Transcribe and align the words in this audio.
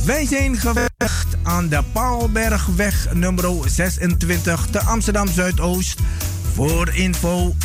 Wij 0.06 0.26
zijn 0.26 0.58
gevecht 0.58 1.38
aan 1.44 1.68
de 1.68 1.84
Paalbergweg 1.94 3.14
nummer 3.14 3.50
26 3.66 4.68
te 4.72 4.80
Amsterdam 4.80 5.28
Zuidoost. 5.28 6.00
Voor 6.54 6.90
info 6.94 7.56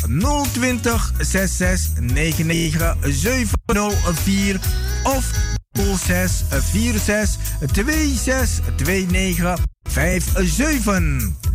020 0.51 1.11
66 1.17 2.01
99 2.01 2.95
704 3.01 4.59
of 5.03 5.31
06 5.97 6.43
46 6.49 7.37
26 8.15 8.61
29 8.77 9.57
57. 9.89 11.54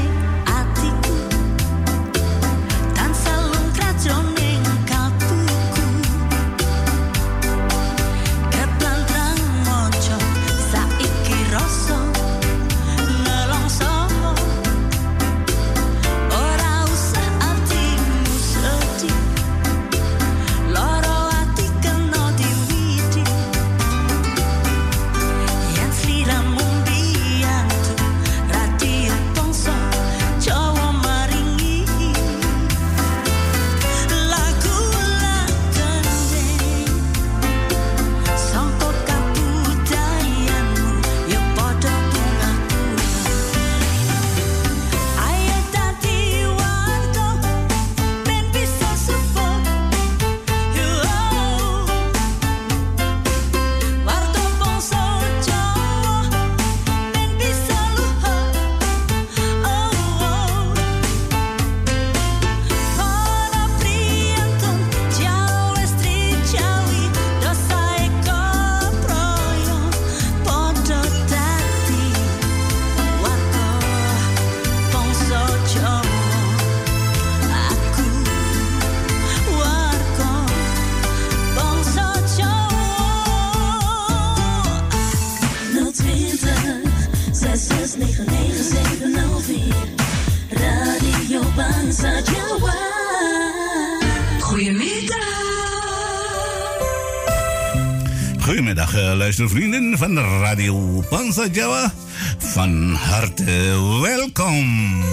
Radio 100.51 100.99
Panza 101.09 101.47
Jawa. 101.47 101.93
Van 102.37 102.93
harte 102.93 103.79
welkom. 104.01 105.03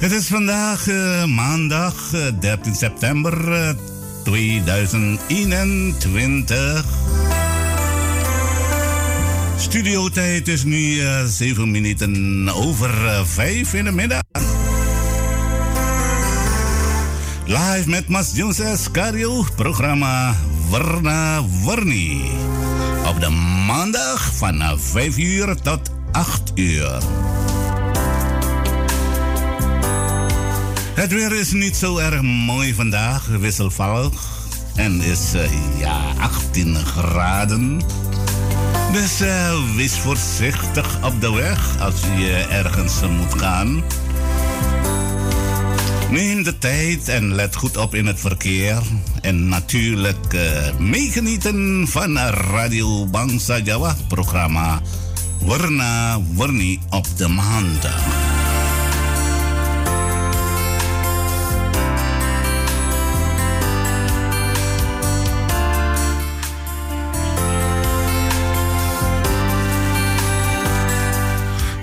Het 0.00 0.12
is 0.12 0.26
vandaag 0.26 0.86
uh, 0.86 1.24
maandag 1.24 1.94
13 2.40 2.72
eh, 2.72 2.78
september 2.78 3.48
uh, 3.48 3.68
2021. 4.24 6.84
Studiotijd 9.56 10.48
is 10.48 10.64
nu 10.64 10.78
uh, 10.78 11.24
7 11.24 11.70
minuten 11.70 12.48
over 12.54 12.90
5 13.26 13.74
in 13.74 13.84
de 13.84 13.92
middag. 13.92 14.20
Live 17.44 17.84
met 17.86 18.08
Mas 18.08 18.30
Jones 18.34 18.90
Cario, 18.92 19.44
programma 19.56 20.36
Warna 20.70 21.42
Warni. 21.64 22.20
Op 23.08 23.20
de 23.20 23.28
maandag 23.66 24.34
van 24.34 24.78
5 24.78 25.18
uur 25.18 25.56
tot 25.62 25.80
8 26.12 26.52
uur. 26.54 26.98
Het 30.94 31.12
weer 31.12 31.32
is 31.32 31.52
niet 31.52 31.76
zo 31.76 31.96
erg 31.98 32.22
mooi 32.22 32.74
vandaag, 32.74 33.26
wisselvallig. 33.26 34.12
En 34.74 35.00
is 35.00 35.34
uh, 35.34 35.78
ja, 35.78 36.00
18 36.18 36.76
graden. 36.76 37.80
Dus 38.92 39.20
uh, 39.20 39.74
wees 39.76 39.98
voorzichtig 39.98 41.04
op 41.04 41.20
de 41.20 41.32
weg 41.32 41.80
als 41.80 42.00
je 42.00 42.46
ergens 42.50 43.00
moet 43.00 43.40
gaan. 43.40 43.82
Neem 46.10 46.42
de 46.42 46.58
tijd 46.58 47.08
en 47.08 47.34
let 47.34 47.56
goed 47.56 47.76
op 47.76 47.94
in 47.94 48.06
het 48.06 48.20
verkeer. 48.20 48.82
En 49.20 49.48
natuurlijk 49.48 50.32
uh, 50.34 50.78
meegenieten 50.78 51.88
van 51.88 52.18
Radio 52.18 53.06
Bangsa 53.06 53.58
Jawa 53.58 53.96
programma 54.08 54.80
Warna 55.40 56.20
Warni 56.34 56.80
op 56.90 57.06
de 57.16 57.28
maandag. 57.28 58.27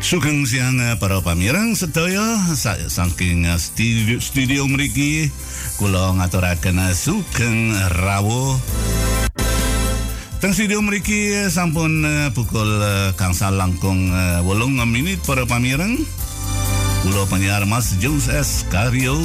Sugeng 0.06 0.46
siang 0.46 0.78
eh, 0.78 0.94
para 1.02 1.18
pamirang 1.18 1.74
sedaya. 1.74 2.38
Saking 2.54 3.50
eh, 3.50 3.58
studio, 3.58 4.22
studio 4.22 4.62
mriki 4.70 5.34
kula 5.82 6.14
ngaturaken 6.22 6.78
eh, 6.78 6.94
sugeng 6.94 7.74
rawuh. 8.06 8.54
Teng 10.38 10.54
studio 10.54 10.86
mriki 10.86 11.50
sampun 11.50 12.06
pukul 12.38 12.70
kangsal 13.18 13.58
langkung 13.58 14.14
wolong 14.46 14.78
menit 14.86 15.26
para 15.26 15.42
pamirang. 15.50 15.98
Kula 17.02 17.26
penyiar 17.26 17.66
Mas 17.66 17.98
Jus 17.98 18.30
S. 18.30 18.62
Karyo. 18.70 19.18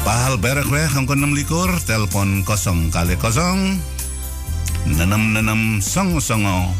Pahal 0.00 0.40
berek 0.40 0.64
weh 0.72 0.88
angka 0.96 1.12
6 1.12 1.36
likur, 1.36 1.68
telepon 1.84 2.40
kosong 2.40 2.88
kali 2.88 3.20
kosong, 3.20 3.76
nenem 4.88 5.36
nenem 5.36 5.84
song 5.84 6.16
songo, 6.24 6.72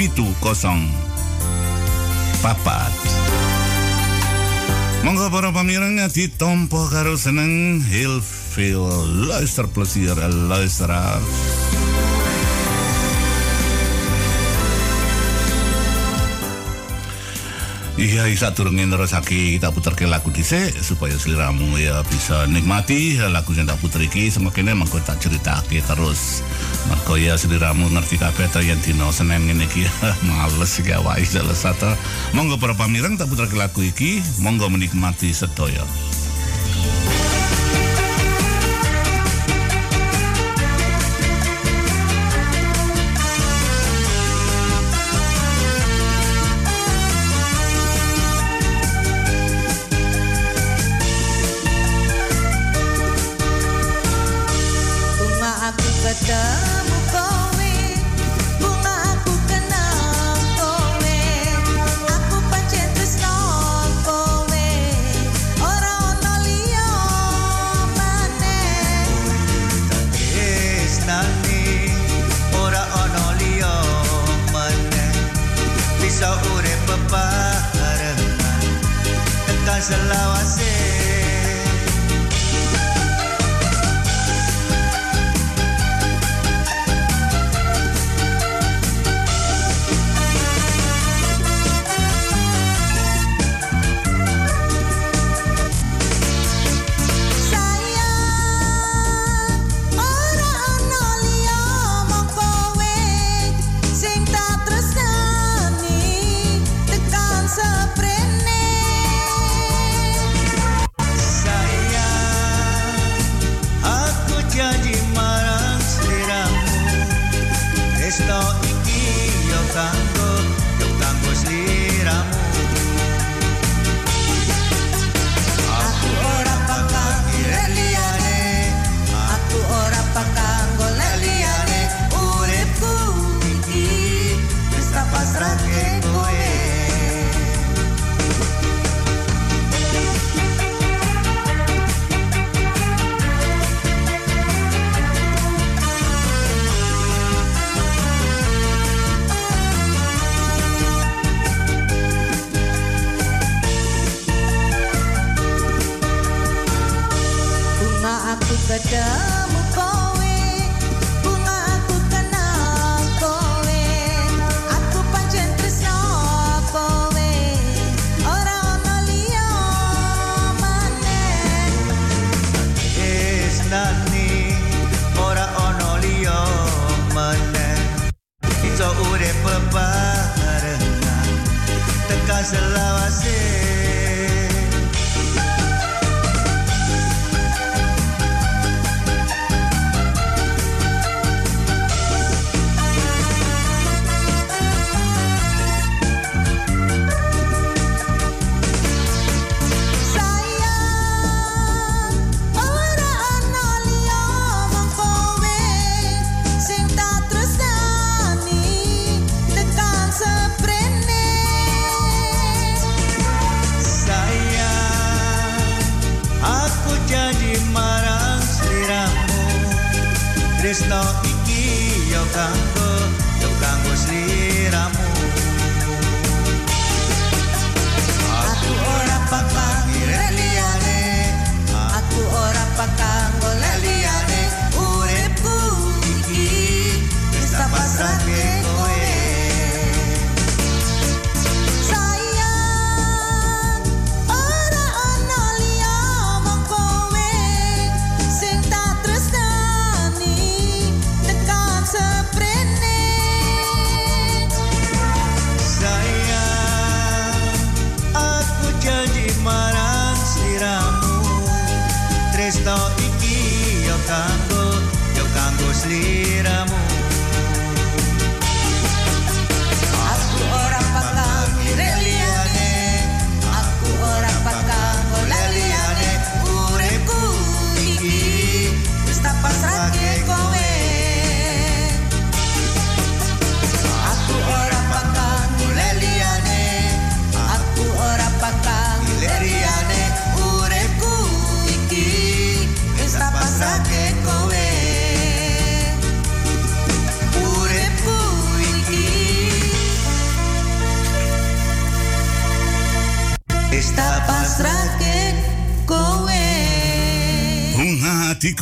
pitu 0.00 0.24
kosong, 0.40 0.88
papat. 2.40 2.96
Monggo 5.02 5.34
para 5.34 5.50
pamirang 5.50 5.98
ditompo 6.14 6.86
karo 6.86 7.18
seneng 7.18 7.82
Hilf 7.82 8.54
veel 8.54 8.86
luisterplezier 9.26 10.14
luisteraars. 10.30 11.71
Iya, 17.92 18.24
isa 18.32 18.56
turungin 18.56 18.88
terus 18.88 19.12
aki 19.12 19.60
kita 19.60 19.68
putar 19.68 19.92
ke 19.92 20.08
lagu 20.08 20.32
dise 20.32 20.72
supaya 20.80 21.12
seliramu 21.12 21.76
ya 21.76 22.00
bisa 22.08 22.48
nikmati. 22.48 23.20
Lagu 23.20 23.52
yang 23.52 23.68
tak 23.68 23.84
putar 23.84 24.00
iki 24.00 24.32
semakin 24.32 24.72
emang 24.72 24.88
tak 24.88 25.20
cerita 25.20 25.60
terus. 25.68 26.40
Marco 26.88 27.14
ya 27.20 27.36
seliramu 27.36 27.92
ngerti 27.92 28.16
kabeh 28.16 28.48
to 28.50 28.64
yang 28.64 28.80
dino 28.80 29.12
senen 29.14 29.44
ini 29.46 29.68
ki 29.68 29.86
males 30.28 30.72
sih 30.72 30.82
gawa 30.82 31.20
salah 31.22 31.54
satu 31.54 31.94
monggo 32.34 32.58
para 32.58 32.74
pamirang 32.74 33.14
tak 33.14 33.30
putar 33.30 33.46
ke 33.46 33.54
lagu 33.54 33.80
iki 33.84 34.18
monggo 34.42 34.66
menikmati 34.66 35.30
sedaya 35.30 35.84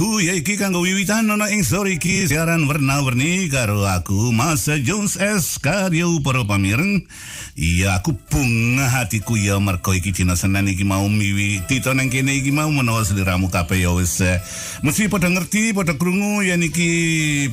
hatiku 0.00 0.19
ya 0.20 0.36
iki 0.36 0.60
kanggo 0.60 0.84
wiwitan 0.84 1.32
ana 1.32 1.48
ing 1.48 1.64
sore 1.64 1.96
iki 1.96 2.28
siaran 2.28 2.68
warna-warni 2.68 3.48
karo 3.48 3.88
aku 3.88 4.36
Mas 4.36 4.68
Jones 4.84 5.16
S 5.16 5.56
Karyo 5.56 6.20
para 6.20 6.44
pamireng 6.44 7.08
iya 7.56 7.96
aku 7.96 8.12
bunga 8.28 8.84
hatiku 9.00 9.40
ya 9.40 9.56
merko 9.56 9.96
iki 9.96 10.12
dina 10.12 10.36
senen 10.36 10.68
iki 10.68 10.84
mau 10.84 11.08
miwi 11.08 11.64
tito 11.64 11.96
nang 11.96 12.12
kene 12.12 12.36
iki 12.36 12.52
mau 12.52 12.68
menawa 12.68 13.00
seliramu 13.00 13.48
kabeh 13.48 13.80
ya 13.80 13.96
wis 13.96 14.20
eh, 14.20 14.44
mesti 14.84 15.08
padha 15.08 15.32
ngerti 15.32 15.72
padha 15.72 15.96
krungu 15.96 16.44
ya 16.44 16.60
niki 16.60 17.48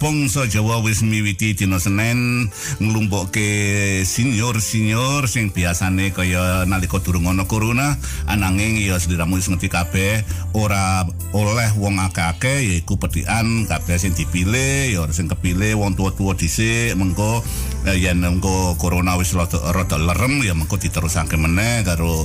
bangsa 0.00 0.48
Jawa 0.48 0.80
wis 0.80 1.04
miwiti 1.04 1.52
dina 1.52 1.76
Senin 1.76 2.48
nglumpukke 2.80 4.00
senior-senior 4.08 5.28
sing 5.28 5.52
biasane 5.52 6.16
kaya 6.16 6.64
nalika 6.64 6.96
durung 7.04 7.28
ana 7.28 7.44
corona 7.44 8.00
ananging 8.24 8.80
ya 8.80 8.96
sediramu 8.96 9.36
wis 9.36 9.52
ngerti 9.52 9.68
kabeh 9.68 10.24
ora 10.56 11.04
oleh 11.36 11.68
wong 11.76 11.99
akeh-akeh 12.08 12.72
yaiku 12.72 12.96
petikan 12.96 13.68
kabeh 13.68 14.00
sing 14.00 14.16
dipilih 14.16 14.96
ya 14.96 15.04
sing 15.12 15.28
kepilih 15.28 15.76
wong 15.76 15.92
tua-tua 15.98 16.32
dhisik 16.32 16.96
mengko 16.96 17.44
eh, 17.84 18.00
yen 18.00 18.24
mengko 18.24 18.78
corona 18.80 19.20
wis 19.20 19.36
rada 19.36 19.98
lerem 20.00 20.40
ya 20.40 20.56
mengko 20.56 20.80
diterusake 20.80 21.36
meneh 21.36 21.84
karo 21.84 22.24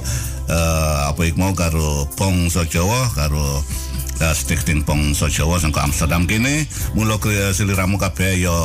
uh, 0.49 1.11
apa 1.11 1.21
iku 1.25 1.37
mau 1.41 1.53
karo 1.57 2.07
bangsa 2.15 2.63
Jawa 2.69 3.11
karo 3.17 3.63
stichting 4.35 4.81
pong 4.87 5.11
so 5.11 5.27
Jawa 5.27 5.59
sangko 5.59 5.83
Amsterdam 5.83 6.23
kene 6.23 6.67
mulo 6.95 7.19
ke 7.19 7.51
seliramu 7.51 7.99
kabeh 7.99 8.47
ya 8.47 8.57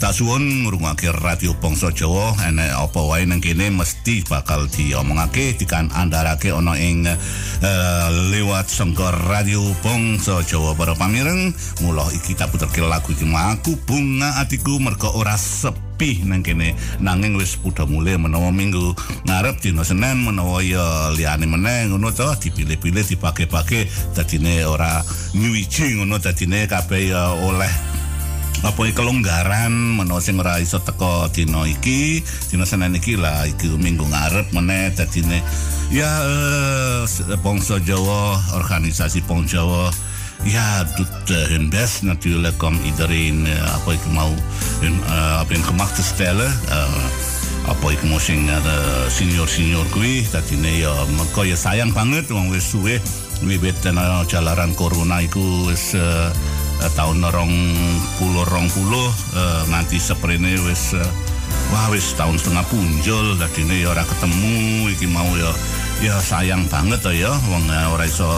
tak 0.00 0.16
suwun 0.16 0.64
ngrungokake 0.64 1.12
radio 1.20 1.52
pong 1.60 1.76
so 1.76 1.92
Jawa. 1.92 2.36
Ene 2.44 2.72
apa 2.72 3.00
wae 3.04 3.28
nang 3.28 3.40
kene 3.40 3.68
mesti 3.68 4.24
bakal 4.26 4.66
diomongake 4.68 5.54
dikan 5.60 5.92
andarake 5.92 6.50
ana 6.50 6.74
ing 6.80 7.04
uh, 7.06 8.08
lewat 8.32 8.68
sangko 8.68 9.12
radio 9.28 9.60
pong 9.84 10.18
Jawa. 10.20 10.72
Para 10.74 10.96
pamireng 10.96 11.52
mulo 11.84 12.08
iki 12.10 12.32
tak 12.34 12.50
puterke 12.50 12.80
lagu 12.80 13.12
iki. 13.12 13.26
Aku 13.34 13.76
bunga 13.84 14.40
atiku 14.40 14.80
mergo 14.80 15.12
ora 15.14 15.36
sep 15.36 15.93
sepi 15.94 16.26
nang 16.26 16.42
kene. 16.42 16.74
Nanging 16.98 17.38
wis 17.38 17.54
padha 17.54 17.86
mulai 17.86 18.18
menawa 18.18 18.50
minggu. 18.50 18.98
Ngarep 19.30 19.62
dina 19.62 19.86
Senin 19.86 20.26
menawa 20.26 20.58
ya 20.58 21.14
liyane 21.14 21.46
meneh 21.46 21.86
ngono 21.86 22.10
to 22.10 22.26
dipilih-pilih 22.26 23.06
dipake-pake 23.06 23.86
dadine 24.10 24.66
ora 24.66 24.98
nyuwiji 25.38 26.02
ngono 26.02 26.18
dadine 26.18 26.66
kabeh 26.66 27.14
ya 27.14 27.30
oleh 27.38 27.70
apa 28.66 28.90
kelonggaran. 28.90 29.70
Menawa 29.70 30.18
sing 30.18 30.34
ora 30.42 30.58
iso 30.58 30.82
teko 30.82 31.30
dina 31.30 31.62
iki 31.62 32.26
dina 32.50 32.66
Senin 32.66 32.98
iki 32.98 33.14
lah 33.14 33.46
iki 33.46 33.70
minggu 33.70 34.02
ngarep 34.10 34.50
meneh 34.50 34.90
dadine 34.98 35.38
ya 35.94 36.10
uh, 36.10 37.38
bangsa 37.38 37.78
Jawa 37.78 38.42
organisasi 38.58 39.22
bangsa 39.30 39.62
Jawa 39.62 39.94
Ja, 40.42 40.84
doet 40.96 41.30
uh, 41.30 41.36
hun 41.54 41.70
best 41.70 42.02
natuurlijk 42.02 42.62
om 42.62 42.78
iedereen 42.84 43.46
uh, 43.46 44.12
mau 44.12 44.34
hun, 44.80 45.00
uh, 45.06 45.40
op 45.42 45.48
hun 45.48 45.64
gemak 45.64 45.94
te 45.94 46.02
stellen. 46.02 46.52
Uh, 46.68 47.04
apa 47.64 47.96
ik 47.96 48.02
mau 48.04 48.20
sing 48.20 48.44
uh, 48.44 48.60
senior 49.08 49.48
senior 49.48 49.88
kui 49.88 50.20
dat 50.28 50.44
ini 50.52 50.84
ya 50.84 50.92
mereka 51.16 51.48
ya 51.48 51.56
sayang 51.56 51.96
banget 51.96 52.28
wong 52.28 52.52
wis 52.52 52.68
suwe 52.68 53.00
wiwit 53.40 53.80
uh, 53.88 54.20
jalaran 54.28 54.76
corona 54.76 55.24
iku 55.24 55.72
wis 55.72 55.96
uh, 55.96 56.28
tahun 56.92 57.24
rong 57.32 57.54
puluh 58.20 58.44
rong 58.52 58.68
puluh 58.68 59.08
uh, 59.32 59.64
nganti 59.72 59.96
seprene 59.96 60.60
wis 60.68 60.92
uh, 60.92 61.00
wah 61.72 61.90
wis 61.90 62.14
tahun 62.14 62.38
setengah 62.38 62.64
punjul 62.70 63.34
tadi 63.40 63.66
ini 63.66 63.82
ya 63.82 63.90
ora 63.90 64.04
ketemu 64.06 64.88
iki 64.92 65.06
mau 65.10 65.26
ya 65.34 65.50
ya 66.02 66.20
sayang 66.20 66.68
banget 66.68 67.00
to 67.00 67.10
ya 67.14 67.32
wong 67.48 67.64
eh, 67.70 67.86
ora 67.88 68.04
iso 68.04 68.28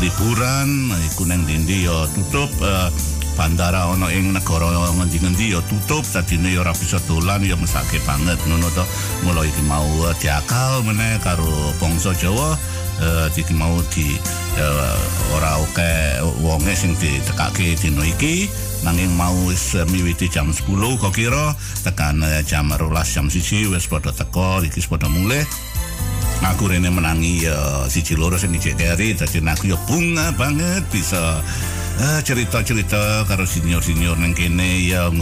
liburan. 0.00 0.94
Iku 1.12 1.28
nang 1.28 1.44
dindi 1.44 1.84
ya 1.84 2.06
tutup 2.16 2.48
uh, 2.64 2.88
bandara 3.36 3.88
ana 3.88 4.08
ing 4.12 4.32
negara 4.32 4.68
ngendi-ngendi 4.96 5.52
ya 5.52 5.60
tutup 5.68 6.04
dadine 6.06 6.54
ya 6.54 6.64
ora 6.64 6.72
bisa 6.72 6.96
dolan 7.04 7.44
ya 7.44 7.56
mesake 7.60 8.00
banget 8.08 8.38
ngono 8.46 8.68
to. 8.72 8.84
Mulai 9.26 9.50
iki 9.52 9.62
mau 9.68 9.86
uh, 10.06 10.14
diakal 10.16 10.80
meneh 10.86 11.20
karo 11.20 11.74
bangsa 11.76 12.16
Jawa 12.16 12.56
uh, 13.00 13.26
iki 13.32 13.52
mau 13.52 13.80
di 13.92 14.16
uh, 14.56 14.98
ora 15.36 15.60
oke 15.60 15.92
wonge 16.40 16.72
sing 16.72 16.96
ditekake 16.96 17.76
dino 17.76 18.04
iki 18.06 18.48
nanging 18.82 19.12
mau 19.16 19.36
wis 19.46 19.76
miwiti 19.92 20.30
jam 20.32 20.52
10 20.52 20.64
kok 21.00 21.12
kira? 21.12 21.52
Tekan 21.84 22.24
jam 22.48 22.72
12 22.72 22.80
jam 23.14 23.26
1 23.28 23.72
wis 23.72 23.84
padha 23.90 24.12
teko 24.12 24.64
iki 24.64 24.80
padha 24.88 25.08
mulai 25.08 25.44
aku 26.40 26.72
rene 26.72 26.88
menangi 26.88 27.44
ya 27.44 27.84
siji 27.84 28.16
loro 28.16 28.40
sing 28.40 28.52
dicek 28.56 28.76
dari 28.80 29.12
dadi 29.12 29.44
aku 29.44 29.68
ya 29.68 29.76
bunga 29.84 30.32
banget 30.40 30.80
bisa 30.88 31.44
uh, 32.00 32.20
cerita-cerita 32.24 33.28
karo 33.28 33.44
senior-senior 33.44 34.16
nang 34.16 34.32
kene 34.32 34.88
ya 34.88 35.12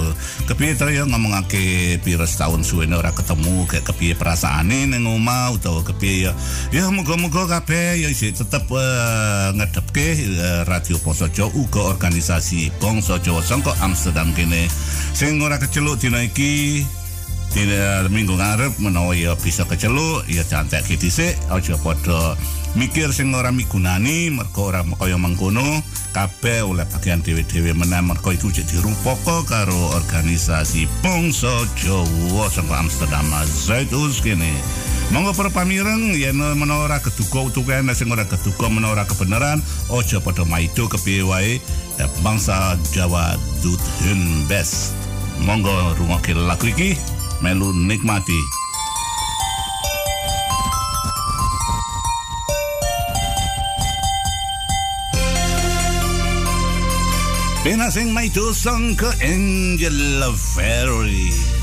kepiye 0.46 0.78
to 0.78 0.86
ya 0.88 1.04
ngomongake 1.04 1.98
pira 2.00 2.24
setahun 2.24 2.62
suwene 2.62 2.94
ora 2.94 3.10
ketemu 3.10 3.66
kayak 3.66 3.84
kepiye 3.90 4.14
perasaane 4.14 4.86
nang 4.86 5.04
omah 5.10 5.52
utawa 5.52 5.82
kepiye 5.82 6.30
ya. 6.30 6.32
Ya 6.70 6.86
muga-muga 6.88 7.50
kabeh 7.50 8.06
ya 8.06 8.08
isih 8.08 8.32
tetep 8.32 8.70
uh, 8.70 9.50
ngedepke 9.58 10.14
uh, 10.38 10.62
radio 10.64 10.96
Poso 11.02 11.26
Jawa 11.26 11.50
uga 11.58 11.82
organisasi 11.90 12.70
Bangsa 12.78 13.18
Jawa 13.18 13.42
sangko 13.42 13.74
Amsterdam 13.82 14.30
kene. 14.32 14.70
Sing 15.12 15.42
ora 15.42 15.58
keceluk 15.58 15.98
dina 15.98 16.22
iki 16.22 16.86
Tidak 17.48 18.12
minggu 18.12 18.36
ngarep 18.36 18.76
menawa 18.76 19.16
ya 19.16 19.32
bisa 19.32 19.64
keceluk 19.64 20.20
ya 20.28 20.44
cantik 20.44 20.84
gitu 20.84 21.08
aja 21.48 21.74
pada 21.80 22.36
mikir 22.76 23.12
sing 23.14 23.32
ora 23.32 23.52
migunani 23.52 24.28
mergo 24.28 24.68
ora 24.68 24.84
kaya 24.84 25.16
mangkono 25.16 25.80
kabeh 26.12 26.66
oleh 26.66 26.84
bagian 26.88 27.22
dhewe-dhewe 27.24 27.72
meneh. 27.72 28.02
Mergo 28.02 28.34
iku 28.34 28.52
jadi 28.52 28.82
rupoko 28.82 29.46
karo 29.46 29.96
organisasi 29.96 30.90
Bangsa 31.00 31.64
Jawa 31.78 32.50
sing 32.50 32.66
Amsterdam. 32.68 33.28
Zaitus 33.46 34.20
kene 34.20 34.52
Monggo 35.08 35.32
para 35.32 35.48
pamireng 35.48 36.12
yen 36.12 36.36
menawa 36.36 36.84
ora 36.84 36.98
keduga 37.00 37.48
utuke 37.48 37.72
sing 37.96 38.12
ora 38.12 38.28
keduga 38.28 38.68
menawa 38.68 38.92
ora 38.92 39.04
kebenaran 39.08 39.64
aja 39.88 40.20
padha 40.20 40.44
maido 40.44 40.84
kepiye 40.84 41.24
wae? 41.24 41.60
Bangsa 42.20 42.76
Jawa 42.92 43.40
dut 43.64 43.80
best. 44.48 44.92
Monggo 45.40 45.72
rungokke 45.96 46.36
lagu 46.36 46.68
iki 46.68 46.92
melu 47.40 47.72
nikmati. 47.72 48.67
I 57.68 57.72
en 58.00 58.14
My 58.14 58.30
Two 58.30 58.54
Song 58.54 58.96
con 58.96 59.12
Angel 59.20 60.24
fairy. 60.54 61.57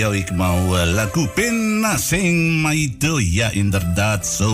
Ya 0.00 0.08
ik 0.16 0.32
mau 0.32 0.72
lagu 0.96 1.28
pena 1.36 2.00
sing 2.00 2.64
maido 2.64 3.20
ya 3.20 3.52
inderdaad 3.52 4.24
so 4.24 4.48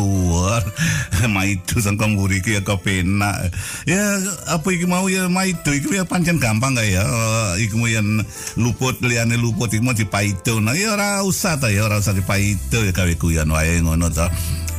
maido 1.31 1.79
sang 1.79 1.95
kamburi 1.95 2.43
ki 2.43 2.59
ya 2.59 2.75
pena 2.75 3.47
ya 3.87 4.19
apa 4.51 4.67
iki 4.75 4.91
mau 4.91 5.07
ya 5.07 5.31
maido 5.31 5.71
iki 5.71 5.95
ya 5.95 6.03
pancen 6.03 6.43
gampang 6.43 6.75
gak 6.75 6.91
ya? 6.91 7.07
Iki 7.63 7.79
mau 7.79 7.87
yang 7.87 8.27
luput 8.59 8.99
liane 9.07 9.39
luput 9.39 9.71
iki 9.71 9.87
mau 9.87 9.95
dipaido. 9.95 10.59
Nah 10.59 10.75
ya 10.75 10.99
ora 10.99 11.23
usah 11.23 11.55
ta 11.63 11.71
ya 11.71 11.87
ora 11.87 12.03
usah 12.03 12.19
dipaido 12.19 12.83
ya 12.83 12.91
kawe 12.91 13.15
kuyan 13.15 13.47
wae 13.47 13.79
ngono 13.87 14.11
ta 14.11 14.27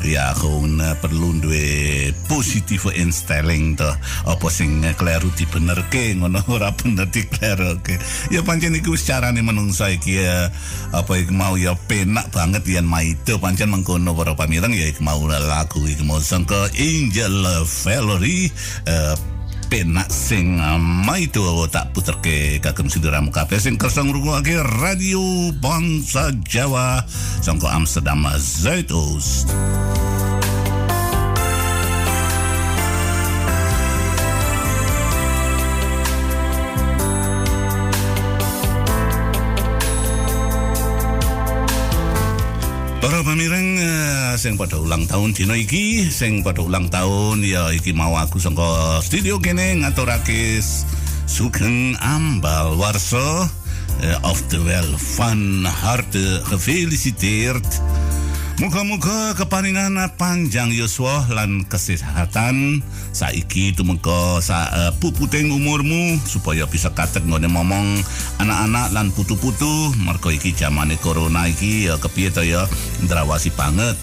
ya 0.08 0.32
gewoon 0.40 0.80
uh, 0.80 0.96
perlu 0.98 1.44
duwe 1.44 2.10
positieve 2.32 2.96
instelling 2.96 3.76
to 3.76 3.88
apa 4.24 4.48
sing 4.48 4.80
kleru 4.96 5.28
dibenerke 5.36 6.16
ngono 6.16 6.40
ora 6.56 6.72
bener 6.72 7.12
dikleroke. 7.12 8.00
Ya 8.32 8.42
pancen 8.42 8.80
iku 8.80 8.96
carane 8.96 9.44
menungsa 9.44 9.92
iki 9.92 10.24
ya. 10.24 10.48
Apa 10.96 11.20
iki 11.20 11.36
mau 11.36 11.60
ya 11.60 11.76
penak 11.76 12.32
banget 12.32 12.64
yen 12.66 12.88
maido. 12.88 13.38
Pancen 13.38 13.70
mengkono 13.70 14.16
para 14.16 14.34
pamireng 14.34 14.72
ya 14.72 14.88
iki 14.88 15.04
mau 15.04 15.20
lagu 15.28 15.84
iki 15.84 16.02
mau 16.08 16.24
sangka 16.24 16.72
Angel 16.74 17.44
Valerie 17.68 18.50
uh, 18.88 19.16
penak 19.68 20.08
sing 20.08 20.56
maido 21.04 21.68
tak 21.68 21.92
puterke 21.92 22.60
kagem 22.64 22.88
sindiramu 22.88 23.36
kabeh 23.36 23.60
sing 23.60 23.76
kersa 23.76 24.00
ngrungokake 24.04 24.64
radio 24.80 25.52
bangsa 25.60 26.32
Jawa 26.48 27.04
sangka 27.44 27.76
Amsterdam 27.76 28.24
Zuidoost 28.40 29.52
Para 43.08 43.24
pamireng 43.24 43.80
uh, 43.80 44.36
sing 44.36 44.60
pada 44.60 44.76
ulang 44.84 45.08
tahun 45.08 45.32
dino 45.32 45.56
iki 45.56 46.12
sing 46.12 46.44
pada 46.44 46.60
ulang 46.60 46.92
tahun 46.92 47.40
ya 47.40 47.72
iki 47.72 47.96
mau 47.96 48.12
aku 48.20 48.36
sangka 48.36 49.00
studio 49.00 49.40
kene 49.40 49.80
ngaturake 49.80 50.60
sugeng 51.24 51.96
ambal 52.04 52.76
warso 52.76 53.48
uh, 53.48 54.28
of 54.28 54.44
the 54.52 54.60
well 54.60 54.92
van 55.16 55.64
harte 55.64 56.44
gefeliciteerd 56.52 57.64
Muka-muka 58.58 59.38
keparingan 59.38 60.02
panjang 60.18 60.74
Yosua 60.74 61.30
lan 61.30 61.62
kesehatan. 61.70 62.82
Saiki 63.14 63.70
tumeka 63.70 64.42
sa 64.42 64.66
uh, 64.74 64.92
puputing 64.98 65.54
umurmu 65.54 66.18
supaya 66.26 66.66
bisa 66.66 66.90
katek 66.90 67.30
ngene 67.30 67.46
momong 67.54 68.02
anak-anak 68.42 68.98
lan 68.98 69.14
putu-putu. 69.14 69.94
Mergo 70.02 70.34
iki 70.34 70.58
zamane 70.58 70.98
corona 70.98 71.46
iki 71.46 71.86
ya 71.86 72.02
kepiye 72.02 72.34
to 72.34 72.42
ya? 72.42 72.66
Ndrawasi 73.06 73.54
banget. 73.54 73.94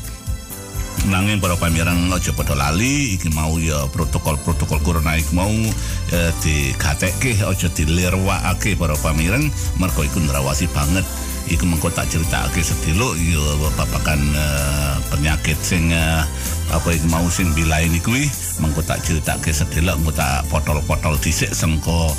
Nanging 1.11 1.43
para 1.43 1.59
pamirang 1.59 2.15
aja 2.15 2.31
padha 2.31 2.55
lali 2.55 3.19
iki 3.19 3.35
mau 3.35 3.59
ya 3.59 3.91
protokol-protokol 3.91 4.79
corona 4.87 5.19
iki 5.19 5.35
mau 5.35 5.51
uh, 5.51 6.31
dikatekke 6.47 7.43
aja 7.43 7.67
dilirwakake 7.75 8.79
para 8.79 8.95
pamirang 9.03 9.51
mergo 9.83 10.07
iku 10.07 10.23
ndrawasi 10.23 10.71
banget 10.71 11.03
iku 11.51 11.69
mengko 11.69 11.93
tak 11.93 12.09
critakake 12.09 12.65
sedilo 12.65 13.13
yo 13.21 13.43
babakan 13.77 14.21
uh, 14.33 14.97
penyakit 15.13 15.59
sing 15.61 15.93
uh, 15.93 16.25
apa 16.73 16.89
iku 16.97 17.07
mau 17.13 17.27
sing 17.29 17.53
bilain 17.53 17.93
kuwi 18.01 18.29
mengko 18.61 18.81
tak 18.85 19.05
critakake 19.05 19.53
sedilo 19.53 19.93
mengko 20.01 20.17
tak 20.17 20.47
potol-potol 20.49 21.21
dhisik 21.21 21.53
sengko 21.53 22.13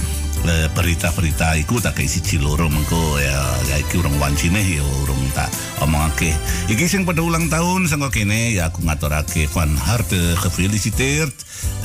berita-berita 0.73 1.57
iku 1.61 1.81
tak 1.81 1.99
isi 2.01 2.21
ciloro 2.21 2.69
mengko 2.69 3.17
ya, 3.17 3.39
ya 3.69 3.75
iki 3.81 3.97
urung 4.01 4.17
wancine 4.21 4.61
ya 4.61 4.83
urung 5.03 5.19
tak 5.33 5.49
omongake. 5.81 6.31
Iki 6.69 6.85
sing 6.85 7.01
pada 7.03 7.25
ulang 7.25 7.49
tahun 7.49 7.89
sangko 7.89 8.13
kene 8.13 8.53
ya 8.53 8.69
aku 8.69 8.85
ngaturake 8.85 9.49
van 9.51 9.73
harte 9.75 10.37
gefeliciteerd 10.39 11.33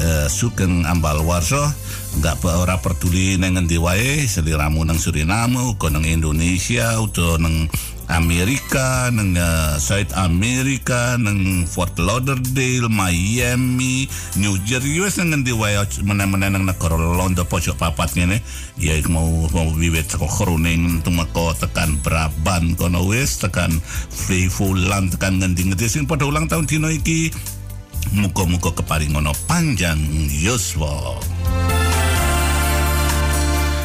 uh, 0.01 0.27
sugeng 0.29 0.85
ambal 0.87 1.25
warso 1.25 1.61
nggak 2.18 2.42
ora 2.42 2.77
peduli 2.83 3.38
nang 3.38 3.55
ngendi 3.55 3.79
wae 3.79 4.27
seliramu 4.27 4.83
nang 4.83 4.99
Suriname 4.99 5.62
uga 5.62 5.94
nang 5.94 6.03
Indonesia 6.03 6.99
utawa 6.99 7.38
nang 7.38 7.70
Amerika 8.11 9.09
nang 9.14 9.38
uh, 9.38 9.79
South 9.79 10.11
Amerika 10.18 11.14
nang 11.16 11.62
Fort 11.66 11.94
Lauderdale 11.96 12.90
Miami 12.90 14.11
New 14.38 14.59
Jersey 14.66 14.99
wis 14.99 15.18
nang 15.18 15.31
ngendi 15.31 15.55
wae 15.55 15.79
meneh-meneh 16.03 16.51
nang 16.51 16.66
negara 16.66 16.99
Londo 16.99 17.46
pojok 17.46 17.79
papat 17.79 18.18
ngene 18.18 18.42
ya 18.77 18.99
mau 19.07 19.46
mau 19.55 19.70
wiwit 19.75 20.11
saka 20.11 20.27
Groningen 20.27 21.03
tumeka 21.07 21.55
tekan 21.62 21.99
Brabant 22.03 22.75
kono 22.75 23.07
wis 23.07 23.38
tekan 23.38 23.79
Flevoland 24.11 25.14
tekan 25.14 25.38
ngendi-ngendi 25.38 25.87
sing 25.87 26.05
padha 26.05 26.27
ulang 26.27 26.51
tahun 26.51 26.66
dino 26.66 26.90
iki 26.90 27.31
muka-muka 28.16 28.75
keparingono 28.75 29.31
panjang 29.46 30.01
Yoswa. 30.31 31.20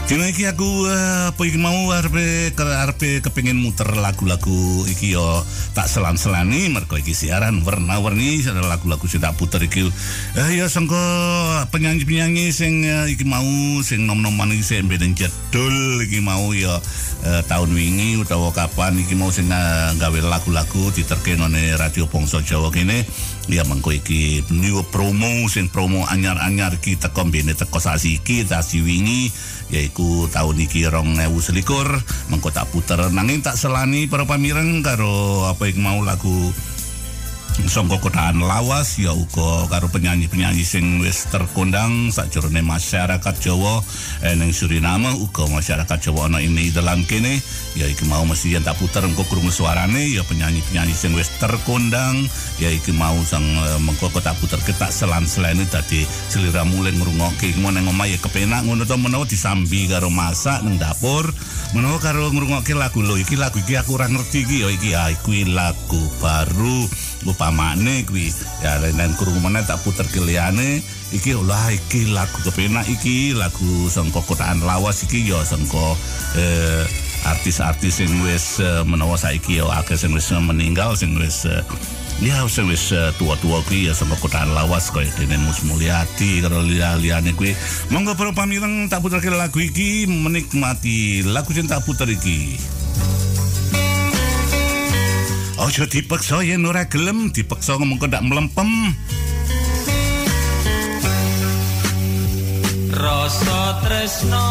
Dina 0.05 0.29
iki 0.29 0.45
aku 0.45 0.85
uh, 0.85 1.33
apa 1.33 1.41
iki 1.49 1.57
mau 1.57 1.73
arep 1.89 2.13
arep 2.61 3.25
kepengin 3.25 3.57
muter 3.57 3.89
lagu-lagu 3.89 4.85
iki 4.85 5.17
yo 5.17 5.41
tak 5.73 5.89
selan-selani 5.89 6.69
mergo 6.69 6.93
iki 6.93 7.17
siaran 7.17 7.65
warna-warni 7.65 8.37
lagu-lagu 8.45 9.01
sing 9.09 9.17
tak 9.17 9.33
puter 9.33 9.65
iki. 9.65 9.89
Uh, 10.37 10.51
ya 10.53 10.69
sangko 10.69 10.93
penyanyi-penyanyi 11.73 12.53
sing 12.53 12.85
uh, 12.85 13.09
iki 13.09 13.25
mau 13.25 13.49
sing 13.81 14.05
nom-noman 14.05 14.53
iki 14.53 14.77
sing 14.77 14.85
beden 14.85 15.17
jedul 15.17 15.73
iki 16.05 16.21
mau 16.21 16.53
ya 16.53 16.77
uh, 17.25 17.41
tahun 17.49 17.73
wingi 17.73 18.21
utawa 18.21 18.53
kapan 18.53 19.01
iki 19.01 19.17
mau 19.17 19.33
sing 19.33 19.49
uh, 19.49 19.89
gawe 19.97 20.19
lagu-lagu 20.21 20.93
diterke 20.93 21.33
ngene 21.33 21.81
radio 21.81 22.05
Bangsa 22.05 22.45
Jawa 22.45 22.69
kene 22.69 23.09
ya 23.45 23.61
mengko 23.65 23.93
iki 23.93 24.41
new 24.49 24.81
promo 24.89 25.45
sing 25.51 25.69
promo 25.69 26.05
anyar-anyar 26.09 26.81
iki 26.81 26.97
teko 26.97 27.29
mbene 27.29 27.53
teko 27.53 27.77
sasi 27.77 28.17
iki 28.17 28.41
sasi 28.45 28.81
wingi 28.81 29.29
yaiku 29.69 30.29
tahun 30.29 30.65
iki 30.65 30.85
rong 30.89 31.17
ewu 31.17 31.39
selikur. 31.41 31.87
Mengko 32.29 32.49
tak 32.53 32.69
puter 32.73 32.99
nanging 33.13 33.41
tak 33.45 33.57
selani 33.57 34.09
para 34.09 34.25
pamireng 34.25 34.81
karo 34.81 35.45
apa 35.49 35.69
yang 35.69 35.81
mau 35.85 35.99
lagu 36.01 36.53
songko 37.63 38.03
kotaan 38.03 38.43
lawas 38.43 38.99
ya 38.99 39.15
uga 39.15 39.71
karo 39.71 39.87
penyanyi-penyanyi 39.87 40.67
sing 40.67 40.99
wis 40.99 41.31
terkondang. 41.31 42.11
Sakjroning 42.11 42.67
masyarakat 42.67 43.35
Jawa 43.39 43.79
ning 44.35 44.51
Suriname 44.51 45.15
uga 45.15 45.47
masyarakat 45.47 45.97
Jawa 46.03 46.27
ana 46.27 46.43
ini 46.43 46.67
dalam 46.75 47.07
kene. 47.07 47.39
Ya 47.79 47.87
iki 47.87 48.03
mau 48.11 48.27
mesti 48.27 48.55
yang 48.55 48.67
tak 48.67 48.75
puter 48.79 49.07
engko 49.07 49.23
krungu 49.27 49.51
suarane 49.51 50.11
ya 50.11 50.27
penyanyi-penyanyi 50.27 50.91
sing 50.91 51.15
wis 51.15 51.31
terkondang. 51.39 52.27
Ya 52.59 52.67
iki 52.67 52.91
mau 52.91 53.15
sang 53.23 53.43
uh, 53.43 53.79
mengko 53.79 54.11
tak 54.19 54.35
puter 54.43 54.59
ketak 54.59 54.91
selan-selene 54.91 55.63
dadi 55.71 56.03
seliramu 56.27 56.83
len 56.83 56.99
ngrungokke. 56.99 57.55
Nang 57.55 57.91
omah 57.91 58.07
ya 58.07 58.19
kepenak 58.19 58.63
ngono 58.63 58.87
to 58.87 58.95
menawa 58.95 59.27
disambi 59.27 59.87
karo 59.87 60.11
masak 60.11 60.63
nang 60.63 60.75
dapur. 60.75 61.27
Menawa 61.71 61.99
karo 61.99 62.31
ngrungokke 62.31 62.75
lagu 62.75 63.03
lo 63.03 63.19
iki 63.19 63.35
lagu 63.35 63.59
iki 63.59 63.75
aku 63.79 63.95
ora 63.95 64.11
ngerti 64.11 64.43
iki. 64.43 64.57
Ya 64.63 64.69
iki 64.71 64.89
ya 64.91 65.03
iki 65.11 65.47
lagu 65.51 65.99
baru 66.23 66.87
upamane 67.23 68.03
kuwi. 68.03 68.35
Ya 68.59 68.83
lan 68.83 69.15
krungu 69.15 69.39
meneh 69.39 69.63
tak 69.63 69.79
puter 69.87 70.03
keliyane 70.11 70.83
iki 71.15 71.31
lah 71.39 71.71
iki 71.71 72.11
lagu 72.11 72.35
kepenak 72.43 72.83
iki 72.91 73.31
lagu 73.31 73.87
sangka 73.87 74.19
kotaan 74.27 74.59
lawas 74.67 75.07
iki 75.07 75.23
ya 75.23 75.39
sangka 75.47 75.95
eh, 76.35 76.83
artis-artis 77.25 78.03
sing 78.03 78.11
wis 78.21 78.61
uh, 78.61 78.85
menawa 78.85 79.17
saiki 79.17 79.57
ya 79.57 79.65
akeh 79.81 79.97
sing 79.97 80.13
wis 80.13 80.29
meninggal 80.29 80.93
sing 80.93 81.17
wis 81.17 81.49
uh, 81.49 81.65
ya 82.21 82.45
sing 82.45 82.69
wis 82.69 82.93
uh, 82.93 83.09
tua-tua 83.17 83.65
kuwi 83.65 83.89
ya 83.89 83.93
sangka 83.97 84.15
kotaan 84.21 84.53
lawas 84.53 84.93
kaya 84.93 85.09
dene 85.17 85.41
Mus 85.41 85.65
Mulyati 85.65 86.45
karo 86.45 86.61
liyane 86.61 87.33
kuwi. 87.33 87.57
Monggo 87.89 88.13
para 88.13 88.31
pamireng 88.31 88.87
tak 88.87 89.01
puterke 89.01 89.33
lagu 89.33 89.57
iki 89.57 90.05
menikmati 90.05 91.25
lagu 91.25 91.49
sing 91.51 91.65
tak 91.65 91.81
puter 91.81 92.07
iki 92.07 92.61
Ojo 95.55 95.87
dipaksa 95.87 96.43
yen 96.43 96.67
ora 96.67 96.83
gelem, 96.83 97.31
dipaksa 97.31 97.79
ngomong 97.79 97.95
kok 97.95 98.11
ndak 98.11 98.23
mlempem. 98.27 98.91
Rasa 102.91 103.79
tresno 103.79 104.45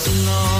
tresno 0.00 0.59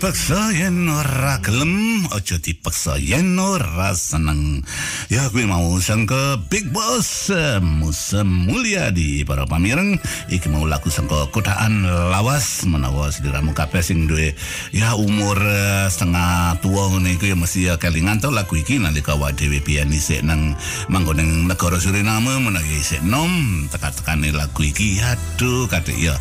dipaksa 0.00 0.48
yen 0.56 0.88
ora 0.88 1.36
gelem, 1.44 2.08
aja 2.16 2.38
dipaksa 2.40 2.96
yen 2.96 3.36
ora 3.36 3.92
seneng. 3.92 4.64
Ya 5.10 5.26
kuwi 5.26 5.42
mau 5.42 5.74
sang 5.82 6.06
ke 6.06 6.38
Big 6.46 6.70
Boss 6.70 7.34
eh, 7.34 7.58
Musa 7.58 8.22
Mulia 8.22 8.94
di 8.94 9.26
para 9.26 9.42
pamireng. 9.42 9.98
Iki 10.30 10.46
mau 10.54 10.62
lagu 10.70 10.86
sangka 10.86 11.26
kotaan 11.34 11.82
lawas 11.82 12.62
menawa 12.62 13.10
sediramu 13.10 13.50
kabeh 13.50 13.82
sing 13.82 14.06
duwe 14.06 14.38
ya 14.70 14.94
umur 14.94 15.34
eh, 15.34 15.90
setengah 15.90 16.62
tua 16.62 16.94
ngene 16.94 17.18
iku 17.18 17.26
ya 17.26 17.34
mesti 17.34 17.60
ya 17.66 17.74
kelingan 17.74 18.22
to 18.22 18.30
lagu 18.30 18.54
iki 18.54 18.78
nalika 18.78 19.18
awake 19.18 19.34
dhewe 19.34 19.58
biyen 19.58 19.90
isih 19.90 20.22
nang 20.22 20.54
manggon 20.86 21.18
negara 21.50 21.82
Suriname 21.82 22.38
menawa 22.38 22.62
isih 22.70 23.02
nom 23.02 23.66
teka-tekane 23.66 24.30
lagu 24.30 24.62
iki. 24.62 25.02
Aduh 25.02 25.66
kadek 25.66 25.98
ya 25.98 26.14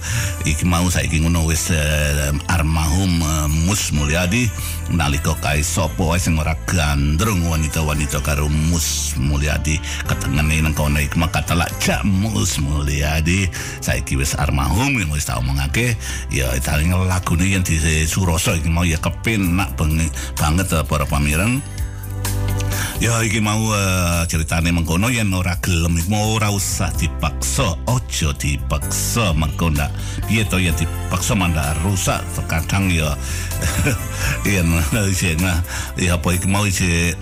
iki 0.49 0.65
mau 0.65 0.89
saiki 0.89 1.21
ngono 1.21 1.45
wis 1.45 1.69
eh, 1.69 2.33
almarhum 2.49 3.21
eh, 3.21 3.45
Mus 3.69 3.93
Mulyadi. 3.93 4.49
Nalika 4.89 5.37
sapa 5.61 6.01
wae 6.01 6.17
sing 6.17 6.41
ora 6.41 6.57
gandrung 6.65 7.45
wanita-wanita 7.45 8.25
karo 8.25 8.49
Mus 8.49 8.78
Mulyadi. 9.19 9.79
Ketengene 10.07 10.63
nang 10.63 10.75
kono 10.75 10.99
iku 10.99 11.19
makatala 11.21 11.67
cak 11.79 12.03
Mus 12.07 12.59
Mulyadi. 12.61 13.49
Saiki 13.79 14.15
wis 14.19 14.35
almarhum 14.35 14.95
yang 14.99 15.11
wis 15.11 15.27
tak 15.27 15.39
omongake 15.39 15.95
ya 16.29 16.49
taling 16.63 16.91
lagune 16.93 17.45
yang 17.45 17.63
di 17.65 17.79
Suroso 18.05 18.55
iki 18.55 18.69
mau 18.69 18.85
ya 18.85 18.97
kepenak 18.99 19.73
banget, 19.77 20.11
banget 20.35 20.67
eh, 20.73 20.83
para 20.85 21.05
pamireng 21.05 21.61
Ya 22.99 23.15
iki 23.23 23.39
mau 23.39 23.63
uh, 23.71 24.27
ceritane 24.27 24.75
mengkono 24.75 25.07
yen 25.07 25.31
ora 25.31 25.55
gelem 25.63 25.95
iku 25.95 26.35
ora 26.35 26.51
usah 26.51 26.91
dipaksa, 26.99 27.79
ojo 27.87 28.29
dipaksa 28.35 29.31
mengko 29.31 29.71
ndak 29.71 29.87
piye 30.27 30.43
to 30.43 30.59
yen 30.59 30.75
dipaksa 30.75 31.31
mandak 31.31 31.79
rusak 31.79 32.19
terkadang 32.35 32.91
ya 32.91 33.15
yen 34.51 34.67
sing 35.15 35.39
ya 35.95 36.19
apa 36.19 36.27
iki 36.35 36.51
mau 36.51 36.67
isi 36.67 37.15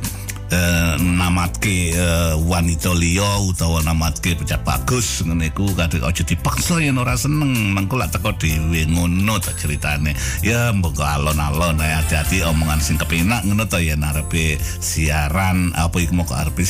eh, 0.52 0.96
namatke 1.00 1.92
eh, 1.92 2.34
wanita 2.48 2.96
liya 2.96 3.44
utawa 3.44 3.84
namatke 3.84 4.36
pecat 4.36 4.64
bagus 4.64 5.24
ngene 5.24 5.52
iku 5.52 5.68
kadang 5.76 6.08
aja 6.08 6.24
dipaksa 6.24 6.80
yen 6.80 7.00
ora 7.00 7.16
seneng. 7.20 7.76
Mengko 7.76 8.00
lak 8.00 8.16
teko 8.16 8.32
dhewe 8.36 8.88
ngono 8.88 9.40
ta 9.40 9.52
ceritane. 9.56 10.16
Ya 10.44 10.72
mbok 10.72 11.00
alon-alon 11.00 11.80
ae 11.84 11.94
hati-hati 12.00 12.44
omongan 12.48 12.80
sing 12.80 12.96
kepenak 12.96 13.44
ngono 13.44 13.68
ta 13.68 13.80
yen 13.84 14.04
arepe 14.04 14.60
siaran 14.80 15.76
apa 15.76 15.98
iku 16.00 16.16
mau 16.20 16.28
arepe 16.32 16.64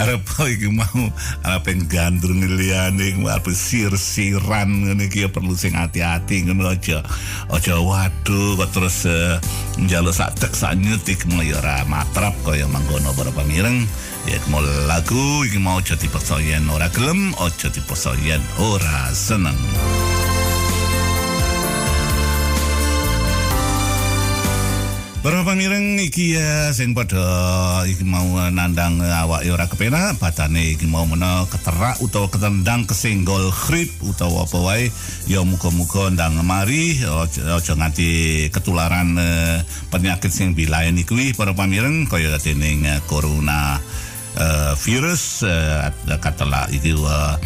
arep 0.00 0.26
iki 0.50 0.68
mau 0.70 1.02
arepe 1.46 1.86
gandrung 1.86 2.42
liyane 2.44 3.16
arepe 3.26 3.54
sir-siran 3.54 4.90
ngene 4.90 5.06
iki 5.06 5.26
perlu 5.30 5.54
sing 5.54 5.78
hati-hati 5.78 6.46
ngono 6.46 6.70
aja. 6.70 7.02
Aja 7.50 7.78
waduh 7.78 8.58
kok 8.58 8.70
terus 8.74 9.06
eh, 9.06 9.38
njaluk 9.80 10.12
sak 10.12 10.36
tek 10.36 10.52
sak 10.52 10.76
ora 11.56 11.84
matrap 11.88 12.36
kaya 12.44 12.68
mangkono 12.68 13.16
para 13.16 13.32
pamireng 13.32 13.88
ya 14.28 14.36
mau 14.52 14.60
lagu 14.84 15.44
iki 15.48 15.56
mau 15.56 15.80
aja 15.80 15.96
dipaksa 15.96 16.36
yen 16.44 16.68
ora 16.68 16.92
gelem 16.92 17.32
dipaksa 17.72 18.12
yen 18.20 18.42
ora 18.60 19.08
seneng 19.16 19.56
Para 25.20 25.44
pamireng 25.44 26.00
iki 26.00 26.32
ya 26.32 26.72
sing 26.72 26.96
padha 26.96 27.84
iki 27.84 28.08
mau 28.08 28.40
nandang 28.48 29.04
awak 29.04 29.44
ora 29.52 29.68
kepenak 29.68 30.16
batane 30.16 30.72
iki 30.72 30.88
mau 30.88 31.04
mena 31.04 31.44
keterak 31.44 32.00
utawa 32.00 32.24
ketendang 32.32 32.88
kesenggol 32.88 33.52
grip 33.52 33.92
utawa 34.00 34.48
apa 34.48 34.58
wae. 34.64 34.88
Ya 35.28 35.44
muga-muga 35.44 36.08
ndang 36.08 36.40
mari 36.40 37.04
aja 37.04 37.72
nganti 37.76 38.48
ketularan 38.48 39.20
eh, 39.20 39.60
penyakit 39.92 40.32
sing 40.32 40.56
bilayan 40.56 40.96
kuwi 41.04 41.36
para 41.36 41.52
pamireng 41.52 42.08
kaya 42.08 42.40
dening 42.40 42.88
eh, 42.88 43.04
corona 43.04 43.76
eh, 44.40 44.72
virus 44.80 45.44
katalah 46.16 46.72
iki 46.72 46.96
eh, 46.96 47.36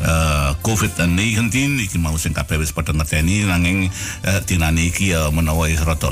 Uh, 0.00 0.56
COVID-19 0.64 1.52
iki 1.84 2.00
mau 2.00 2.16
sing 2.16 2.32
kabeh 2.32 2.56
wis 2.56 2.72
padha 2.72 2.96
ngerteni 2.96 3.44
nanging 3.44 3.92
uh, 4.24 4.40
dinane 4.48 4.88
iki 4.88 5.12
ya 5.12 5.28
menawa 5.28 5.68
rada 5.76 6.08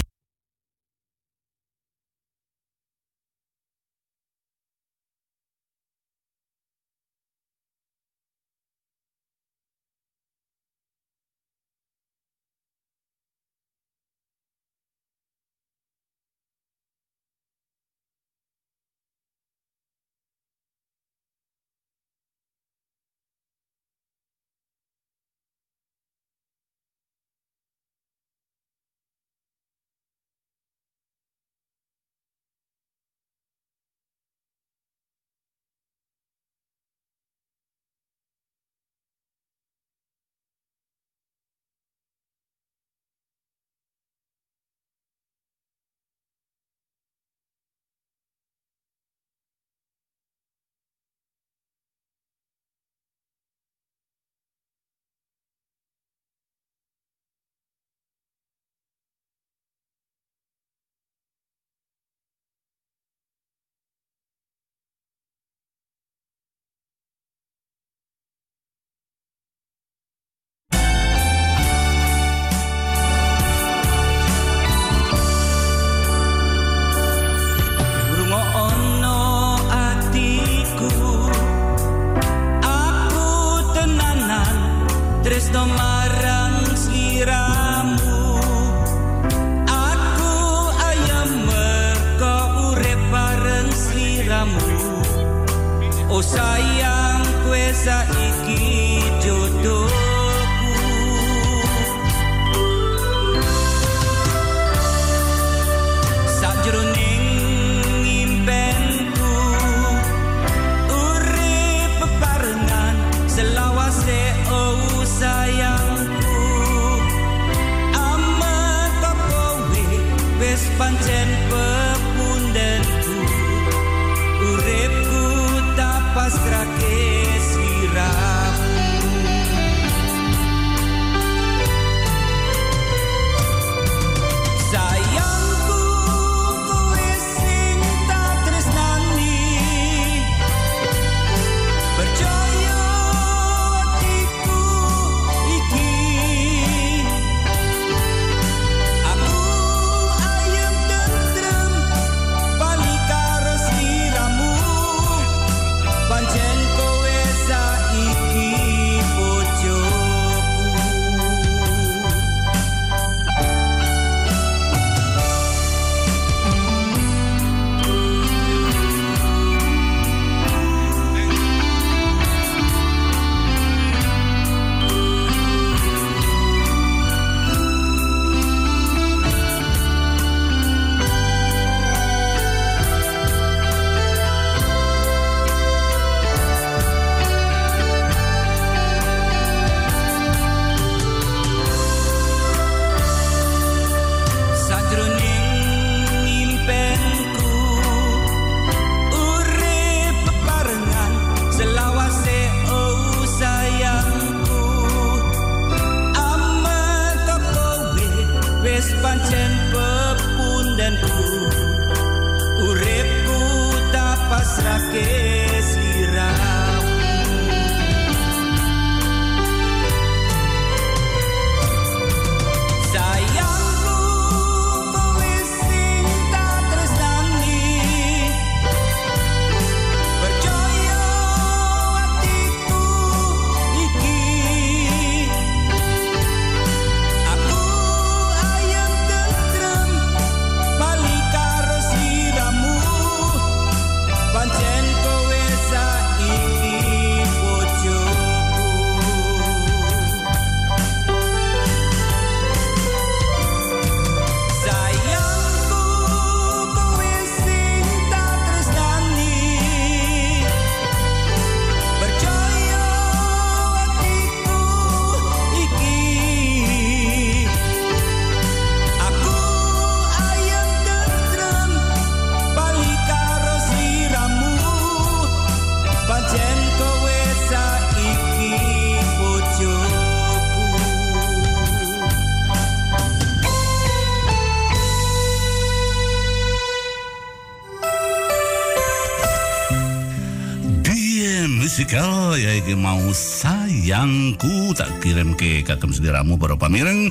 ya 292.38 292.54
iki 292.54 292.78
mau 292.78 293.02
sayangku. 293.10 294.70
Tak 294.78 295.02
kirim 295.02 295.34
ke 295.34 295.66
kagem 295.66 295.90
sediramu 295.90 296.38
para 296.38 296.54
pamireng. 296.54 297.10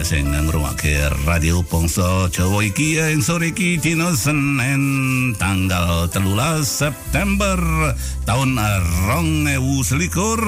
Sing 0.00 0.32
ngrungokke 0.32 1.12
radio 1.28 1.60
Pongso 1.60 2.32
Jawa 2.32 2.64
iki 2.64 2.96
ya 2.96 3.12
ing 3.12 3.20
sore 3.20 3.52
iki 3.52 3.76
dina 3.76 4.16
Senin 4.16 5.36
tanggal 5.36 6.08
13 6.08 6.64
September 6.64 7.60
tahun 8.24 8.56
2021 8.56 9.60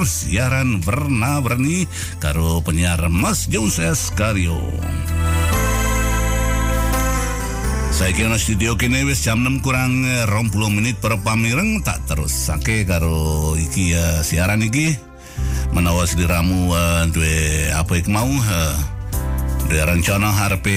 siaran 0.09 0.81
warna-warni 0.81 1.85
karo 2.17 2.65
penyiar 2.65 3.13
Mas 3.13 3.45
Joses 3.53 4.09
Karyo. 4.17 4.57
Saya 8.05 8.21
kira 8.21 8.37
studio 8.37 8.77
kini 8.77 9.01
wis 9.09 9.25
jam 9.25 9.41
6 9.49 9.65
kurang 9.65 10.05
eh, 10.05 10.29
20 10.29 10.77
menit 10.77 11.01
per 11.01 11.17
pamireng 11.25 11.81
tak 11.81 12.05
terus 12.05 12.37
sake 12.37 12.85
karo 12.85 13.57
iki 13.57 13.97
eh, 13.97 14.21
siaran 14.21 14.61
iki. 14.61 14.93
Menawa 15.73 16.05
sliramu 16.05 16.69
uh, 16.69 17.09
duwe 17.09 17.73
apa 17.73 17.97
iki 17.97 18.13
mau 18.13 18.29
uh, 18.29 18.77
duwe 19.65 19.81
rencana 19.89 20.37
harepe 20.37 20.77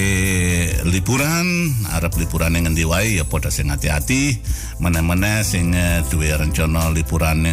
liburan 0.88 1.68
arep 2.00 2.16
liburan 2.16 2.56
yang 2.56 2.72
ngendi 2.72 2.88
wae 2.88 3.20
ya 3.20 3.28
padha 3.28 3.52
sing 3.52 3.68
hati-hati. 3.68 4.40
Meneh-meneh 4.80 5.44
sing 5.44 5.76
eh, 5.76 6.00
duwe 6.08 6.32
rencana 6.32 6.88
liburan 6.96 7.44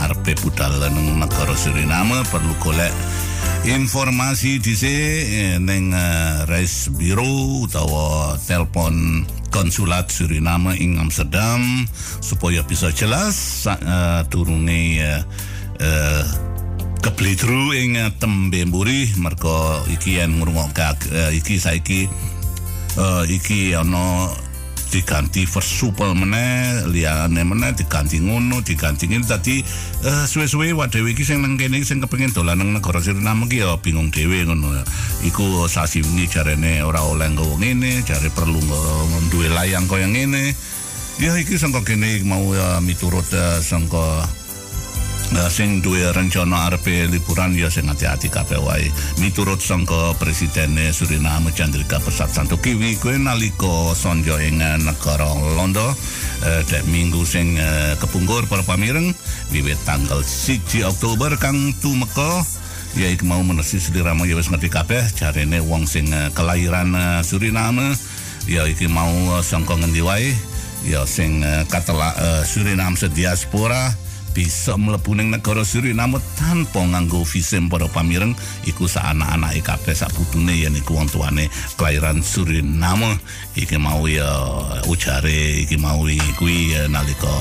arepe 0.00 0.40
budal 0.40 0.72
nang 0.72 1.20
negara 1.20 1.52
Suriname 1.52 2.24
perlu 2.32 2.56
golek 2.64 2.96
informasi 3.66 4.62
dhisik 4.62 5.58
ning 5.58 5.90
uh, 5.90 6.46
Reis 6.46 6.86
Biro 6.94 7.66
utawa 7.66 8.38
telepon 8.46 9.26
konsulat 9.50 10.06
Suriname 10.06 10.78
ing 10.78 11.02
Amsterdam 11.02 11.82
supaya 12.22 12.62
bisa 12.62 12.94
jelas 12.94 13.66
turune 14.30 15.02
uh, 15.82 16.22
keblidru 17.02 17.74
ing 17.74 17.98
tembe 18.22 18.62
mburi. 18.70 19.10
Merga 19.18 19.82
iki 19.90 20.22
yen 20.22 20.38
ngrungokke 20.38 20.86
uh, 21.10 21.34
iki 21.34 21.58
saiki 21.58 22.06
iki 23.26 23.74
ana 23.74 24.30
diganti 24.96 25.44
versupel 25.44 26.16
meneh 26.16 26.88
liyane 26.88 27.44
meneh 27.44 27.76
diganti 27.76 28.16
ngono 28.16 28.64
diganti 28.64 29.04
ngene. 29.12 29.28
Dadi 29.28 29.60
eh, 30.00 30.24
suwe-suwe 30.24 30.72
wae 30.72 30.88
dhewe 30.88 31.12
iki 31.12 31.20
sing 31.20 31.44
nang 31.44 31.60
kene 31.60 31.84
sing 31.84 32.00
kepengin 32.00 32.32
dolan 32.32 32.56
nang 32.56 32.72
negara 32.72 33.04
Suriname 33.04 33.44
iki 33.44 33.60
ya 33.60 33.76
bingung 33.76 34.08
dhewe 34.08 34.48
ngono 34.48 34.72
iku 35.28 35.68
sasi 35.68 36.00
wingi 36.00 36.32
jarene 36.32 36.80
ora 36.80 37.04
oleh 37.04 37.28
nggawa 37.28 37.60
ngene 37.60 38.00
jare 38.08 38.32
perlu 38.32 38.56
nggawa 38.56 39.20
duwe 39.28 39.52
layang 39.52 39.84
kaya 39.84 40.08
ngene. 40.08 40.56
Ya 41.20 41.36
iki 41.36 41.60
sangka 41.60 41.84
kene 41.84 42.24
mau 42.24 42.56
ya 42.56 42.80
miturut 42.80 43.28
eh, 43.36 43.60
sangka 43.60 44.24
uh, 44.24 44.45
sing 45.50 45.82
duwe 45.82 46.12
rencana 46.12 46.70
arepe 46.70 47.10
liburan 47.10 47.56
ya 47.56 47.66
sing 47.72 47.88
hati-hati 47.90 48.30
kabeh 48.30 48.60
wae. 48.62 48.86
Miturut 49.18 49.58
sangka 49.58 50.14
Presiden 50.20 50.78
Suriname 50.92 51.50
Chandrika 51.50 51.98
Persat 51.98 52.30
Santokiwi 52.30 53.00
kuwi 53.00 53.18
nalika 53.18 53.96
sonjo 53.96 54.38
ing 54.38 54.62
uh, 54.62 54.78
negara 54.78 55.26
Londo. 55.56 55.94
Uh, 56.44 56.62
dek 56.68 56.84
minggu 56.86 57.24
sing 57.26 57.58
uh, 57.58 57.96
kepungkur 57.98 58.46
para 58.46 58.62
pamireng 58.62 59.16
wiwit 59.50 59.80
tanggal 59.88 60.20
1 60.22 60.84
Oktober 60.86 61.34
kang 61.40 61.72
tumeka. 61.82 62.44
Ya 62.96 63.12
iki 63.12 63.28
mau 63.28 63.42
menesi 63.42 63.80
seliramu 63.80 64.24
ya 64.24 64.36
wis 64.36 64.48
ngerti 64.48 64.68
kabeh 64.72 65.04
jarene 65.16 65.60
wong 65.64 65.88
sing 65.88 66.12
uh, 66.12 66.30
kelahiran 66.36 66.92
uh, 66.94 67.20
Suriname. 67.24 67.96
Ya 68.46 68.62
iki 68.68 68.86
mau 68.86 69.42
sangka 69.42 69.74
ngendi 69.74 70.04
wae. 70.04 70.30
Ya 70.86 71.02
sing 71.02 71.42
katelak 71.66 72.14
uh, 72.14 72.42
Suriname 72.46 72.94
sediaspora 72.94 74.05
bisa 74.36 74.76
mlebu 74.76 75.16
ning 75.16 75.32
negara 75.32 75.64
Suriname 75.64 76.20
tanpa 76.36 76.84
nganggo 76.84 77.24
visum 77.24 77.72
para 77.72 77.88
pamireng 77.88 78.36
iku 78.68 78.84
sak 78.84 79.16
anak-anak 79.16 79.64
kabeh 79.64 79.96
sak 79.96 80.12
putune 80.12 80.52
yen 80.52 80.76
iku 80.76 81.00
wong 81.00 81.08
tuane 81.08 81.48
kelahiran 81.80 82.20
Suriname. 82.20 83.16
Iki 83.56 83.80
mau 83.80 84.04
ya 84.04 84.28
ujare 84.92 85.64
iki 85.64 85.80
mau 85.80 86.04
kuwi 86.36 86.76
nalika 86.92 87.32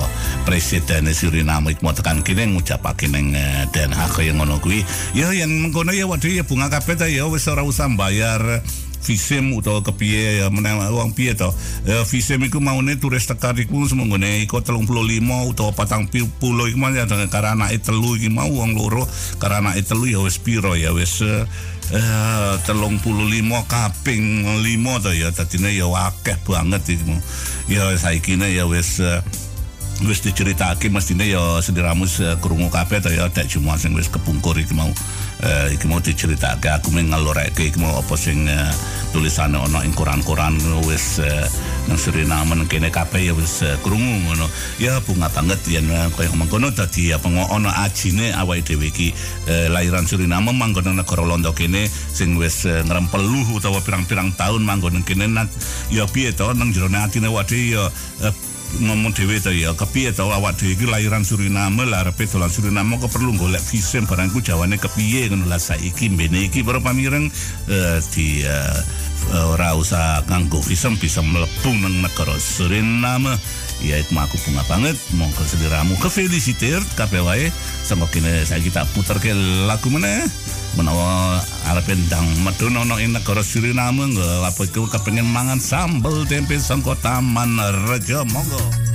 presiden 0.48 1.12
Suriname 1.12 1.76
iku 1.76 1.92
tekan 1.92 2.24
kene 2.24 2.56
ngucapake 2.56 3.12
ning 3.12 3.36
Den 3.76 3.92
Haag 3.92 4.16
ngono 4.32 4.64
kuwi. 4.64 4.80
Ya 5.12 5.36
yen 5.36 5.68
mengkono 5.68 5.92
ya 5.92 6.08
waduh 6.08 6.32
ya 6.32 6.48
bunga 6.48 6.72
kabeh 6.72 6.96
ta 6.96 7.12
ya 7.12 7.28
wis 7.28 7.44
ora 7.52 7.68
usah 7.68 7.92
bayar 7.92 8.64
visum 9.06 9.54
utawa 9.54 9.86
kepiye 9.86 10.42
ya 10.42 10.50
meneng 10.50 10.82
wong 10.90 11.14
piye 11.14 11.38
to? 11.38 11.54
Ya 11.86 12.02
visum 12.02 12.42
iku 12.42 12.58
maune 12.58 12.98
turis 12.98 13.30
tekan 13.30 13.54
iku 13.62 13.86
semonggone 13.86 14.42
iku 14.42 14.66
35 14.66 14.82
utawa 15.54 15.72
40 15.72 16.10
iku 16.10 16.86
ya 16.98 17.06
karena 17.30 17.54
anake 17.54 17.78
telu 17.86 18.18
iki 18.18 18.34
mau 18.34 18.50
wong 18.50 18.74
loro 18.74 19.06
karena 19.38 19.70
anake 19.70 19.86
telu 19.86 20.10
ya 20.10 20.20
wis 20.20 20.42
piro 20.42 20.74
ya 20.74 20.90
wis 20.90 21.22
eh 21.22 22.54
telung 22.66 22.98
puluh 22.98 23.30
lima 23.30 23.62
kaping 23.70 24.42
lima 24.66 24.98
to 24.98 25.14
ya 25.14 25.30
tadine 25.30 25.70
ya 25.70 25.86
akeh 25.86 26.42
banget 26.42 26.98
iku. 26.98 27.14
Ya 27.70 27.94
saiki 27.94 28.42
ya 28.42 28.66
wis 28.66 28.98
wis 30.04 30.20
diceritake 30.20 30.92
mestine 30.92 31.24
ya 31.32 31.64
sediramus 31.64 32.20
krungu 32.44 32.68
kabeh 32.68 33.00
to 33.00 33.08
ya 33.16 33.32
tek 33.32 33.48
cuma 33.48 33.80
sing 33.80 33.96
wis 33.96 34.12
kepungkur 34.12 34.60
iki 34.60 34.76
mau 34.76 34.92
uh, 34.92 35.68
iki 35.72 35.88
mau 35.88 36.04
diceritake. 36.04 36.68
Aku 36.68 36.92
mengaloreke 36.92 37.72
iki 37.72 37.80
mau 37.80 37.96
apa 37.96 38.20
sing 38.20 38.44
uh, 38.52 38.76
tulisane 39.16 39.56
ana 39.56 39.88
ing 39.88 39.96
koran-koran 39.96 40.60
wis 40.84 41.24
uh, 41.24 41.48
nang 41.88 41.96
Suriname 41.96 42.68
kene 42.68 42.92
kabeh 42.92 43.32
ya 43.32 43.34
wis 43.40 43.64
uh, 43.64 43.80
krungu 43.80 44.28
ngono. 44.28 44.52
Ya 44.84 45.00
bunga 45.00 45.32
banget 45.32 45.64
yen 45.72 45.88
uh, 45.88 46.12
koyo 46.12 46.36
mengkono 46.36 46.76
dadi 46.76 47.16
apa 47.16 47.32
ana 47.32 47.72
ajine 47.88 48.36
awake 48.36 48.68
dhewe 48.76 48.92
iki. 48.92 49.16
Uh, 49.48 49.72
lahiran 49.72 50.04
Suriname 50.04 50.52
manggon 50.52 50.92
negara 50.92 51.24
Londo 51.24 51.56
kene 51.56 51.88
sing 51.88 52.36
wis 52.36 52.68
uh, 52.68 52.84
ngrempeluh 52.84 53.56
utawa 53.56 53.80
pirang-pirang 53.80 54.36
tahun 54.36 54.68
manggon 54.68 55.08
kene 55.08 55.32
ya 55.88 56.04
piye 56.04 56.36
to 56.36 56.52
nang 56.52 56.76
jero 56.76 56.92
atine 56.92 57.32
wae 57.32 57.72
ya 57.72 57.88
uh, 58.28 58.34
ngomong 58.82 59.16
dhewe 59.16 59.40
to 59.40 59.52
ya. 59.54 59.72
Kepiye 59.74 60.12
to? 60.12 60.28
Awak 60.28 60.60
dhewe 60.60 60.76
iki 60.76 60.86
lahiran 60.90 61.24
Suriname 61.24 61.86
lah 61.88 62.04
arepe 62.04 62.28
dolan 62.28 62.52
Suriname 62.52 63.00
kok 63.00 63.14
perlu 63.14 63.34
golek 63.38 63.62
visum 63.62 64.04
barangku 64.10 64.42
jawane 64.42 64.76
kepiye 64.76 65.30
ngono 65.32 65.48
lah 65.48 65.62
saiki 65.62 66.12
mbene 66.12 66.50
iki. 66.52 66.66
Para 66.66 66.82
pamireng 66.82 67.32
uh, 67.70 67.98
di 68.12 68.44
uh, 68.44 69.54
ora 69.56 69.74
usah 69.74 70.22
nganggo 70.28 70.60
visum 70.62 71.00
bisa 71.00 71.24
mlebu 71.24 71.72
nang 71.82 72.04
negara 72.04 72.36
Suriname. 72.36 73.38
Ya 73.84 74.00
itu 74.00 74.16
aku 74.16 74.40
bunga 74.48 74.64
banget. 74.66 74.96
Monggo 75.20 75.44
sediramu 75.44 76.00
ke 76.00 76.08
felicitir 76.08 76.80
kabeh 76.96 77.22
wae. 77.22 77.48
Sama 77.84 78.08
kene 78.08 78.44
saiki 78.48 78.72
tak 78.72 78.88
puterke 78.96 79.36
lagu 79.68 79.92
meneh 79.92 80.26
menawa 80.76 81.40
arep 81.72 81.88
ndang 81.88 82.28
medun 82.44 82.76
ana 82.76 83.00
ing 83.00 83.16
negara 83.16 83.44
Suriname 83.44 84.12
nggo 84.12 84.28
iku 84.68 84.88
kepengin 84.92 85.28
mangan 85.28 85.60
sambel 85.60 86.28
tempe 86.28 86.60
sangko 86.60 86.96
taman 87.00 87.60
rejo 87.88 88.28
monggo 88.28 88.95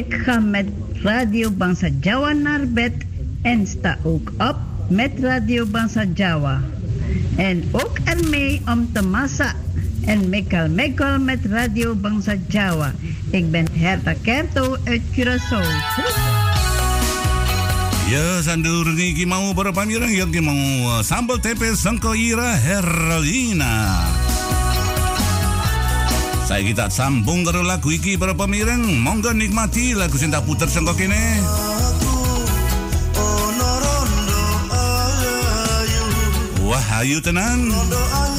allemaal. 0.00 0.20
Ik 0.20 0.24
ga 0.24 0.40
met 0.40 0.66
Radio 1.02 1.50
Bangsa 1.50 1.88
Jawa 2.00 2.32
naar 2.32 2.68
bed 2.68 2.92
en 3.42 3.66
sta 3.66 3.98
ook 4.02 4.32
op 4.38 4.56
met 4.88 5.12
Radio 5.20 5.66
Bangsa 5.66 6.04
Jawa. 6.14 6.60
En 7.36 7.64
ook 7.72 7.98
ermee 8.04 8.62
om 8.66 8.88
te 8.92 9.02
massa 9.02 9.54
en 10.06 10.28
mekal 10.28 10.68
mekal 10.68 11.18
met 11.18 11.38
Radio 11.44 11.94
Bangsa 11.94 12.34
Jawa. 12.48 12.94
Ik 13.30 13.50
ben 13.50 13.66
Herta 13.72 14.14
Kerto 14.22 14.76
uit 14.84 15.02
Curaçao. 15.14 15.62
Ya 18.10 18.42
sandur 18.42 18.90
iki 18.98 19.22
mau 19.22 19.54
para 19.54 19.70
pamirang 19.70 20.10
yang 20.10 20.34
mau 20.42 20.98
uh, 20.98 21.02
sambal 21.02 21.38
tempe 21.38 21.70
sangko 21.78 22.10
ira 22.10 22.58
Herlina. 22.58 24.09
Saya 26.50 26.66
kita 26.66 26.90
sambung 26.90 27.46
karo 27.46 27.62
lagu 27.62 27.94
iki 27.94 28.18
para 28.18 28.34
pamirang, 28.34 28.82
monggo 28.82 29.30
nikmati 29.30 29.94
lagu 29.94 30.18
sing 30.18 30.34
tak 30.34 30.42
puter 30.42 30.66
sangko 30.66 30.98
kene. 30.98 31.38
Wah, 36.66 37.06
ayu 37.06 37.22
tenan. 37.22 37.70
Radio 37.70 38.29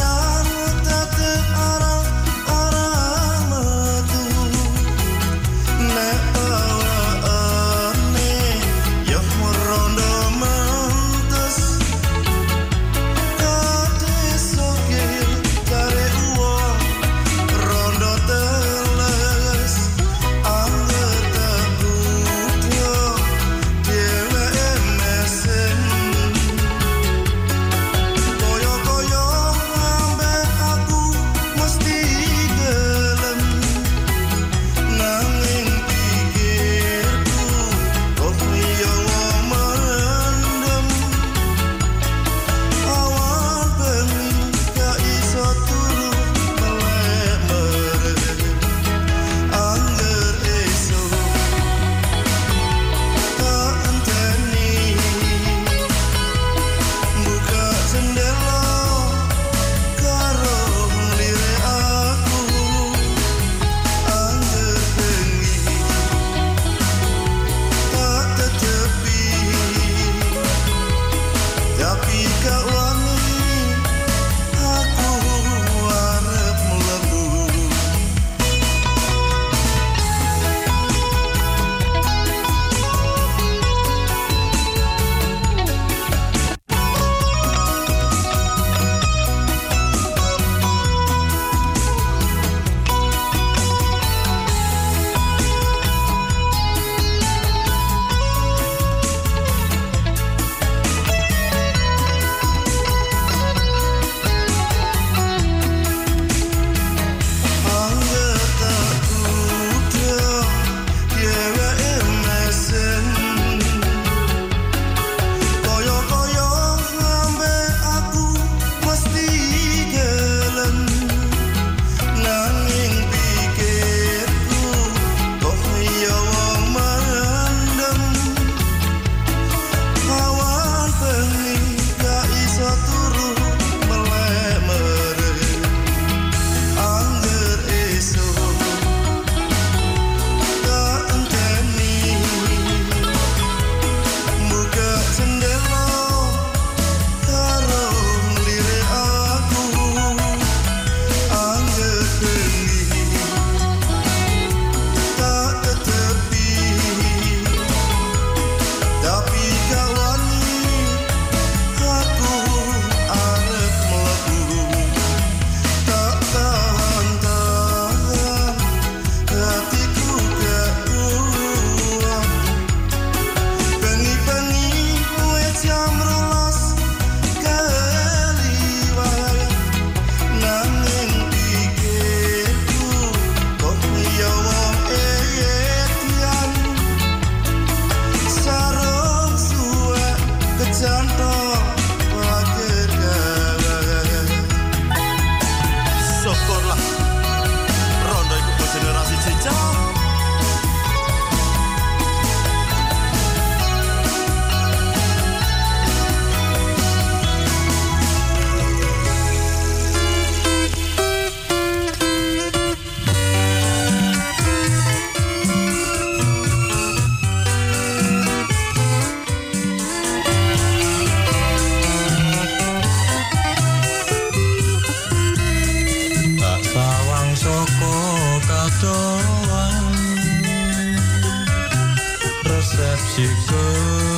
to 233.16 233.28
go. 233.50 234.11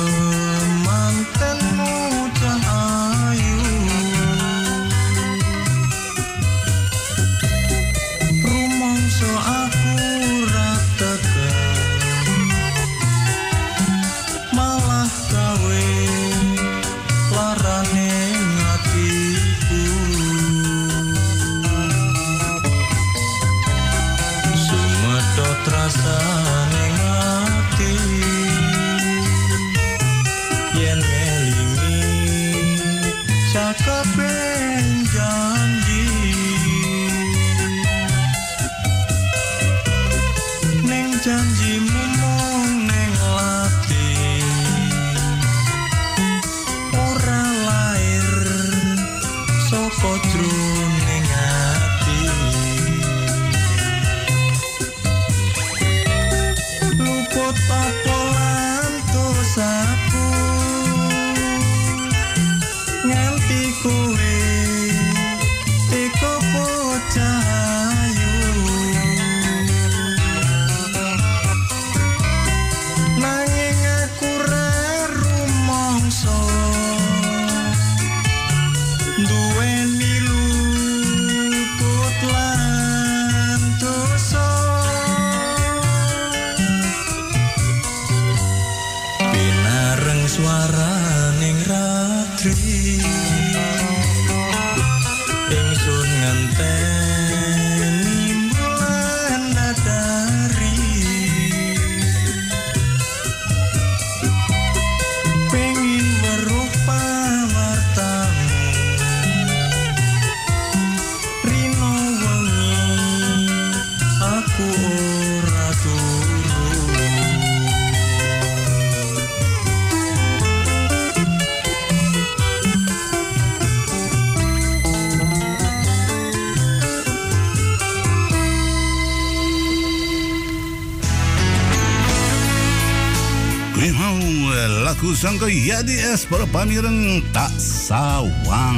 sangka 135.24 135.48
yadi 135.48 135.96
es 136.12 136.28
para 136.28 136.44
pamireng 136.44 137.24
tak 137.32 137.48
sawang. 137.56 138.76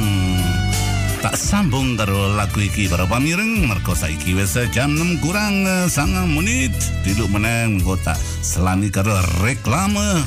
Tak 1.19 1.35
sambung 1.35 1.99
karo 1.99 2.39
lagu 2.39 2.63
iki 2.63 2.87
para 2.87 3.03
pamireng. 3.03 3.67
Merko 3.67 3.91
saiki 3.91 4.31
wis 4.31 4.55
jam 4.71 4.95
6 4.95 5.19
kurang 5.19 5.67
eh, 5.67 5.91
sangang 5.91 6.31
menit. 6.31 6.71
Tilu 7.03 7.27
meneng 7.27 7.83
kota 7.83 8.15
selami 8.39 8.87
karo 8.87 9.11
reklame. 9.43 10.23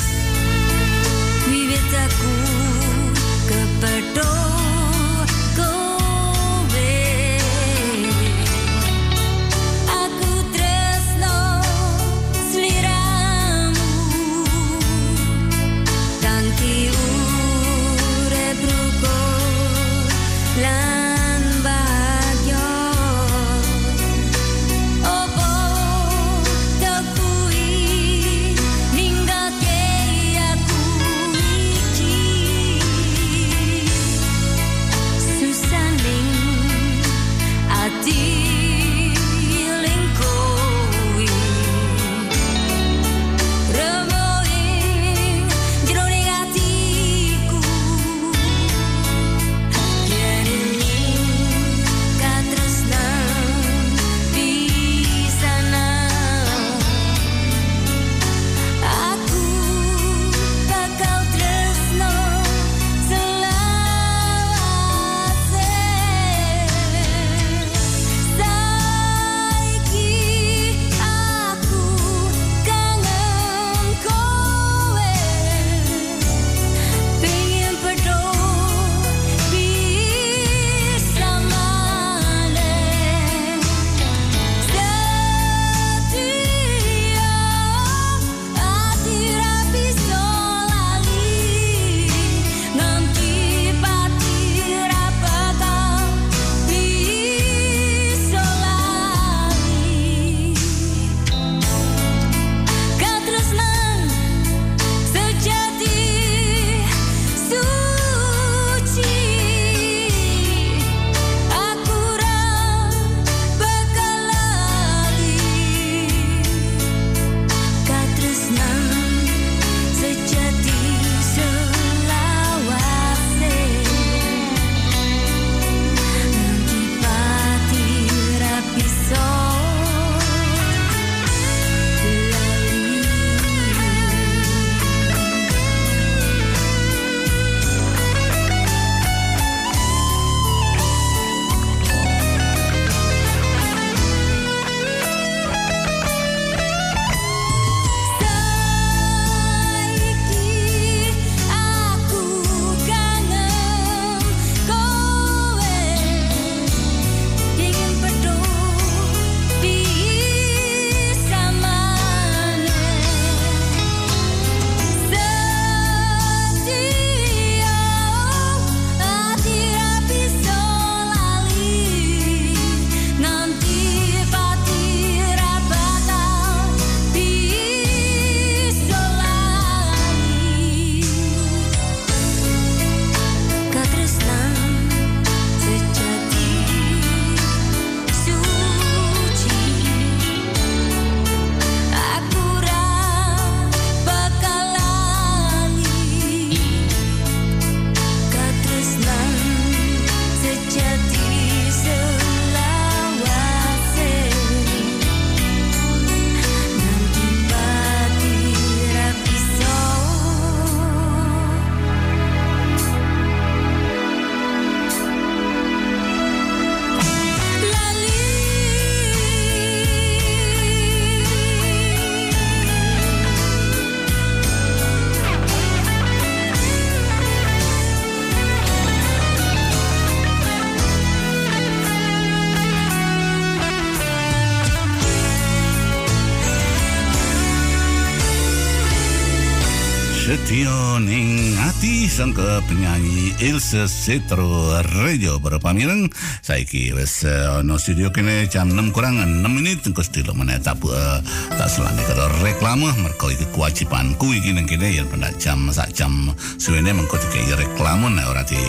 Sangka 242.20 242.60
penyanyi 242.68 243.32
Ilse 243.40 243.88
Setro 243.88 244.76
Radio. 245.00 245.40
Pamireng 245.40 246.12
saiki 246.44 246.92
wis 246.92 247.24
uh, 247.24 247.64
ono 247.64 247.80
studio 247.80 248.12
kene 248.12 248.44
jam 248.44 248.68
6 248.68 248.92
kurang 248.92 249.24
6 249.24 249.40
menit. 249.48 249.80
Engko 249.88 250.04
sedilo 250.04 250.36
meneh 250.36 250.60
uh, 250.60 251.16
tak 251.56 251.68
selane 251.72 252.04
karo 252.04 252.28
reklame. 252.44 252.92
Mergo 253.00 253.32
iki 253.32 253.48
kewajibanku 253.56 254.36
iki 254.36 254.52
ning 254.52 254.68
kene 254.68 255.00
yen 255.00 255.08
pendak 255.08 255.40
jam 255.40 255.72
sak 255.72 255.96
jam 255.96 256.28
suwene 256.60 256.92
mengko 256.92 257.16
dikai 257.16 257.56
reklame. 257.56 258.12
Nek 258.12 258.28
ora 258.28 258.44
di 258.44 258.60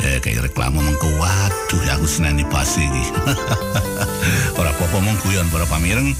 eh, 0.00 0.16
kayak 0.24 0.48
reklame 0.48 0.80
mengko. 0.80 1.12
Waduh 1.20 1.84
aku 2.00 2.08
seneni 2.08 2.48
pasti 2.48 2.88
iki. 2.88 3.04
Ora 4.58 4.72
apa-apa 4.72 4.98
mong 5.04 5.18
guyon 5.20 5.44
para 5.52 5.68
pamireng 5.68 6.16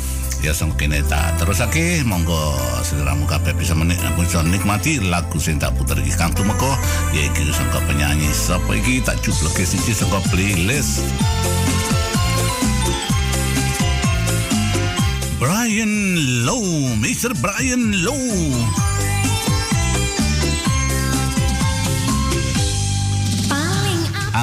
sang 0.53 0.75
kene 0.77 1.01
tak 1.07 1.41
terusake 1.41 2.05
monggo 2.05 2.37
segeramu 2.85 3.25
kabeh 3.25 3.57
bisa 3.57 3.73
menik 3.73 3.97
bisa 4.19 4.45
nikmati 4.45 5.01
lagu 5.01 5.41
sing 5.41 5.57
tak 5.57 5.73
puter 5.79 5.97
iki 6.03 6.13
kang 6.13 6.35
tumeka 6.37 6.77
yaiku 7.17 7.49
sangka 7.55 7.81
penyanyi 7.89 8.29
sapa 8.35 8.77
iki 8.77 9.01
tak 9.01 9.17
jubleke 9.25 9.65
siji 9.65 9.97
saka 9.97 10.21
playlist 10.29 11.07
Brian 15.45 16.17
Low, 16.49 16.65
Mr. 16.97 17.37
Brian 17.37 18.01
Low. 18.01 18.94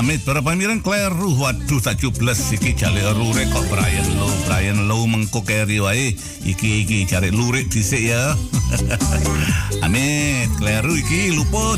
Amit 0.02 0.26
para 0.26 0.42
pamirang 0.42 0.82
Claire 0.82 1.14
Ruh. 1.14 1.38
Waduh 1.38 1.78
tak 1.78 2.02
jubles 2.02 2.50
iki 2.50 2.74
jale 2.74 3.06
rure 3.14 3.46
kok 3.54 3.70
Brian 3.70 4.10
Low 4.18 4.34
Brian 4.50 4.90
Low 4.90 5.06
mengko 5.06 5.46
keri 5.46 5.78
wae. 5.78 6.18
Iki 6.42 6.90
iki 6.90 7.06
cari 7.06 7.30
lurik 7.30 7.70
dhisik 7.70 8.10
ya. 8.10 8.34
Amit 9.86 10.50
Claire 10.58 10.82
Ruh 10.82 10.98
iki 10.98 11.38
luput 11.38 11.78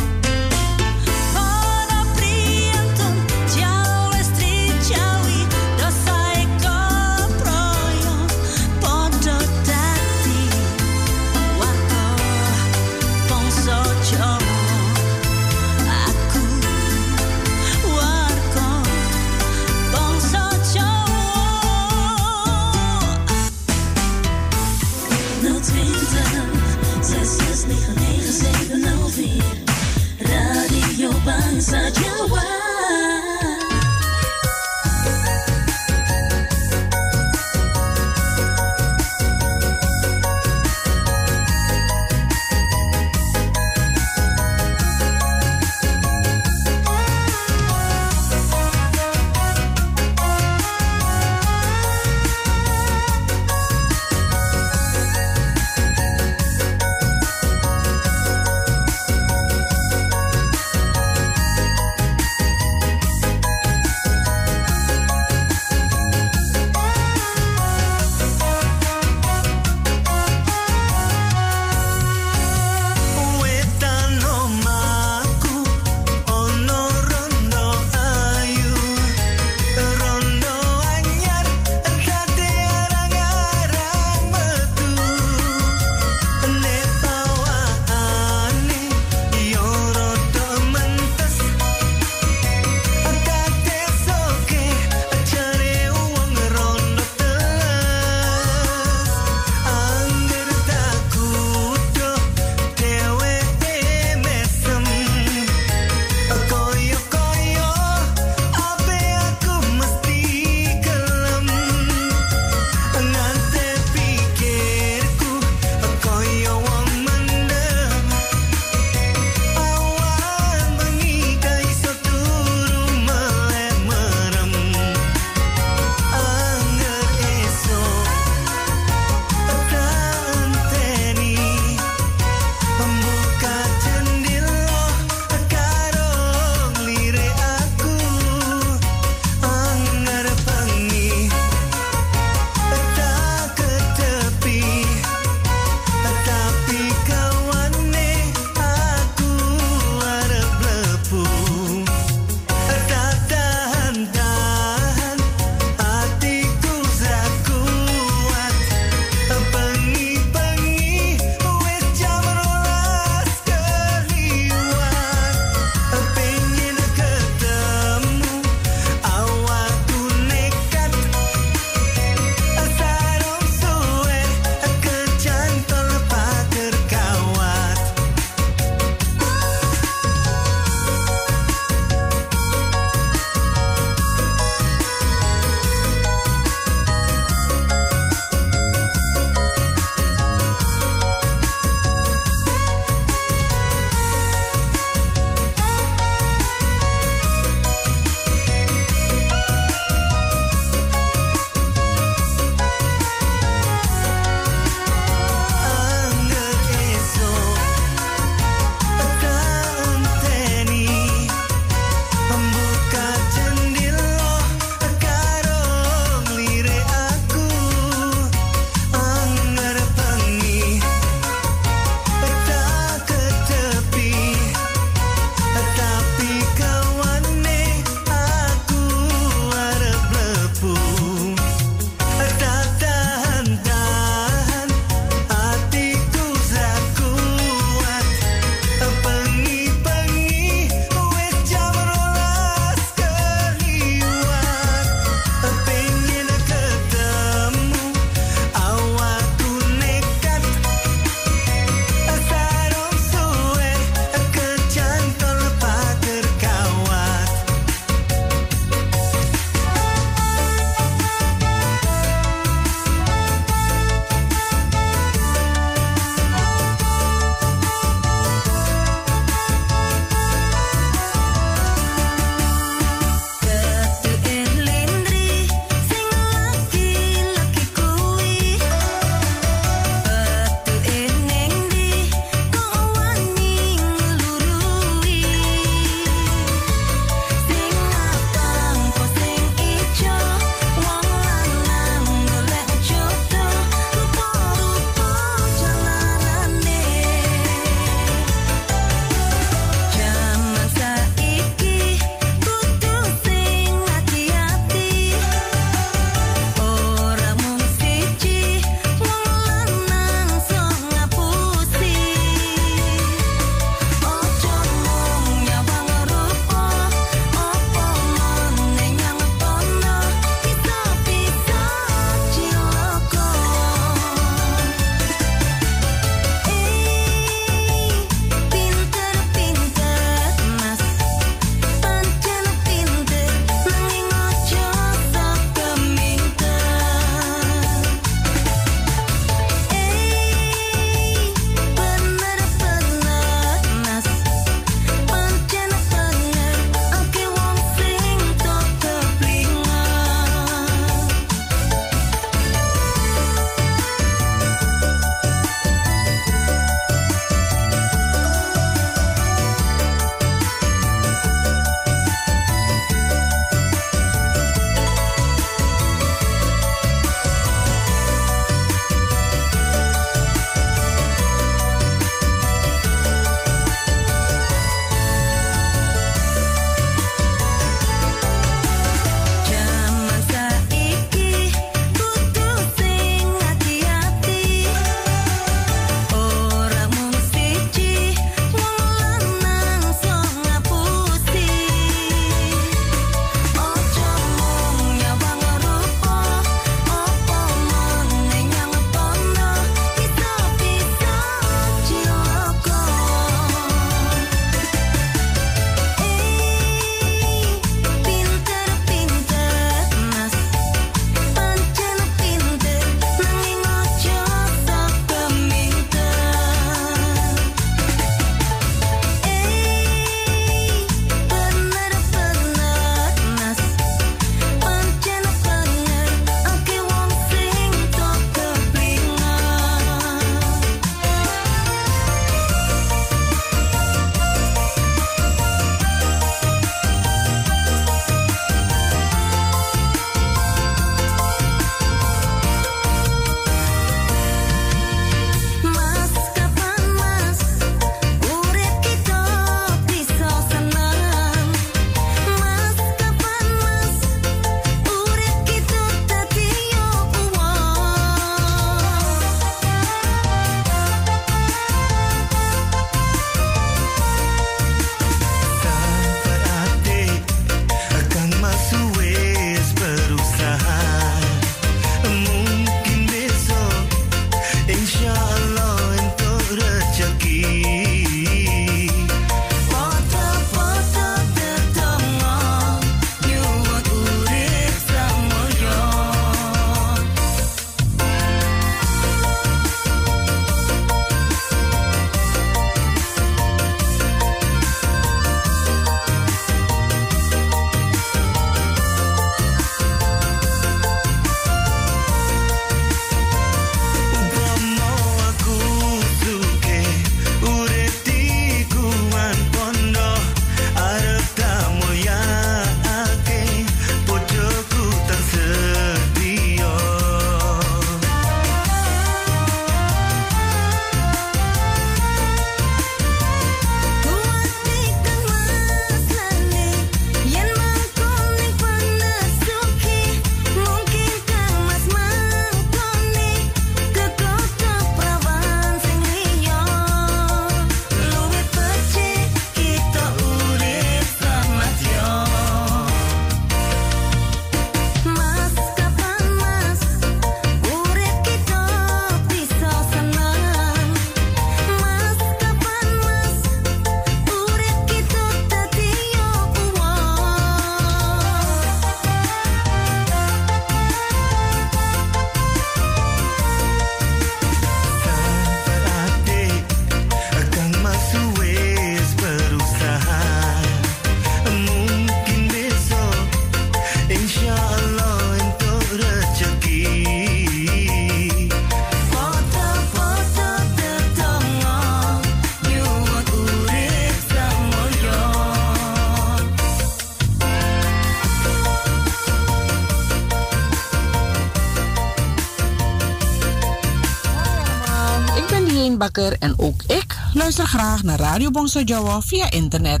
Bakker 596.00 596.36
en 596.38 596.58
ook 596.58 596.82
ik 596.82 597.18
luister 597.34 597.66
graag 597.66 598.02
naar 598.02 598.18
Radio 598.18 598.50
Bongso 598.50 598.80
Jawa 598.80 599.20
via 599.20 599.50
internet. 599.50 600.00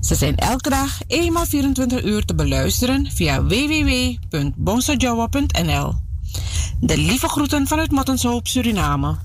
Ze 0.00 0.14
zijn 0.14 0.36
elke 0.36 0.68
dag 0.68 1.00
eenmaal 1.06 1.46
24 1.46 2.04
uur 2.04 2.24
te 2.24 2.34
beluisteren 2.34 3.10
via 3.10 3.44
www.bongsojawa.nl. 3.44 5.94
De 6.80 6.96
lieve 6.96 7.28
groeten 7.28 7.66
vanuit 7.66 7.90
Mattenshoop, 7.90 8.46
Suriname. 8.46 9.16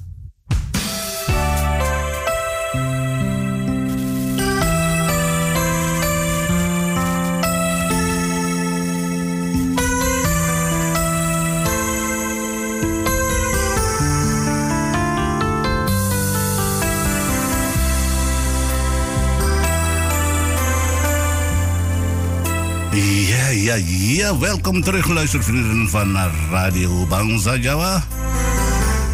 Ja. 24.19 24.37
Welkom 24.37 24.83
terug, 24.83 25.07
luistervrienden 25.07 25.89
van 25.89 26.17
Radio 26.51 27.05
Bangsa 27.05 27.55
Jawa. 27.55 28.03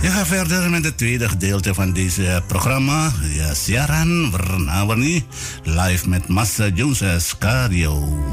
Je 0.01 0.07
gaat 0.07 0.27
verder 0.27 0.69
met 0.69 0.83
het 0.83 0.97
tweede 0.97 1.29
gedeelte 1.29 1.73
van 1.73 1.93
deze 1.93 2.43
programma. 2.47 3.11
Ja, 3.33 3.53
siaran 3.53 4.31
warna-warni 4.31 5.25
live 5.63 6.09
met 6.09 6.27
Massa 6.27 6.67
Jones 6.67 7.37
Cario. 7.37 8.23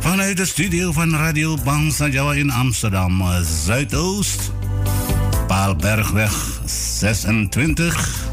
Vanuit 0.00 0.36
de 0.36 0.46
studio 0.46 0.92
van 0.92 1.14
Radio 1.14 1.56
Bangsa 1.64 2.06
Jawa 2.06 2.32
in 2.32 2.50
Amsterdam 2.50 3.22
Zuidoost. 3.64 4.52
Paalbergweg 5.46 6.60
26. 6.64 8.24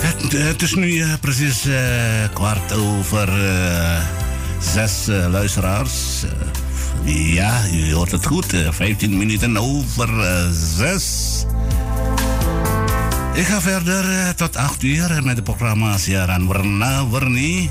Het, 0.00 0.32
het 0.32 0.62
is 0.62 0.74
nu 0.74 1.00
eh, 1.00 1.08
precies 1.20 1.66
eh, 1.66 1.74
kwart 2.32 2.72
over 2.72 3.28
eh, 3.28 4.17
zes 4.60 5.08
eh, 5.08 5.26
luisteraars. 5.30 6.24
Eh, 7.04 7.34
ja, 7.34 7.60
u 7.72 7.94
hoort 7.94 8.10
het 8.10 8.26
goed. 8.26 8.52
eh, 8.52 8.72
15 8.72 9.16
minuten 9.18 9.56
over 9.56 10.08
zes. 10.76 11.44
Ik 13.34 13.46
ga 13.46 13.60
verder 13.60 14.34
tot 14.34 14.56
8 14.56 14.82
uur 14.82 15.20
met 15.22 15.36
het 15.36 15.44
programma 15.44 15.98
Siaran 15.98 16.46
Warna 16.46 17.06
Warni. 17.06 17.70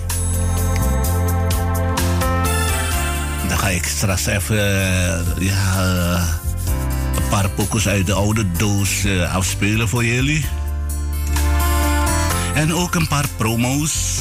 Dan 3.47 3.57
ga 3.57 3.67
ik 3.67 3.85
straks 3.85 4.25
even 4.25 4.55
ja, 5.39 5.83
een 7.15 7.27
paar 7.29 7.49
pokus 7.49 7.87
uit 7.87 8.05
de 8.05 8.13
oude 8.13 8.51
doos 8.57 9.05
afspelen 9.33 9.89
voor 9.89 10.05
jullie. 10.05 10.45
En 12.53 12.73
ook 12.73 12.95
een 12.95 13.07
paar 13.07 13.25
promo's. 13.37 14.17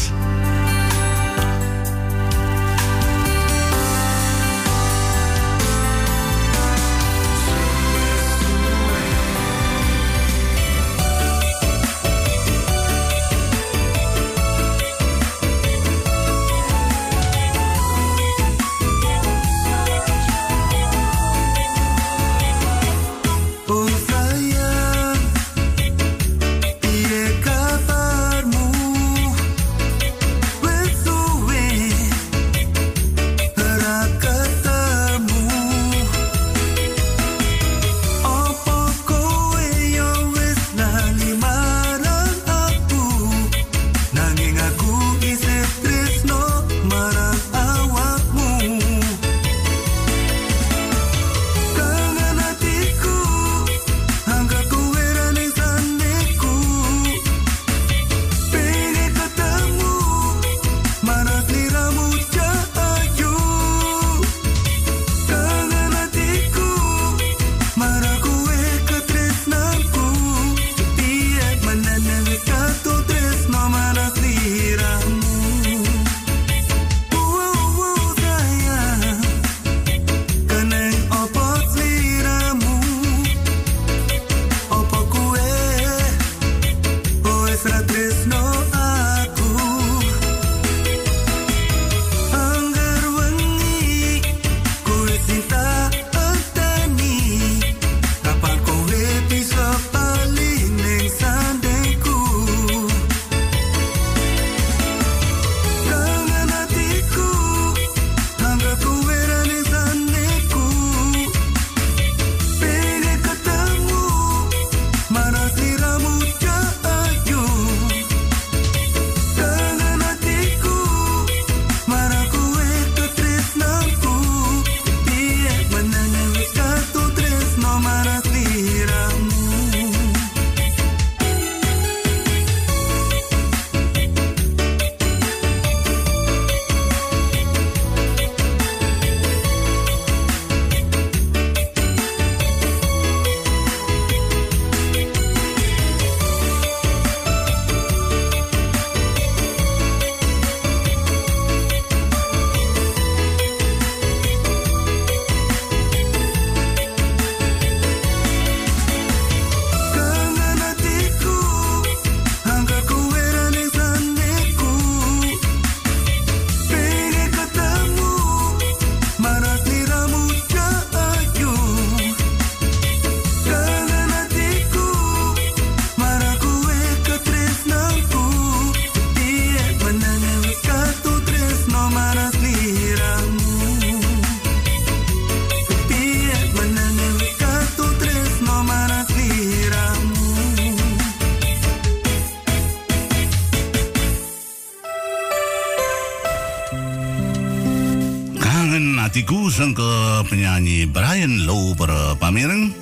Penyanyi 200.56 200.88
Brian 200.88 201.44
Low 201.44 201.76
berpamereng. 201.76 202.72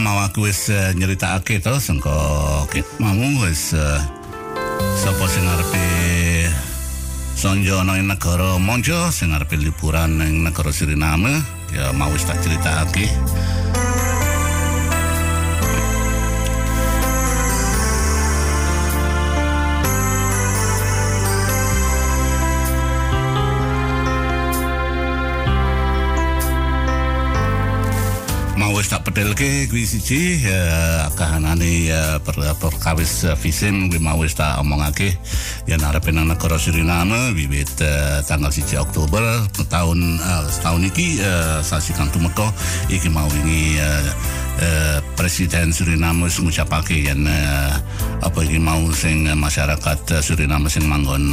mau 0.00 0.16
aku 0.22 0.46
wis 0.48 0.70
uh, 0.70 0.94
nyeritakake 0.94 1.58
to 1.58 1.74
sengko. 1.82 2.14
Ki- 2.70 2.86
mamu 3.02 3.42
wis 3.42 3.74
uh, 3.74 3.98
sapa 4.94 5.26
sing 5.26 5.44
arepe 5.44 5.84
sonjo 7.34 7.82
nang 7.82 7.98
negara 8.06 8.56
Monjo 8.62 9.10
sing 9.10 9.34
arepe 9.34 9.58
liburan 9.58 10.22
ning 10.22 10.46
negara 10.46 10.70
Suriname. 10.70 11.42
Ya 11.74 11.90
mau 11.92 12.08
wis 12.14 12.22
tak 12.24 12.38
critakake 12.46 13.10
pedelke 29.20 29.68
kuwi 29.68 29.84
siji 29.84 30.48
kahanane 31.12 31.92
ya 31.92 32.16
per, 32.24 32.40
perkawis 32.56 33.28
visim 33.36 33.92
kuwi 33.92 34.00
mau 34.00 34.16
wis 34.16 34.32
tak 34.32 34.56
omongake. 34.64 35.12
Ya 35.68 35.76
arepe 35.76 36.08
nang 36.08 36.24
negara 36.24 36.56
Suriname 36.56 37.36
wiwit 37.36 37.68
uh, 37.84 38.24
tanggal 38.24 38.48
1 38.48 38.80
Oktober 38.80 39.20
tahun 39.68 40.16
uh, 40.24 40.48
setahun 40.48 40.88
iki 40.88 41.20
sasi 41.60 41.92
kang 41.92 42.08
tumeka 42.08 42.48
iki 42.88 43.12
mau 43.12 43.28
uh, 43.28 44.08
uh, 44.56 44.98
Presiden 45.20 45.68
Suriname 45.68 46.24
wis 46.24 46.40
ngucapake 46.40 47.04
yen 47.04 47.28
apa 48.24 48.40
iki 48.40 48.56
mau 48.56 48.88
sing 48.96 49.28
masyarakat 49.36 50.24
Suriname 50.24 50.72
sing 50.72 50.88
manggon 50.88 51.28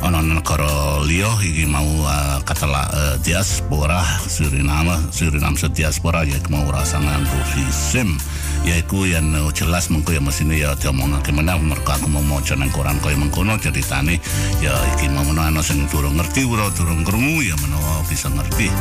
ana 0.00 0.24
negara 0.24 1.04
liya 1.04 1.28
iki 1.44 1.68
mau 1.68 1.84
uh, 1.84 2.40
katela 2.44 2.88
uh, 2.88 3.16
diaspora 3.20 4.00
Suriname 4.24 4.96
Suriname 5.12 5.60
se 5.60 5.68
diaspora 5.68 6.24
ya 6.24 6.40
mau 6.48 6.64
rasa 6.72 6.96
nganggo 6.96 7.36
visum. 7.52 8.16
Yaiku 8.64 9.08
yang 9.08 9.32
uh, 9.36 9.52
jelas 9.52 9.92
mengko 9.92 10.16
ya 10.16 10.20
mesine 10.20 10.56
ya 10.56 10.72
diomongake 10.76 11.32
meneh 11.32 11.56
mergo 11.60 11.92
aku 11.92 12.08
mau 12.08 12.24
maca 12.24 12.56
nang 12.56 12.72
koran 12.72 12.96
kaya 13.04 13.16
mengkono 13.16 13.60
ceritane. 13.60 14.16
Ya 14.64 14.72
iki 14.96 15.12
mau 15.12 15.24
menawa 15.24 15.52
ana 15.52 15.60
sing 15.60 15.84
durung 15.92 16.16
ngerti 16.16 16.48
ora 16.48 16.72
durung 16.72 17.04
krungu 17.04 17.44
ya 17.44 17.56
menawa 17.60 18.00
bisa 18.08 18.32
ngerti 18.32 18.72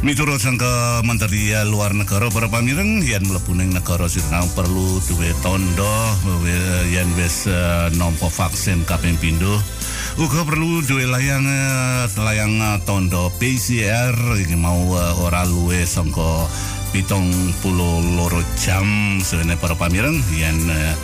Miturut 0.00 0.40
sangka 0.40 1.04
Menteri 1.04 1.52
Luar 1.68 1.92
Negara 1.92 2.32
para 2.32 2.48
pamireng 2.48 3.04
mlebu 3.04 3.52
ning 3.52 3.68
negara 3.68 4.08
Suriname 4.08 4.48
perlu 4.56 4.96
duwe 5.04 5.28
tondo 5.44 5.92
yen 6.88 7.04
wis 7.20 7.44
eh, 7.44 7.92
nampa 8.00 8.32
vaksin 8.32 8.88
kaping 8.88 9.20
pindho. 9.20 9.60
Uga 10.16 10.48
perlu 10.48 10.80
duwe 10.88 11.04
layang 11.04 11.44
eh, 11.44 12.08
layang 12.16 12.56
eh, 12.64 12.80
tondo 12.88 13.28
PCR 13.36 14.16
iki 14.40 14.56
mau 14.56 14.96
ora 15.20 15.44
luwe 15.44 15.84
sangka 15.84 16.48
pitung 16.96 17.28
puluh 17.60 18.00
loro 18.16 18.40
jam 18.56 19.20
sebenarnya 19.20 19.60
para 19.60 19.76
pamireng 19.76 20.16
eh, 20.16 20.96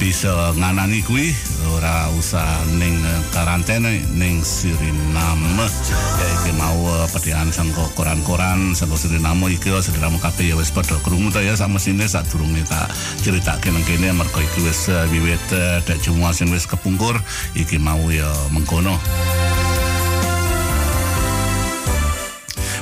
bisa 0.00 0.56
nganani 0.56 1.04
kuwi 1.04 1.28
ora 1.76 2.08
usah 2.16 2.64
ning 2.80 2.96
eh, 3.04 3.20
karantena 3.36 3.92
ning 4.16 4.40
Suriname. 4.40 5.68
Ya 6.16 6.26
iki 6.40 6.56
mau 6.56 6.80
eh, 6.88 7.06
pedihan 7.12 7.52
sangko 7.52 7.84
koran-koran 7.92 8.72
sangko 8.72 8.96
Suriname 8.96 9.52
iki 9.52 9.68
ya 9.68 9.84
Suriname 9.84 10.16
kabeh 10.16 10.48
ya 10.48 10.56
wis 10.56 10.72
padha 10.72 10.96
krungu 11.04 11.28
ta 11.28 11.44
ya 11.44 11.52
sak 11.52 11.68
mesine 11.68 12.08
sak 12.08 12.24
durunge 12.32 12.64
tak 12.64 12.88
critakake 13.20 13.68
nang 13.68 13.84
kene 13.84 14.16
mergo 14.16 14.40
iki 14.40 14.64
wis 14.64 14.88
eh, 14.88 15.04
wiwit 15.12 15.44
dak 15.84 16.00
semua 16.00 16.32
sing 16.32 16.48
wis 16.48 16.64
kepungkur 16.64 17.20
iki 17.52 17.76
mau 17.76 18.00
ya 18.08 18.32
mengkono. 18.56 18.96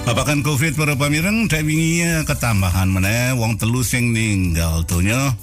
Babakan 0.07 0.41
COVID 0.41 0.73
para 0.73 0.97
pamireng 0.97 1.53
dek 1.53 1.69
wingi 1.69 2.01
ketambahan 2.25 2.89
meneh 2.89 3.37
wong 3.37 3.61
telu 3.61 3.85
sing 3.85 4.17
ninggal 4.17 4.81
donya 4.89 5.37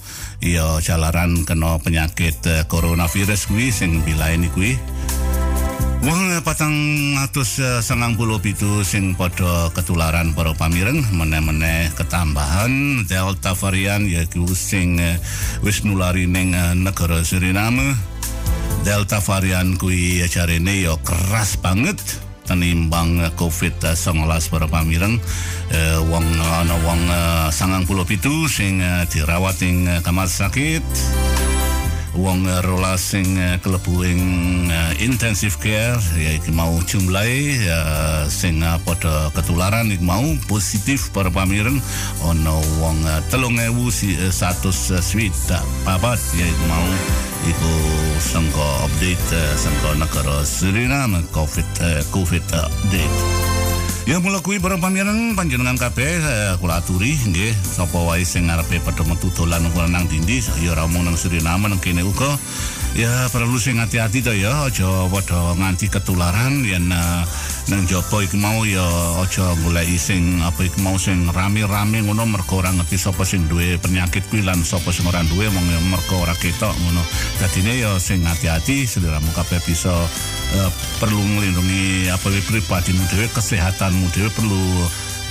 ya 0.44 0.80
jalaran 0.84 1.48
kena 1.48 1.80
penyakit 1.80 2.38
eh, 2.48 2.64
coronavirus 2.68 3.48
kuwi 3.48 3.72
sing 3.72 4.04
bilaeni 4.04 4.52
kuwi. 4.52 4.76
Wong 6.06 6.38
eh, 6.38 6.42
patang 6.44 6.76
atus 7.22 7.62
eh, 7.64 7.80
sangang 7.80 8.18
puluh 8.20 8.42
pitu 8.42 8.84
sing 8.84 9.16
padha 9.16 9.72
ketularan 9.72 10.36
para 10.36 10.52
pamireng 10.58 11.02
meneh-meneh 11.16 11.94
ketambahan 11.96 13.06
delta 13.08 13.56
varian 13.56 14.06
yaiku 14.06 14.50
sing 14.52 15.00
wis 15.64 15.86
nulari 15.86 16.26
ning 16.26 16.58
negara 16.82 17.22
Suriname. 17.22 17.96
Delta 18.86 19.18
varian 19.18 19.82
kuwi 19.82 20.22
jarene 20.30 20.86
ya 20.86 20.94
keras 21.02 21.58
banget 21.58 21.98
tenimbang 22.46 23.26
eh, 23.26 23.32
COVID-19 23.34 24.54
para 24.54 24.70
pamireng 24.70 25.18
eh, 25.74 26.00
wong 26.06 26.26
ana 26.40 26.76
wong 26.86 27.02
eh, 27.10 27.48
sangang 27.50 27.84
puluh 27.90 28.06
pitu 28.06 28.46
sing 28.46 28.80
eh, 28.80 29.04
dirawat 29.10 29.58
ing 29.66 29.90
eh, 29.90 30.00
kamar 30.06 30.30
sakit 30.30 30.86
wong 32.16 32.48
eh, 32.48 32.64
rolas 32.64 33.04
sing 33.12 33.36
eh, 33.36 33.60
klebu 33.60 34.08
ing 34.08 34.24
eh, 34.72 35.04
intensive 35.04 35.60
care 35.60 36.00
ya 36.16 36.32
iki 36.40 36.52
mau 36.56 36.72
jumlahe 36.88 37.60
eh, 37.60 38.24
sing 38.32 38.64
padha 38.88 39.30
ketularan 39.36 39.92
iki 39.92 40.04
mau 40.04 40.24
positif 40.48 41.12
para 41.12 41.28
pamireng 41.28 41.80
ana 42.24 42.56
wong 42.80 42.98
eh, 43.04 43.22
3100 43.32 44.32
eh, 44.32 45.04
swidak 45.04 45.64
papat 45.84 46.20
ya 46.40 46.48
iku 46.48 46.64
mau 46.72 46.88
iku 47.46 47.74
sangka 48.24 48.70
update 48.88 49.30
sangka 49.60 49.90
negara 50.00 50.38
Suriname 50.48 51.22
COVID 51.36 51.70
COVID 52.16 52.46
update 52.56 53.65
Ya 54.06 54.22
mula 54.22 54.38
kuwi 54.38 54.62
para 54.62 54.78
pamireng 54.78 55.34
panjenengan 55.34 55.82
kabeh 55.82 56.22
eh, 56.22 56.54
kula 56.62 56.78
aturi 56.78 57.18
nggih 57.18 57.58
sapa 57.58 57.98
wae 58.06 58.22
sing 58.22 58.46
ngarepe 58.46 58.78
padha 58.86 59.02
metu 59.02 59.34
dolan 59.34 59.66
nang 59.66 60.06
dindi 60.06 60.46
ya 60.62 60.78
ora 60.78 60.86
mung 60.86 61.10
nang 61.10 61.18
Suriname 61.18 61.66
nang 61.66 61.82
kene 61.82 62.06
uga 62.06 62.38
ya 62.96 63.28
perlu 63.28 63.60
sing 63.60 63.76
hati-hati 63.76 64.24
to 64.24 64.32
ya 64.32 64.72
aja 64.72 64.88
padha 65.12 65.52
nganti 65.60 65.92
ketularan 65.92 66.64
yen 66.64 66.88
eh, 66.96 67.24
nang 67.68 67.84
jopo 67.84 68.24
iki 68.24 68.40
mau 68.40 68.64
ya 68.64 68.88
aja 69.20 69.52
goleki 69.68 70.00
sing 70.00 70.40
apa 70.40 70.64
iki 70.64 70.80
mau 70.80 70.96
sing 70.96 71.28
rame-rame 71.28 72.08
ngono 72.08 72.24
mergo 72.24 72.64
ora 72.64 72.72
ngerti 72.72 72.96
sapa 72.96 73.28
sing 73.28 73.52
duwe 73.52 73.76
penyakit 73.84 74.24
kuwi 74.32 74.48
lan 74.48 74.64
sapa 74.64 74.96
sing 74.96 75.04
ora 75.12 75.20
duwe 75.28 75.52
mong 75.52 75.68
mergo 75.92 76.24
ora 76.24 76.32
ketok 76.40 76.72
ngono. 76.72 77.04
Dadine 77.36 77.84
ya 77.84 78.00
sing 78.00 78.24
hati-hati 78.24 78.88
seliramu 78.88 79.28
kabeh 79.36 79.60
bisa 79.68 79.92
eh, 80.56 80.72
perlu 81.04 81.20
melindungi 81.20 82.08
apa 82.08 82.32
wae 82.32 82.40
pribadimu 82.48 83.04
dhewe 83.12 83.28
kesehatanmu 83.28 84.08
dhewe 84.16 84.32
perlu 84.32 84.64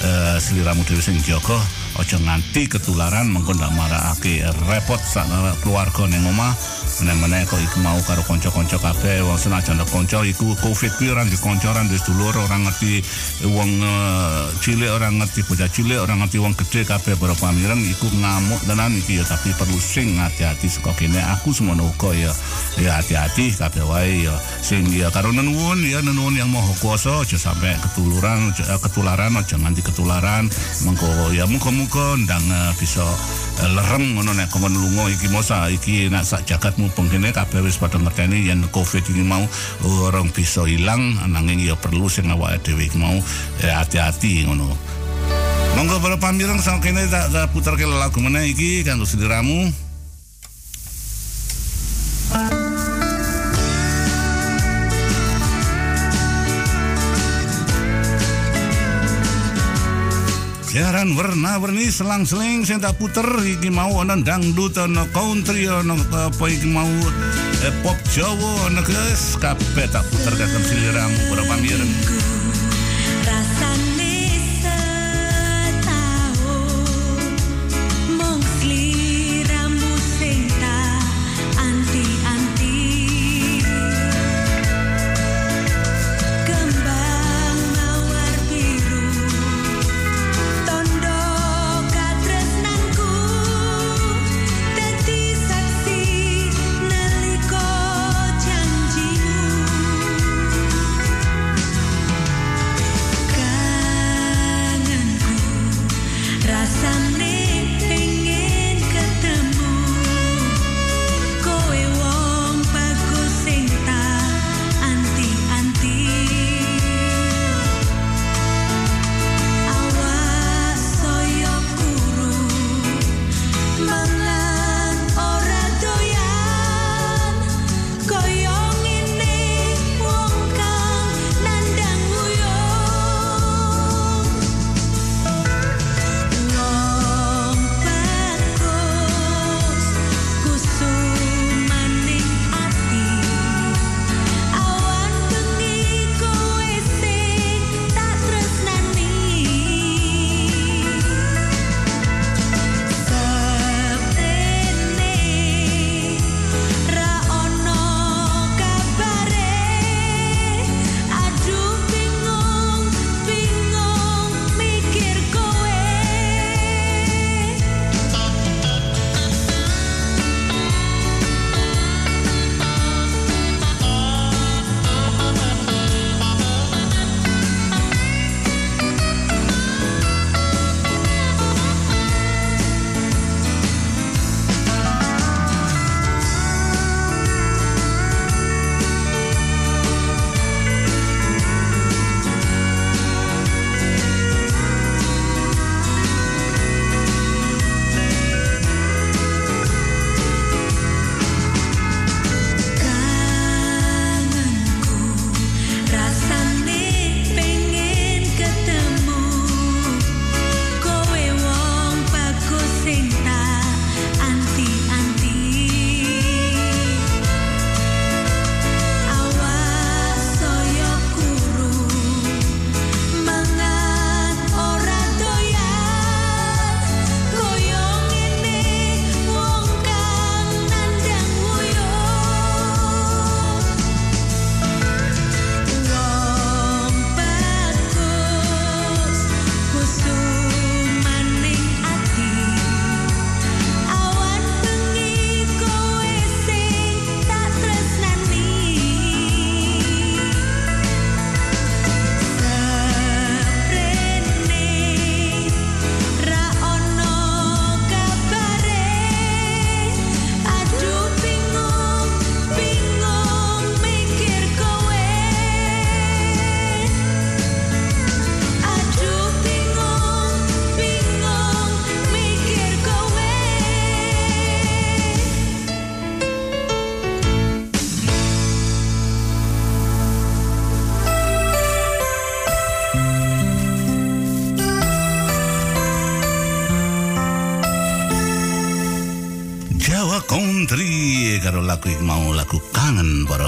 eh, 0.04 0.36
seliramu 0.36 0.84
dhewe 0.84 1.00
sing 1.00 1.16
jaga 1.24 1.56
aja 2.00 2.18
nganti 2.18 2.66
ketularan 2.66 3.30
mengko 3.30 3.54
ndak 3.54 3.70
marakake 3.74 4.42
repot 4.66 4.98
sak 4.98 5.30
keluarga 5.62 6.10
ning 6.10 6.26
omah. 6.26 6.54
Meneh-meneh 6.94 7.42
kok 7.50 7.58
iku 7.58 7.82
mau 7.82 7.98
karo 8.06 8.22
kanca-kanca 8.22 8.78
kabeh. 8.78 9.26
Wong 9.26 9.34
senajan 9.34 9.82
kanca 9.82 10.22
iku 10.22 10.54
covid 10.62 10.94
kuwi 10.94 11.10
ora 11.10 11.26
di 11.26 11.34
kanca 11.34 11.74
ora 11.74 11.82
di 11.82 11.98
sedulur 11.98 12.30
ora 12.38 12.54
ngerti 12.54 13.02
wong 13.50 13.82
eh, 13.82 14.46
cilik 14.62 14.90
ora 14.94 15.10
ngerti 15.10 15.42
bocah 15.42 15.66
cilik 15.66 15.98
ora 15.98 16.14
ngerti 16.14 16.38
wong 16.38 16.54
gede 16.54 16.86
kabeh 16.86 17.18
para 17.18 17.34
pamireng 17.34 17.82
iku 17.82 18.06
ngamuk 18.14 18.62
tenan 18.62 18.94
iki 18.94 19.18
ya 19.18 19.24
tapi 19.26 19.50
perlu 19.58 19.74
sing 19.82 20.22
hati-hati 20.22 20.70
saka 20.70 20.94
kene. 20.94 21.18
Aku 21.34 21.50
semono 21.50 21.90
uga 21.90 22.14
ya 22.14 22.30
ya 22.78 23.02
hati-hati 23.02 23.58
kabeh 23.58 23.82
wae 23.90 24.30
ya. 24.30 24.34
Sing 24.62 24.86
ya 24.94 25.10
karo 25.10 25.34
nenuwun 25.34 25.82
ya 25.82 25.98
nenuwun 25.98 26.38
yang 26.38 26.50
maha 26.54 26.70
kuasa 26.78 27.26
aja 27.26 27.34
sampai 27.34 27.74
eh, 27.74 27.78
ketularan 28.78 29.34
aja 29.34 29.56
nganti 29.58 29.82
ketularan. 29.82 30.46
Mengko 30.86 31.34
ya 31.34 31.42
muga-muga 31.84 32.16
ndang 32.24 32.46
eh, 32.48 32.72
bisa 32.80 33.04
eh, 33.60 33.70
lerem 33.76 34.16
ngono 34.16 34.32
nek 34.32 34.48
kon 34.48 34.64
lunga 34.72 35.04
iki 35.12 35.28
mosa 35.28 35.68
iki 35.68 36.08
nek 36.08 36.24
sak 36.24 36.48
jagatmu 36.48 36.88
pengkene 36.96 37.28
kabeh 37.28 37.60
wis 37.60 37.76
padha 37.76 38.00
ngerteni 38.00 38.48
yen 38.48 38.64
covid 38.72 39.04
ini 39.12 39.20
mau 39.20 39.44
orang 40.08 40.32
bisa 40.32 40.64
ilang 40.64 41.20
nanging 41.28 41.60
ya 41.60 41.76
perlu 41.76 42.08
sing 42.08 42.32
awake 42.32 42.64
dhewe 42.64 42.88
mau 42.96 43.20
eh, 43.60 43.72
hati-hati 43.72 44.48
ngono. 44.48 44.72
Monggo 45.74 45.98
para 45.98 46.16
pamireng 46.16 46.62
sang 46.62 46.80
kene 46.80 47.04
tak, 47.10 47.50
puterke 47.52 47.84
lagu 47.84 48.22
meneh 48.22 48.54
iki 48.54 48.86
kanggo 48.86 49.04
sediramu 49.04 49.68
Siaran 60.74 61.14
warna-warni 61.14 61.86
selang-seling 61.86 62.66
sing 62.66 62.82
tak 62.82 62.98
puter 62.98 63.22
iki 63.46 63.70
mau 63.70 64.02
ana 64.02 64.18
dangdut 64.18 64.74
ana 64.74 65.06
country 65.14 65.70
ana 65.70 65.94
apa 65.94 66.50
iki 66.50 66.66
mau 66.66 66.90
eh, 67.62 67.70
pop 67.86 67.94
Jawa 68.10 68.66
ana 68.66 68.82
kabeh 68.82 69.86
tak 69.86 70.02
puter 70.10 70.34
kagem 70.34 70.62
siliramu 70.66 71.30
para 71.30 71.46
pamireng. 71.46 72.33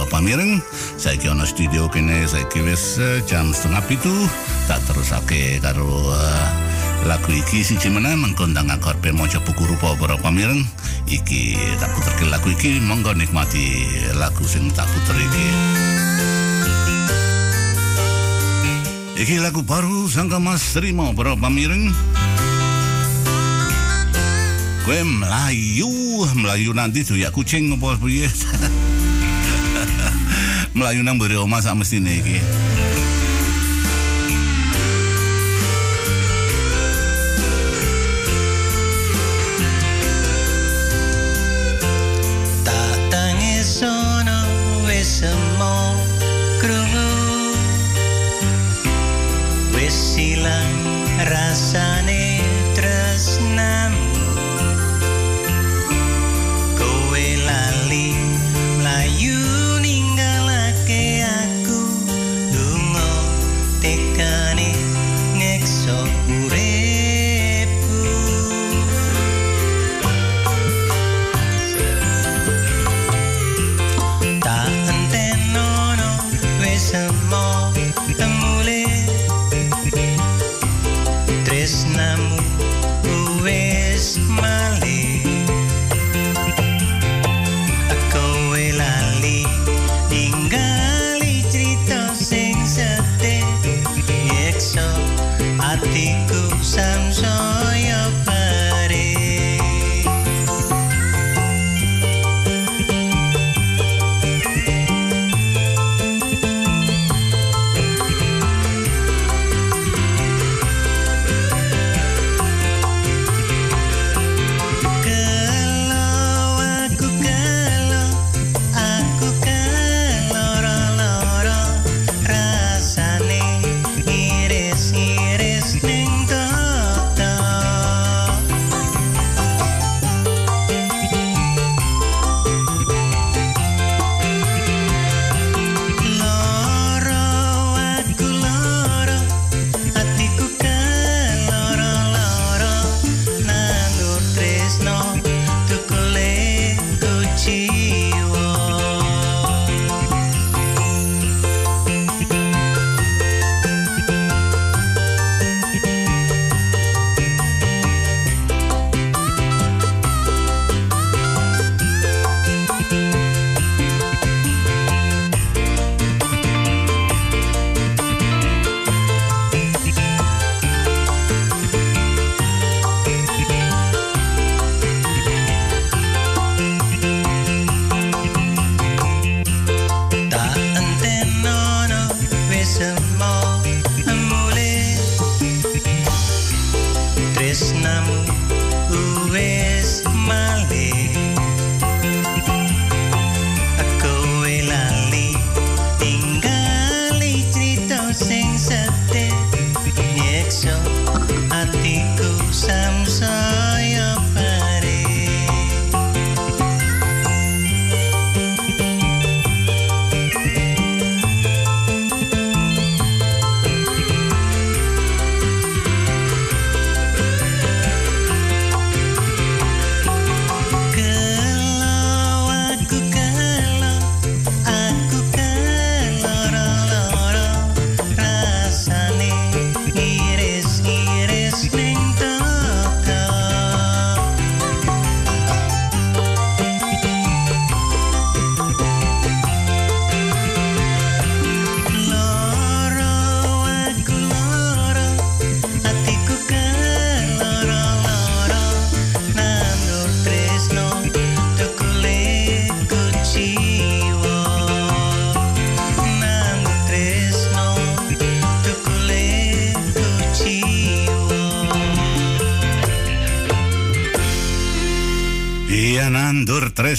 Pamireng 0.06 0.62
saiki 0.96 1.26
ana 1.28 1.42
studio 1.42 1.90
kene 1.90 2.24
saiki 2.24 2.62
wis 2.62 2.96
eh, 3.02 3.18
jam 3.26 3.50
setengah 3.50 3.82
pitu 3.90 4.14
tak 4.70 4.78
terusake 4.86 5.58
karo 5.58 6.14
eh, 6.14 6.46
lagu 7.06 7.30
iki. 7.34 7.66
Siji 7.66 7.90
meneh 7.90 8.14
mengkondang 8.14 8.70
akor 8.70 8.96
maca 9.14 9.38
buku 9.42 9.66
rupa 9.66 9.98
para 9.98 10.16
pamireng 10.18 10.62
iki 11.10 11.58
tak 11.82 11.90
puterke 11.94 12.24
lagu 12.30 12.48
iki 12.50 12.78
monggo 12.82 13.12
nikmati 13.12 13.86
lagu 14.14 14.46
sing 14.46 14.70
tak 14.72 14.86
puter 14.90 15.18
iki. 15.18 15.48
Iki 19.16 19.40
lagu 19.40 19.64
baru 19.64 20.12
sangka 20.12 20.36
Mas 20.36 20.76
Trimo 20.76 21.16
para 21.16 21.32
pamireng 21.34 21.88
Kue 24.86 25.02
Melayu, 25.02 25.90
Melayu 26.38 26.70
nanti 26.70 27.02
ya 27.18 27.34
kucing 27.34 27.74
piye? 27.74 28.30
Melayu 30.76 31.00
nang 31.00 31.16
mburi 31.16 31.40
omah 31.40 31.64
sak 31.64 31.72
mestine 31.72 32.20
iki. 32.20 32.36
Tak 42.60 42.96
tangis 43.08 43.80
sono 43.80 44.40
wis 44.84 45.24
semo 45.24 45.96
krungu 46.60 47.08
Wis 49.72 49.96
ilang 50.20 50.76
rasane 51.24 51.95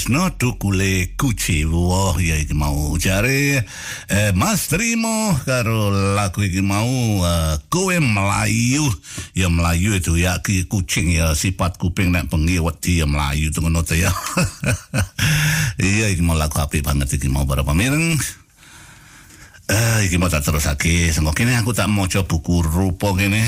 tresno 0.08 0.30
tukule 0.40 1.12
kuci 1.20 1.68
Wah 1.68 2.16
ya 2.16 2.40
iki 2.40 2.56
mau 2.56 2.96
jare 2.96 3.60
eh, 4.08 4.32
Mas 4.32 4.72
Trimo 4.72 5.36
karo 5.44 5.92
lagu 6.16 6.40
iki 6.40 6.64
mau 6.64 7.20
eh, 7.20 7.60
kowe 7.68 7.92
Melayu 8.00 8.88
ya 9.36 9.52
Melayu 9.52 10.00
itu 10.00 10.16
ya 10.16 10.40
ki 10.40 10.64
kucing 10.64 11.12
ya 11.12 11.36
sifat 11.36 11.76
kuping 11.76 12.08
nek 12.08 12.32
bengi 12.32 12.56
wedi 12.56 13.04
ya 13.04 13.06
Melayu 13.06 13.52
itu 13.52 13.60
ngono 13.60 13.84
tuh 13.84 14.00
ya. 14.00 14.08
Iya 15.78 16.08
iki 16.08 16.24
mau 16.24 16.40
lagu 16.40 16.56
apik 16.56 16.80
banget 16.80 17.20
iki 17.20 17.28
mau 17.28 17.44
para 17.44 17.60
pamireng. 17.60 18.16
Eh 19.68 19.98
iki 20.08 20.16
mau 20.16 20.32
tak 20.32 20.48
terusake. 20.48 21.12
Sengko 21.12 21.36
kene 21.36 21.60
aku 21.60 21.76
tak 21.76 21.92
maca 21.92 22.24
buku 22.24 22.64
rupa 22.64 23.12
kene 23.12 23.44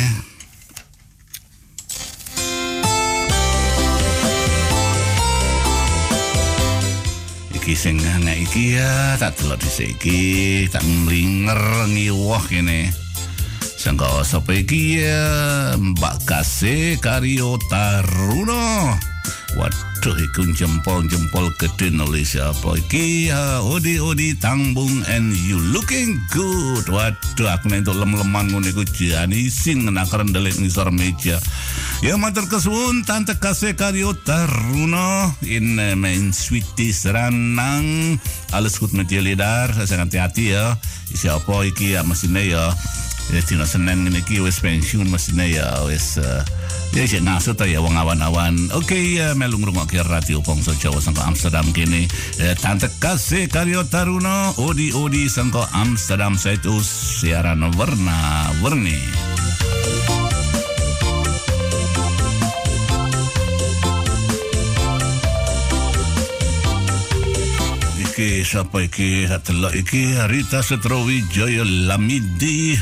iki 7.71 7.79
sing 7.79 8.03
ngek 8.03 8.51
iki 8.51 8.75
ya 8.75 9.15
tak 9.15 9.39
delok 9.39 9.63
dhisik 9.63 9.95
iki 9.95 10.67
tak 10.67 10.83
mlinger 10.83 11.87
ngiwoh 11.87 12.43
kene 12.51 12.91
Sangka 13.81 14.21
sapa 14.29 14.61
iki? 14.61 15.01
Ya 15.01 15.73
Mbak 15.81 16.29
Kase 16.29 17.01
Karyo 17.01 17.57
Taruno 17.73 18.93
Waduh 19.57 20.17
iku 20.21 20.53
jempol-jempol 20.53 21.49
gede 21.57 21.89
nulis 21.89 22.37
siapa 22.37 22.77
iki? 22.77 23.33
Ya 23.33 23.65
Odi 23.65 23.97
Odi 23.97 24.37
Tangbung 24.37 25.01
and 25.09 25.33
you 25.49 25.57
looking 25.73 26.21
good. 26.29 26.93
Waduh 26.93 27.49
aku 27.57 27.73
nentuk 27.73 27.97
lem-leman 27.97 28.53
ngono 28.53 28.69
iku 28.69 28.85
jani 28.85 29.49
sing 29.49 29.89
nakaren 29.89 30.29
delik 30.29 30.61
ngisor 30.61 30.93
meja. 30.93 31.41
Ya 32.05 32.21
matur 32.21 32.53
kesuwun 32.53 33.09
Tante 33.09 33.41
Kase 33.41 33.73
Karyo 33.73 34.13
Taruno 34.13 35.33
in 35.49 35.81
main 35.97 36.37
sweetie 36.37 36.93
seranang. 36.93 38.21
Alles 38.53 38.77
goed 38.77 38.93
met 38.93 39.09
jullie 39.09 39.41
daar 39.41 39.73
saya 39.73 40.05
hati-hati 40.05 40.53
ya. 40.53 40.77
Siapa 41.17 41.65
iki 41.65 41.97
ya 41.97 42.05
mesinnya 42.05 42.45
ya 42.45 42.65
ya 43.31 43.41
dina 43.47 43.67
Senin 43.67 44.07
ngene 44.07 44.21
iki 44.27 44.43
wis 44.43 44.59
pensiun 44.59 45.07
mesine 45.07 45.55
ya 45.55 45.87
uh, 45.87 45.91
ya 46.95 47.03
sik 47.07 47.23
ngasut 47.23 47.59
ya 47.63 47.79
wong 47.79 47.95
awan-awan. 47.95 48.75
Oke 48.75 48.99
ya 48.99 49.35
melu 49.39 49.63
ngrungokke 49.63 50.03
radio 50.03 50.43
Bangsa 50.43 50.75
Jawa 50.75 50.99
sangka 50.99 51.23
Amsterdam 51.23 51.67
kene. 51.71 52.11
Eh, 52.43 52.55
tante 52.59 52.91
kasih 52.99 53.47
Karyo 53.47 53.87
Taruno 53.87 54.59
odi 54.59 54.91
odi 54.91 55.31
sangka 55.31 55.71
Amsterdam 55.71 56.35
saitu 56.35 56.75
siaran 56.83 57.63
warna 57.79 58.51
warni 58.59 58.99
Iki 68.21 68.45
siapa 68.45 68.85
iki? 68.85 69.25
Satelok 69.25 69.73
iki 69.81 70.13
Rita 70.29 70.61
Setrowijaya 70.61 71.65
Lamidi. 71.65 72.77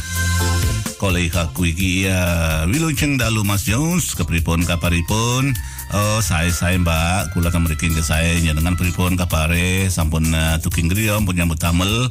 Kolega 0.98 1.46
ku 1.54 1.62
iki 1.62 2.10
ya 2.10 2.66
wilujeng 2.66 3.14
dalu 3.14 3.46
Mas 3.46 3.62
Jones 3.62 4.18
kepripun 4.18 4.66
kabaripun 4.66 5.54
Oh, 5.94 6.18
saya 6.18 6.50
saya 6.50 6.74
Mbak, 6.82 7.38
kula 7.38 7.54
kan 7.54 7.62
mriki 7.62 7.86
ke 7.86 8.02
saya 8.02 8.34
njenengan 8.42 8.74
pripun 8.74 9.14
kabare? 9.14 9.86
Sampun 9.86 10.26
uh, 10.34 10.58
tuking 10.58 10.90
griya 10.90 11.22
pun 11.22 11.38
nyambut 11.38 11.62
damel. 11.62 12.10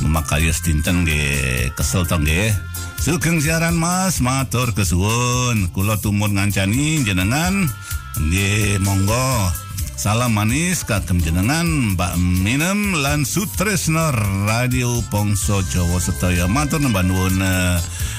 Memakai 0.00 0.48
dinten 0.64 1.04
nggih 1.04 1.76
kesel 1.76 2.08
to 2.08 2.16
nggih. 2.16 2.56
Sugeng 2.96 3.36
siaran 3.44 3.76
Mas, 3.76 4.24
matur 4.24 4.72
kesuwun. 4.72 5.68
Kula 5.76 6.00
tumun 6.00 6.40
ngancani 6.40 7.04
jenengan 7.04 7.68
nggih 8.16 8.80
monggo. 8.80 9.52
Salam 10.02 10.34
manis 10.34 10.82
kagem 10.82 11.22
jenengan 11.22 11.94
Mbak 11.94 12.18
Minem 12.18 12.98
lan 13.06 13.22
Sutresno 13.22 14.10
Radio 14.50 14.98
Pongso 15.06 15.62
Jawa 15.70 16.02
Sedaya 16.02 16.50
matur 16.50 16.82
nembah 16.82 17.06
nuwun 17.06 17.38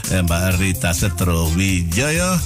Mbak 0.07 0.63
Rita 0.63 0.95
Setro 0.95 1.51
Wijaya 1.59 2.39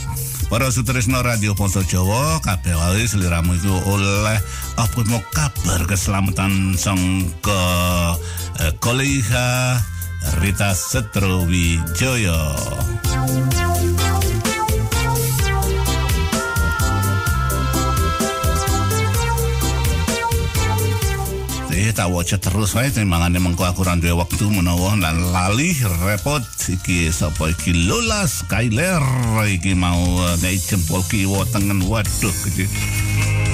Para 0.49 0.73
Sutresno 0.73 1.21
Radio 1.21 1.53
Pongso 1.53 1.85
Jawa 1.85 2.41
kabeh 2.41 2.73
wae 2.73 3.05
sliramu 3.05 3.53
iku 3.61 3.77
oleh 3.85 4.41
apa 4.73 5.05
mau 5.05 5.21
kabar 5.29 5.85
keselamatan 5.85 6.73
sangka 6.73 8.17
eh, 8.57 8.73
kolega 8.81 9.77
Rita 10.41 10.73
Setro 10.73 11.45
Wijaya. 11.45 12.57
Eh 21.77 21.93
tak 21.93 22.09
waca 22.09 22.41
terus 22.41 22.73
wae 22.73 22.89
timbangane 22.89 23.37
mengko 23.37 23.61
aku 23.61 23.85
ora 23.85 23.93
duwe 23.93 24.17
wektu 24.17 24.49
menawa. 24.49 24.97
Lan 24.97 25.29
lali 25.29 25.77
repot 26.01 26.41
iki 26.65 27.13
sapa 27.13 27.53
iki? 27.53 27.85
Lola 27.85 28.25
Skyler 28.25 29.05
iki 29.45 29.77
mau 29.77 30.01
uh, 30.17 30.33
nek 30.41 30.57
jempol 30.57 31.05
kiwa 31.05 31.45
tengen. 31.53 31.85
Waduh 31.85 32.33
iki 32.49 32.65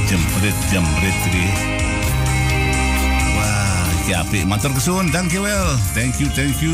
jempret 0.07 0.55
jempret 0.71 1.19
iki 1.27 1.45
wah 3.35 3.91
iki 3.99 4.11
apik. 4.15 4.47
Matur 4.47 4.71
kesuwun. 4.71 5.11
Thank 5.11 5.35
you 5.35 5.43
well 5.43 5.75
thank 5.91 6.15
you 6.23 6.31
thank 6.31 6.55
you 6.63 6.71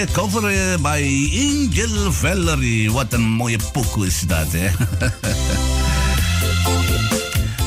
Sisi, 0.00 0.12
cover 0.12 0.48
eh, 0.48 0.78
by 0.80 1.02
Angel 1.36 2.10
Valerie. 2.10 2.90
Wat 2.90 3.12
een 3.12 3.20
mooie 3.20 3.58
pokoe 3.72 4.06
is 4.06 4.20
dat, 4.20 4.52
hè? 4.52 4.68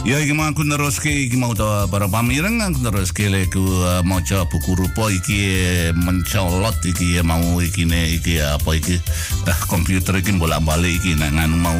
Ya 0.04 0.20
iki 0.20 0.36
mau 0.36 0.52
aku 0.52 0.68
neruske 0.68 1.08
iki 1.08 1.40
mau 1.40 1.56
ta 1.56 1.88
para 1.88 2.12
pamireng 2.12 2.60
aku 2.60 2.84
neruske 2.84 3.32
lek 3.32 3.56
ku 3.56 3.64
uh, 3.64 4.04
maca 4.04 4.44
buku 4.52 4.76
rupa 4.76 5.08
iki 5.08 5.40
mencolot 5.96 6.76
iki 6.84 7.24
mau 7.24 7.40
iki 7.64 7.88
ne 7.88 8.12
iki 8.20 8.44
apa 8.44 8.76
iki 8.76 9.00
komputer 9.72 10.20
iki 10.20 10.36
bolak-balik 10.36 11.00
iki 11.00 11.16
nang 11.16 11.40
anu 11.40 11.56
mau 11.56 11.80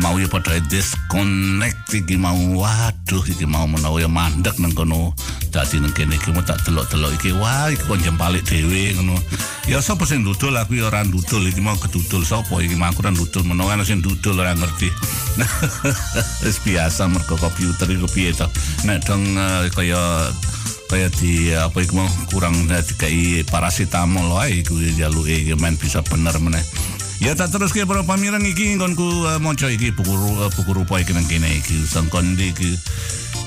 mau 0.00 0.16
ya 0.20 0.28
pada 0.28 0.60
disconnect 0.68 1.88
iki 1.92 2.16
mau. 2.20 2.36
Waduh 2.36 3.24
iki 3.24 3.48
mau 3.48 3.64
menawa 3.64 4.00
ya 4.00 4.08
mandek 4.08 4.56
nang 4.60 4.72
kono. 4.76 5.16
Dadi 5.52 5.80
nang 5.80 5.92
kene 5.96 6.16
iki 6.20 6.32
tak 6.44 6.60
delok-delok 6.68 7.16
iki. 7.16 7.32
Wah 7.36 7.72
iki 7.72 7.84
kon 7.88 8.00
jam 8.00 8.16
balik 8.20 8.44
dhewe 8.44 8.96
ngono. 9.00 9.16
Ya 9.66 9.80
sapa 9.80 10.04
sing 10.04 10.22
dudul 10.22 10.54
aku 10.56 10.78
ya 10.78 10.88
ora 10.92 11.02
dudul 11.02 11.48
iki 11.48 11.60
mau 11.64 11.76
kedudul 11.76 12.22
sapa 12.22 12.60
iki? 12.60 12.76
Mau 12.76 12.92
ora 12.92 13.10
dudul 13.12 13.42
menawa 13.44 13.76
ana 13.76 13.84
sing 13.84 14.04
dudul 14.04 14.36
ora 14.36 14.52
ngerti. 14.52 14.88
Wis 16.44 16.60
biasa 16.64 17.08
mergo 17.08 17.36
komputer 17.40 17.88
iku 17.92 18.08
piye 18.08 18.32
to. 18.36 18.48
Nek 18.84 19.04
dong 19.04 19.24
eh, 19.36 19.68
kaya 19.72 20.28
kaya 20.86 21.10
di 21.18 21.50
apa 21.50 21.82
iku 21.82 21.98
mau 21.98 22.08
kurang 22.30 22.54
eh, 22.70 22.82
dikai 22.84 23.42
paracetamol 23.48 24.38
wae 24.38 24.62
iku 24.62 24.78
jaluke 24.94 25.34
iki 25.34 25.54
men 25.56 25.74
bisa 25.80 26.04
bener 26.04 26.36
meneh. 26.38 26.62
Ya 27.16 27.32
tak 27.32 27.48
terus 27.48 27.72
ke 27.72 27.88
para 27.88 28.04
pamirang 28.04 28.44
iki 28.44 28.76
nggonku 28.76 29.24
uh, 29.24 29.40
maca 29.40 29.72
iki 29.72 29.88
buku 29.88 30.12
uh, 30.12 30.52
buku 30.52 30.70
rupa 30.76 31.00
iki 31.00 31.16
nang 31.16 31.24
kene 31.24 31.48
iki. 31.48 31.80
Sangkon 31.88 32.36
di 32.36 32.52
iki? 32.52 32.76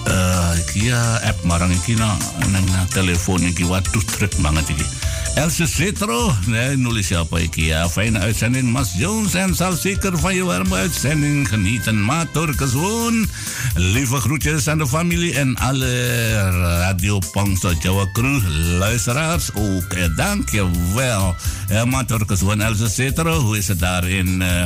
Eh 0.09 0.51
iki 0.65 0.89
ya 0.89 0.97
app 1.21 1.45
marang 1.45 1.69
iki 1.69 1.93
na 1.93 2.17
nang 2.49 2.65
nang 2.65 2.89
telepon 2.89 3.45
iki. 3.45 3.69
Waduh 3.69 4.01
trip 4.01 4.33
banget 4.41 4.73
iki. 4.73 4.85
Else 5.35 5.67
Citro, 5.67 6.33
nee, 6.45 6.77
iki 7.41 7.65
ya. 7.65 7.89
Fijne 7.89 8.19
uitzending, 8.19 8.71
Mas 8.71 8.93
Jones 8.97 9.33
en 9.33 9.55
zal 9.55 9.71
zeker 9.73 10.17
van 10.17 10.35
je 10.35 10.43
warme 10.43 10.75
uitzending 10.75 11.47
genieten. 11.47 12.01
Mator 12.01 12.53
Gezwoon, 12.53 13.29
lieve 13.75 14.15
groetjes 14.15 14.67
aan 14.67 14.77
de 14.77 14.87
familie 14.87 15.33
en 15.33 15.55
alle 15.55 16.31
Radio 16.79 17.19
Pangsa 17.31 17.69
Jawa 17.81 18.05
crew 18.13 18.41
luisteraars 18.77 19.49
ook. 19.53 19.93
Eh, 19.93 20.15
dank 20.15 20.49
je 20.49 20.69
wel. 20.95 21.35
Eh, 21.67 21.83
Mator 21.83 22.21
Gezwoon, 22.27 22.61
Else 22.61 22.89
Citro, 22.89 23.39
hoe 23.39 23.57
is 23.57 23.67
het 23.67 23.79
daar 23.79 24.09
in... 24.09 24.41
eh, 24.41 24.65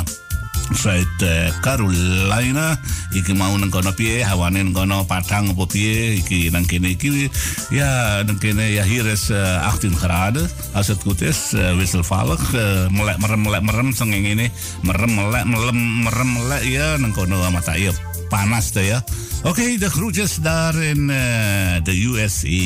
Zuid 0.71 1.19
uh, 1.19 1.51
Carolina. 1.59 2.79
Iki 3.11 3.35
mau 3.35 3.51
nang 3.59 3.67
kono 3.67 3.91
piye? 3.91 4.23
Hawane 4.23 4.63
nang 4.63 4.71
kono 4.71 5.03
Padang 5.03 5.51
apa 5.51 5.67
piye? 5.67 6.23
Iki 6.23 6.47
nang 6.55 6.63
kene 6.63 6.95
iki. 6.95 7.27
Ja 7.75 8.23
nang 8.23 8.39
kene 8.39 8.71
ja 8.71 8.87
hier 8.87 9.03
is 9.11 9.27
uh, 9.27 9.67
18 9.67 9.99
graden 9.99 10.47
als 10.71 10.87
het 10.87 11.03
goed 11.03 11.19
is 11.21 11.51
uh, 11.53 11.75
wisselvallig 11.75 12.41
uh, 12.55 12.87
melek 12.87 13.19
merem 13.19 13.41
melek 13.43 13.63
merem 13.67 13.89
sengeng 13.91 14.23
ini. 14.23 14.47
Merem 14.87 15.11
melek 15.11 15.43
melem 15.43 15.79
merem 16.07 16.29
melek 16.39 16.63
ya 16.63 16.95
nang 16.95 17.11
kono 17.11 17.43
mata 17.51 17.75
iya 17.75 17.91
panas 18.31 18.71
tuh 18.71 18.87
ya. 18.87 19.03
Oke 19.43 19.75
de 19.75 19.89
groetjes 19.91 20.39
daar 20.39 20.75
in 20.79 21.11
uh, 21.11 21.83
de 21.83 21.93
USA 22.07 22.63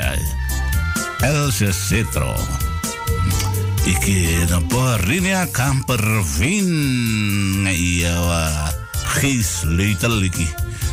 uh, 0.00 1.28
El 1.28 1.52
Citro 1.52 2.71
Iki 3.82 4.46
napa 4.46 4.94
Rinia 5.02 5.42
Kampervin 5.50 6.70
ngai 7.66 8.06
wa 8.06 8.46
geesleutel 9.18 10.22
iki. 10.22 10.46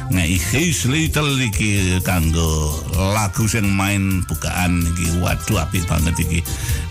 Ngai 0.09 0.41
geesleutel 0.41 1.37
iki 1.37 2.01
kanggo 2.01 2.73
lagu 3.13 3.45
sing 3.45 3.69
main 3.69 4.25
bukaan 4.25 4.81
iki 4.89 5.21
waduh 5.21 5.61
apik 5.61 5.85
banget 5.85 6.17
iki. 6.17 6.41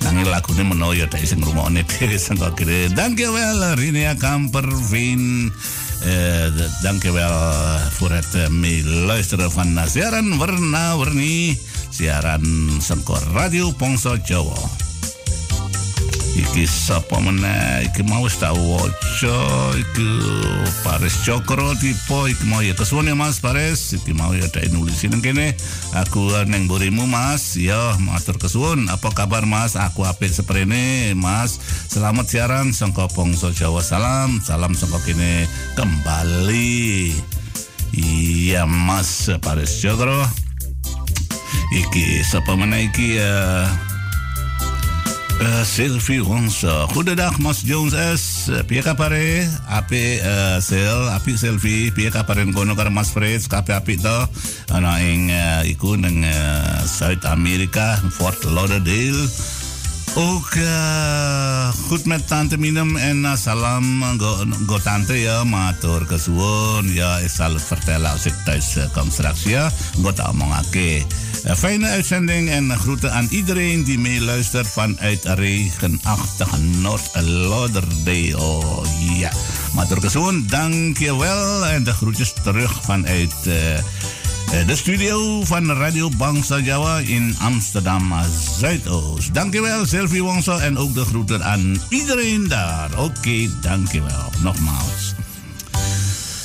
Nanging 0.07 0.31
lagune 0.31 0.71
menawa 0.71 0.95
ya 0.95 1.11
dhek 1.11 1.27
sing 1.27 1.43
ngrungokne 1.43 1.83
dhewe 1.83 2.15
sing 2.31 2.39
kira. 2.39 2.95
Dankjewel 2.95 3.75
Rinia 3.75 4.15
Kampervin. 4.15 5.51
Eh, 6.07 6.47
dankjewel 6.87 7.35
voor 7.99 8.11
het 8.15 8.35
eh, 8.39 8.47
meeluisteren 8.47 9.51
van 9.51 9.75
uh, 9.75 9.83
siaran 9.83 10.39
warna-warni 10.39 11.59
siaran 11.91 12.79
Sengkor 12.79 13.23
Radio 13.35 13.75
Pongso 13.75 14.15
Jawa. 14.23 14.88
Iki 16.37 16.69
sapa 16.69 17.17
meneh? 17.23 17.89
Iki 17.89 18.05
mau 18.05 18.27
tak 18.29 18.53
waca 18.53 19.39
iki 19.79 20.11
Paris 20.85 21.17
Cokro 21.25 21.73
tipe 21.81 22.19
iki 22.29 22.45
mau 22.45 22.61
ya 22.61 22.77
kesuwen 22.77 23.09
ya 23.09 23.17
Mas 23.17 23.41
Paris 23.41 23.97
iki 23.97 24.13
mau 24.13 24.35
ya 24.37 24.45
tak 24.51 24.69
nulis 24.69 25.01
nang 25.09 25.25
kene. 25.25 25.57
Aku 25.97 26.29
neng 26.45 26.69
burimu 26.69 27.09
Mas. 27.09 27.57
Ya 27.57 27.97
matur 28.03 28.37
kesuwun. 28.37 28.91
Apa 28.93 29.15
kabar 29.15 29.49
Mas? 29.49 29.79
Aku 29.79 30.05
apik 30.05 30.29
seprene 30.35 31.17
Mas. 31.17 31.57
Selamat 31.89 32.29
siaran 32.29 32.77
sangka 32.77 33.09
Pongso 33.09 33.55
Jawa. 33.55 33.81
Salam 33.81 34.45
salam 34.45 34.77
sangka 34.77 35.01
kene 35.07 35.49
kembali. 35.79 37.15
Iya 37.97 38.69
Mas 38.69 39.33
Paris 39.41 39.81
Cokro. 39.81 40.27
Iki 41.73 42.25
sapa 42.25 42.57
meneh 42.57 42.89
iki 42.93 43.21
ya 43.21 43.39
Uh, 43.49 43.88
Sylvie 45.65 46.21
Wongso. 46.21 46.89
Goedendag, 46.95 47.39
Mas 47.39 47.63
Jones 47.63 47.95
S. 47.95 48.49
Uh, 48.49 48.65
Pia 48.67 48.83
kapare, 48.83 49.47
api 49.71 50.19
uh, 50.19 50.59
sel, 50.59 51.07
api 51.15 51.37
Sylvie, 51.39 51.93
pia 51.95 52.11
kapare 52.11 52.43
kono 52.51 52.75
karo 52.75 52.91
Mas 52.91 53.15
Fritz, 53.15 53.47
kape 53.47 53.71
api 53.71 53.95
to. 54.01 54.19
Ana 54.75 54.99
ing 54.99 55.31
uh, 55.31 55.63
iku 55.63 55.95
nang 55.95 56.27
uh, 56.27 56.83
Zuid-Amerika, 56.83 58.01
Fort 58.11 58.43
Lauderdale. 58.51 59.29
Ook 60.15 60.55
uh, 60.55 61.69
goed 61.89 62.05
met 62.05 62.29
tante 62.29 62.59
Minem 62.59 62.97
en 62.97 63.19
uh, 63.19 63.37
salam 63.37 64.03
go, 64.67 64.79
tante 64.83 65.21
ja, 65.21 65.45
matur 65.45 66.07
kesuwun 66.07 66.93
ja, 66.93 67.19
ik 67.19 67.31
zal 67.31 67.53
het 67.53 67.63
vertellen 67.63 68.11
als 68.11 68.27
ik 68.27 68.35
thuis 68.45 68.77
uh, 68.77 68.85
kom 68.93 69.11
straks 69.11 69.43
ja, 69.43 69.71
go 70.03 70.13
tak 70.13 70.29
omongake. 70.29 71.03
Uh, 71.47 71.55
fijne 71.55 71.87
uitzending 71.87 72.51
en 72.51 72.79
groeten 72.79 73.13
aan 73.13 73.27
iedereen 73.31 73.85
die 73.85 73.99
meeluistert 73.99 74.69
vanuit 74.69 75.25
regenachtige 75.25 76.59
North 76.59 77.11
Lauderdale. 77.15 78.39
Oh, 78.39 78.87
ja, 79.19 79.31
matur 79.75 80.01
kesuwun, 80.01 80.47
dankjewel 80.47 81.67
en 81.67 81.85
de 81.85 81.93
groetjes 81.93 82.33
terug 82.43 82.81
vanuit... 82.85 83.35
Uh, 83.47 83.55
Eh, 83.55 84.18
De 84.49 84.77
studio 84.77 85.45
van 85.45 85.71
Radio 85.71 86.11
Bangsa 86.17 86.59
Jawa 86.59 86.99
in 86.99 87.37
Amsterdam 87.39 88.13
Zuidoost. 88.59 89.35
Dankjewel 89.35 89.87
Sylvie 89.87 90.23
Wongso 90.23 90.57
en 90.57 90.77
ook 90.79 90.95
de 90.95 91.05
groeten 91.05 91.45
aan 91.45 91.77
iedereen 91.89 92.49
daar. 92.49 92.91
Oké, 92.99 93.49
dankjewel. 93.61 94.31
Nogmaals. 94.43 95.15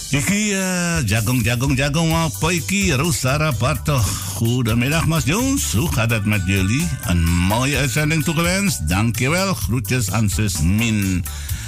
Iki 0.09 0.53
eh, 0.53 1.05
jagung 1.05 1.43
jagung 1.43 1.77
jagung 1.77 2.13
apa 2.13 2.51
iki 2.51 2.93
Rosara 2.93 3.51
Parto. 3.51 3.97
Goedemiddag 4.35 5.05
Mas 5.05 5.23
Jones, 5.23 5.73
hoe 5.73 5.91
gaat 5.91 6.09
het 6.09 6.25
met 6.25 6.41
jullie? 6.45 6.87
Een 7.05 7.23
mooie 7.23 7.77
uitzending 7.77 8.23
toegewenst. 8.23 8.87
Dankjewel, 8.87 9.53
groetjes 9.53 10.11
aan 10.11 10.29
zus 10.29 10.61
Min. 10.61 11.25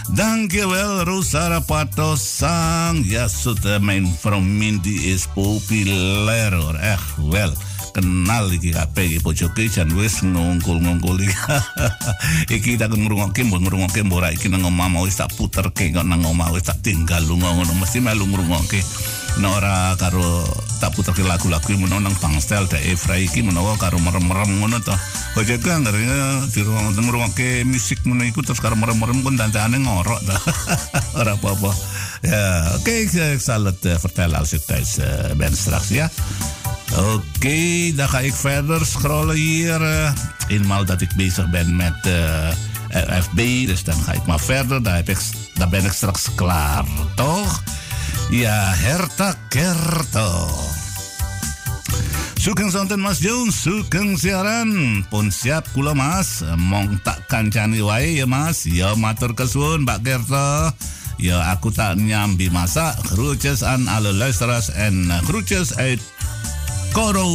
Dankjewel 0.09 1.03
Rosara 1.03 1.59
Pato 1.59 2.15
Sang. 2.15 3.05
Ja, 3.05 3.27
zoete, 3.27 3.77
mijn 3.81 4.15
vrouw 4.19 4.39
Min 4.39 4.79
die 4.81 4.99
is 4.99 5.27
populair 5.33 6.53
hoor, 6.53 6.75
echt 6.75 7.13
wel. 7.29 7.53
Kenal 7.95 8.51
iki 8.51 8.75
kabeh 8.75 9.07
iki 9.07 9.19
bojoke 9.23 9.71
jan 9.71 9.87
wis 9.95 10.19
ngungkul-ngungkul 10.19 11.15
iki. 11.23 12.75
tak 12.81 12.91
ngrungokke 12.91 13.47
mbok 13.47 13.63
ngrungokke 13.63 14.03
mbok 14.03 14.19
ra 14.19 14.29
iki 14.35 14.51
nang 14.51 14.67
omah 14.67 14.91
wis 14.99 15.15
tak 15.15 15.31
puterke 15.39 15.95
kok 15.95 16.03
nang 16.03 16.19
omah 16.27 16.51
wis 16.51 16.67
tak 16.67 16.83
tinggal 16.83 17.23
lunga 17.23 17.55
ngono 17.55 17.71
mesti 17.79 18.03
melu 18.03 18.27
ngrungokke. 18.27 18.83
Nek 19.39 19.51
ora 19.51 19.95
karo 19.95 20.43
tak 20.83 20.91
puterke 20.91 21.23
lagu-lagu 21.23 21.71
menawa 21.79 22.03
nang 22.03 22.15
bangstel 22.19 22.67
dek 22.67 22.83
Efra 22.83 23.15
iki 23.15 23.39
menawa 23.39 23.79
karo 23.79 23.95
merem-merem 24.03 24.59
ngono 24.59 24.83
to. 24.83 24.95
Bojoke 25.39 25.71
anggere 25.71 26.03
di 26.51 26.61
ngrungokke 26.99 27.63
musik 27.63 28.03
ngono 28.03 28.27
iku 28.27 28.43
terus 28.43 28.59
karo 28.59 28.75
merem-merem 28.75 29.23
kon 29.23 29.39
dandane 29.39 29.79
ngorok 29.79 30.19
to. 30.19 30.35
ora 31.23 31.39
apa-apa. 31.39 31.71
Ja, 32.25 32.73
oké, 32.75 32.91
ik 32.91 33.39
zal 33.39 33.65
het 33.65 33.85
uh, 33.85 33.95
vertellen 33.99 34.39
als 34.39 34.53
ik 34.53 34.61
thuis 34.65 34.97
uh, 34.97 35.35
ben 35.37 35.57
straks, 35.57 35.89
ja. 35.89 36.09
Oké, 36.95 37.91
dan 37.95 38.09
ga 38.09 38.19
ik 38.19 38.33
verder 38.33 38.85
scrollen 38.85 39.35
hier. 39.35 39.81
Uh, 39.81 40.11
eenmaal 40.47 40.85
dat 40.85 41.01
ik 41.01 41.15
bezig 41.15 41.49
ben 41.49 41.75
met 41.75 41.95
uh, 42.07 42.49
FB, 43.21 43.67
dus 43.67 43.83
dan 43.83 43.95
ga 43.95 44.11
ik 44.11 44.25
maar 44.25 44.39
verder. 44.39 44.83
Dan, 44.83 44.93
heb 44.93 45.09
ik, 45.09 45.19
dan 45.53 45.69
ben 45.69 45.85
ik 45.85 45.91
straks 45.91 46.27
klaar, 46.35 46.85
toch? 47.15 47.63
Ja, 48.29 48.71
Herta 48.75 49.35
Kerto. 49.49 50.49
Sugeng 52.35 52.71
sonten 52.71 52.99
Mas 52.99 53.19
Jones, 53.19 53.61
sugeng 53.61 54.19
siaran. 54.19 55.05
Pun 55.09 55.31
siap 55.31 55.67
kula 55.73 55.93
Mas, 55.93 56.43
mong 56.55 57.01
tak 57.03 57.27
kancani 57.27 57.81
wae 57.81 58.13
ya 58.15 58.25
Mas. 58.25 58.63
Ya 58.63 58.95
matur 58.95 59.33
kesuwun 59.33 59.81
Mbak 59.81 60.03
Kerto. 60.03 60.71
Ja, 61.17 61.47
aku 61.55 61.71
tak 61.71 61.95
nyambi 61.95 62.51
masak. 62.51 62.99
Groetjes 63.07 63.63
aan 63.63 63.87
alle 63.87 64.13
luisteraars 64.13 64.69
en 64.69 65.11
uit 65.75 66.01
Koro 66.95 67.27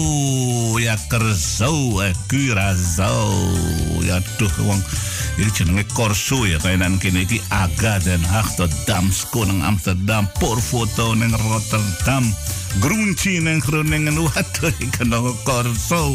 ya 0.80 0.96
Kerzo 1.12 2.00
eh, 2.00 2.16
Curaçao 2.32 3.28
ya 4.00 4.16
tuh 4.40 4.48
wong 4.64 4.80
iki 5.36 5.52
jenenge 5.52 5.84
Corso 5.92 6.48
ya 6.48 6.56
kainan 6.56 6.96
kene 6.96 7.28
iki 7.28 7.44
Aga 7.52 8.00
Den 8.00 8.24
Haag 8.24 8.56
tot 8.56 8.72
Damsko 8.88 9.44
nang 9.44 9.60
Amsterdam 9.60 10.24
por 10.40 10.56
foto 10.64 11.12
nang 11.12 11.36
Rotterdam 11.36 12.24
Grunci 12.80 13.36
nang 13.44 13.60
Groningen. 13.60 14.16
Waduh 14.16 14.72
ikan 14.80 15.12
Corso 15.44 16.08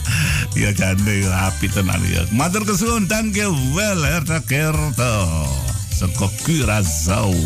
ya 0.56 0.72
jane 0.72 1.28
rapi 1.28 1.68
tenan 1.68 2.00
ya. 2.08 2.24
Matur 2.32 2.64
thank 3.04 3.36
you 3.36 3.52
well 3.76 4.00
Herta 4.08 4.40
Kerto. 4.40 5.44
Saka 5.92 6.32
Curaçao 6.48 7.36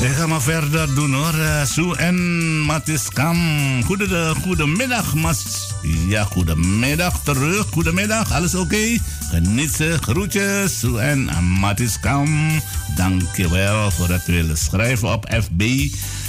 Ik 0.00 0.12
ga 0.12 0.26
maar 0.26 0.42
verder 0.42 0.94
doen 0.94 1.14
hoor. 1.14 1.34
Eh, 1.34 1.64
Sue 1.64 1.96
en 1.96 2.16
Matis 2.60 3.08
Kam. 3.08 3.38
Goede, 3.84 4.34
goedemiddag, 4.42 5.14
Mas. 5.14 5.72
Ja, 6.08 6.24
goedemiddag 6.24 7.20
terug. 7.22 7.66
Goedemiddag, 7.70 8.32
alles 8.32 8.54
oké? 8.54 8.98
Geniet 9.30 9.72
ze. 9.72 9.98
Groetjes, 10.00 10.78
Sue 10.78 11.00
en 11.00 11.28
Matis 11.60 12.00
Kam. 12.00 12.50
Dankjewel 12.96 13.90
voor 13.90 14.08
het 14.08 14.26
willen 14.26 14.58
schrijven 14.58 15.12
op 15.12 15.26
FB. 15.30 15.62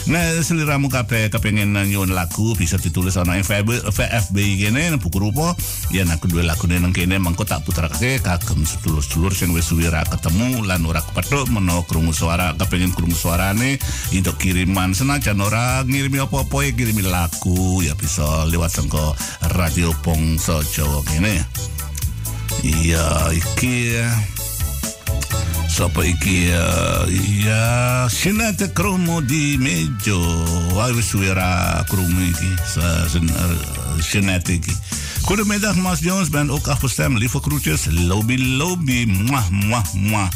Nah, 0.07 0.39
selera 0.39 0.79
muka 0.79 1.03
pe 1.03 1.27
kepengen 1.27 1.75
nyuwun 1.75 2.15
lagu 2.15 2.55
bisa 2.55 2.79
ditulis 2.79 3.19
ana 3.19 3.43
FB, 3.43 3.91
FB 3.91 4.37
kene 4.55 4.95
buku 5.03 5.19
rupa. 5.19 5.51
Ya 5.91 6.07
nak 6.07 6.23
kedua 6.23 6.47
lagu 6.47 6.63
nang 6.63 6.95
kene 6.95 7.19
mengko 7.19 7.43
tak 7.43 7.67
puterakake 7.67 8.23
kagem 8.23 8.63
sedulur-sedulur 8.63 9.35
sing 9.35 9.51
wis 9.51 9.67
suwi 9.67 9.91
ketemu 9.91 10.63
lan 10.63 10.87
ora 10.87 11.03
kepethuk 11.03 11.51
menawa 11.51 11.83
krungu 11.83 12.15
suara 12.15 12.55
kepengen 12.55 12.95
krungu 12.95 13.19
suarane 13.19 13.83
untuk 14.15 14.39
kiriman 14.39 14.95
senajan 14.95 15.43
ora 15.43 15.83
ngirimi 15.83 16.23
apa-apa 16.23 16.55
ya 16.63 16.71
kirimi 16.71 17.03
lagu 17.03 17.83
ya 17.83 17.91
bisa 17.99 18.47
lewat 18.47 18.79
sengko 18.79 19.11
radio 19.59 19.91
Pongso 20.07 20.63
Jawa 20.71 21.03
kene. 21.03 21.43
Iya, 22.63 23.35
iki 23.35 23.91
Sapa 25.67 26.03
iki 26.05 26.47
uh, 26.47 27.43
ya 27.43 28.07
sinate 28.09 28.71
kromo 28.73 29.21
di 29.21 29.57
mejo 29.59 30.19
wai 30.73 30.93
wisuera 30.93 31.83
kromo 31.89 32.21
iki 32.21 32.51
uh, 32.77 34.01
sinate 34.01 34.53
iki 34.53 34.73
Goedemiddag 35.27 35.75
Mas 35.75 35.99
Jones, 35.99 36.29
ben 36.29 36.49
ook 36.49 36.67
afgestemd. 36.67 37.17
Lieve 37.17 37.39
groetjes, 37.39 37.85
lobby 37.85 38.55
lobby, 38.55 39.05
mwah 39.05 39.49
mwah 39.49 39.83
mwah. 39.93 40.29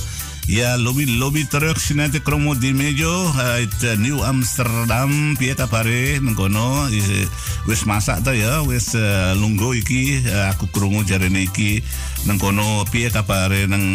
Ja, 0.49 0.73
lobby 0.73 1.05
lobby 1.05 1.45
terug 1.45 1.77
sinate 1.77 2.17
kromo 2.17 2.57
di 2.57 2.73
mejo 2.73 3.29
uit 3.53 3.77
uh, 3.85 3.93
New 4.01 4.25
Amsterdam 4.25 5.37
piye 5.37 5.53
kabare 5.53 6.17
nengkono 6.17 6.89
uh, 6.89 7.25
wis 7.69 7.85
masak 7.85 8.25
ta 8.25 8.33
ya 8.33 8.65
wis 8.65 8.97
uh, 8.97 9.37
lunggo 9.37 9.77
iki 9.77 10.17
aku 10.49 10.65
krungu 10.73 11.05
jarene 11.05 11.45
iki. 11.45 11.85
Nengkono 12.25 12.89
piye 12.89 13.13
kabare 13.13 13.69
nang 13.69 13.85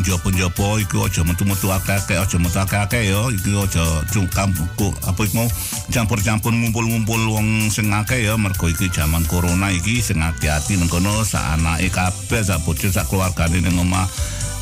jopo-jopo 0.00 0.80
iku 0.80 1.04
aja 1.04 1.20
metu-metu 1.20 1.68
akeh 1.68 2.16
aja 2.16 2.36
metu 2.40 2.58
akeh 2.64 3.04
ya 3.04 3.20
iki 3.28 3.52
aja 3.60 3.84
cungkam 4.08 4.56
ku 4.80 4.88
apa 5.04 5.20
iku 5.20 5.44
mau 5.44 5.48
campur-campur 5.92 6.48
ngumpul-ngumpul 6.56 7.20
wong 7.28 7.68
sing 7.68 7.92
akeh 7.92 8.24
ya 8.24 8.40
mergo 8.40 8.72
iki 8.72 8.88
jaman 8.88 9.28
corona 9.28 9.68
iki 9.68 10.00
sing 10.00 10.24
hati-hati 10.24 10.80
nengkono 10.80 11.28
sak 11.28 11.60
anake 11.60 11.92
kabeh 11.92 12.40
sak 12.40 12.64
bocah 12.64 12.88
sak 12.88 13.04
keluargane 13.12 13.60
ning 13.60 13.76
omah 13.76 14.08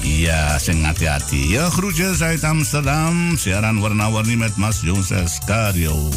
Iya, 0.03 0.59
sing 0.63 0.87
hati-hati. 0.87 1.55
Ya, 1.55 1.71
groetjes 1.71 2.23
uit 2.23 2.45
Amsterdam. 2.45 3.35
Siaran 3.39 3.83
warna-warni 3.83 4.37
met 4.37 4.57
Mas 4.57 4.81
Jones 4.83 5.11
Escario. 5.11 6.11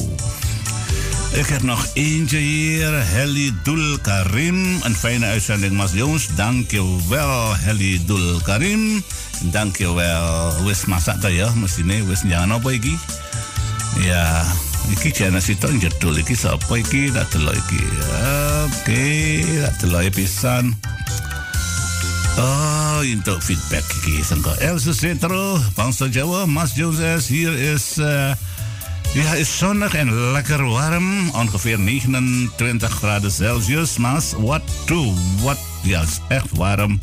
Ik 1.33 1.47
heb 1.47 1.61
nog 1.63 1.87
eentje 1.93 2.37
hier. 2.37 2.93
Heli 3.05 3.53
Dul 3.63 3.97
Karim. 4.01 4.81
Een 4.83 4.95
fijne 4.95 5.25
uitzending, 5.25 5.73
Mas 5.73 5.91
Jones. 5.93 6.27
Wel, 7.09 7.55
Heli 7.55 8.05
Dul 8.05 8.41
Karim. 8.43 9.03
Dank 9.41 9.77
je 9.77 9.93
wel. 9.93 10.53
Wis 10.65 10.85
masak 10.85 11.25
ya, 11.29 11.49
mestine 11.55 12.05
wis 12.05 12.21
jangan 12.21 12.51
apa 12.51 12.69
iki? 12.71 12.93
Ya, 13.99 14.45
iki 14.89 15.11
jana 15.11 15.39
siton 15.41 15.79
jedul 15.81 16.17
iki 16.17 16.35
sapa 16.35 16.77
iki? 16.77 17.09
Tak 17.11 17.31
delok 17.33 17.57
iki. 17.57 17.81
Oke, 18.65 19.03
tak 19.81 20.13
pisan. 20.13 20.77
Oh, 22.39 23.03
untuk 23.03 23.43
feedback 23.43 23.83
iki 23.99 24.23
sangka 24.23 24.55
Elsa 24.63 24.95
Cetro, 24.95 25.59
Bangsa 25.75 26.07
Jawa, 26.07 26.47
Mas 26.47 26.71
Joses, 26.77 27.27
hier 27.27 27.51
is 27.51 27.99
uh, 27.99 28.31
ja, 29.11 29.35
is 29.35 29.51
zonnig 29.51 29.91
en 29.99 30.07
lekker 30.31 30.63
warm, 30.63 31.27
ongeveer 31.35 31.79
29 31.79 32.91
graden 33.01 33.31
Celsius, 33.31 33.97
Mas. 33.97 34.31
Wat 34.39 34.63
toe, 34.85 35.11
wat, 35.43 35.59
ja, 35.83 36.01
is 36.01 36.19
echt 36.29 36.55
warm. 36.55 36.99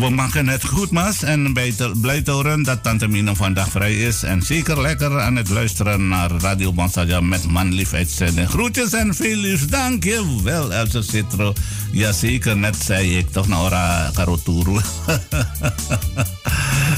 We 0.00 0.08
maken 0.10 0.48
het 0.48 0.64
goed, 0.64 0.90
Mas. 0.90 1.22
En 1.22 1.52
blij 2.00 2.22
horen 2.24 2.62
dat 2.62 2.82
Tante 2.82 3.08
Mino 3.08 3.34
vandaag 3.34 3.70
vrij 3.70 3.94
is. 3.94 4.22
En 4.22 4.42
zeker 4.42 4.80
lekker 4.80 5.20
aan 5.20 5.36
het 5.36 5.48
luisteren 5.48 6.08
naar 6.08 6.30
Radio 6.30 6.72
Bansaja 6.72 7.20
met 7.20 7.46
manlief 7.46 7.92
uitzending. 7.92 8.48
Groetjes 8.48 8.92
en 8.92 9.14
veel 9.14 9.36
liefs. 9.36 9.66
Dank 9.66 10.04
je 10.04 10.40
wel, 10.42 10.72
Elsa 10.72 11.02
Citro. 11.02 11.52
Jazeker, 11.92 12.56
net 12.56 12.76
zei 12.76 13.18
ik 13.18 13.30
toch 13.30 13.48
naar 13.48 13.60
Ora 13.60 14.10
Karoturu. 14.14 14.80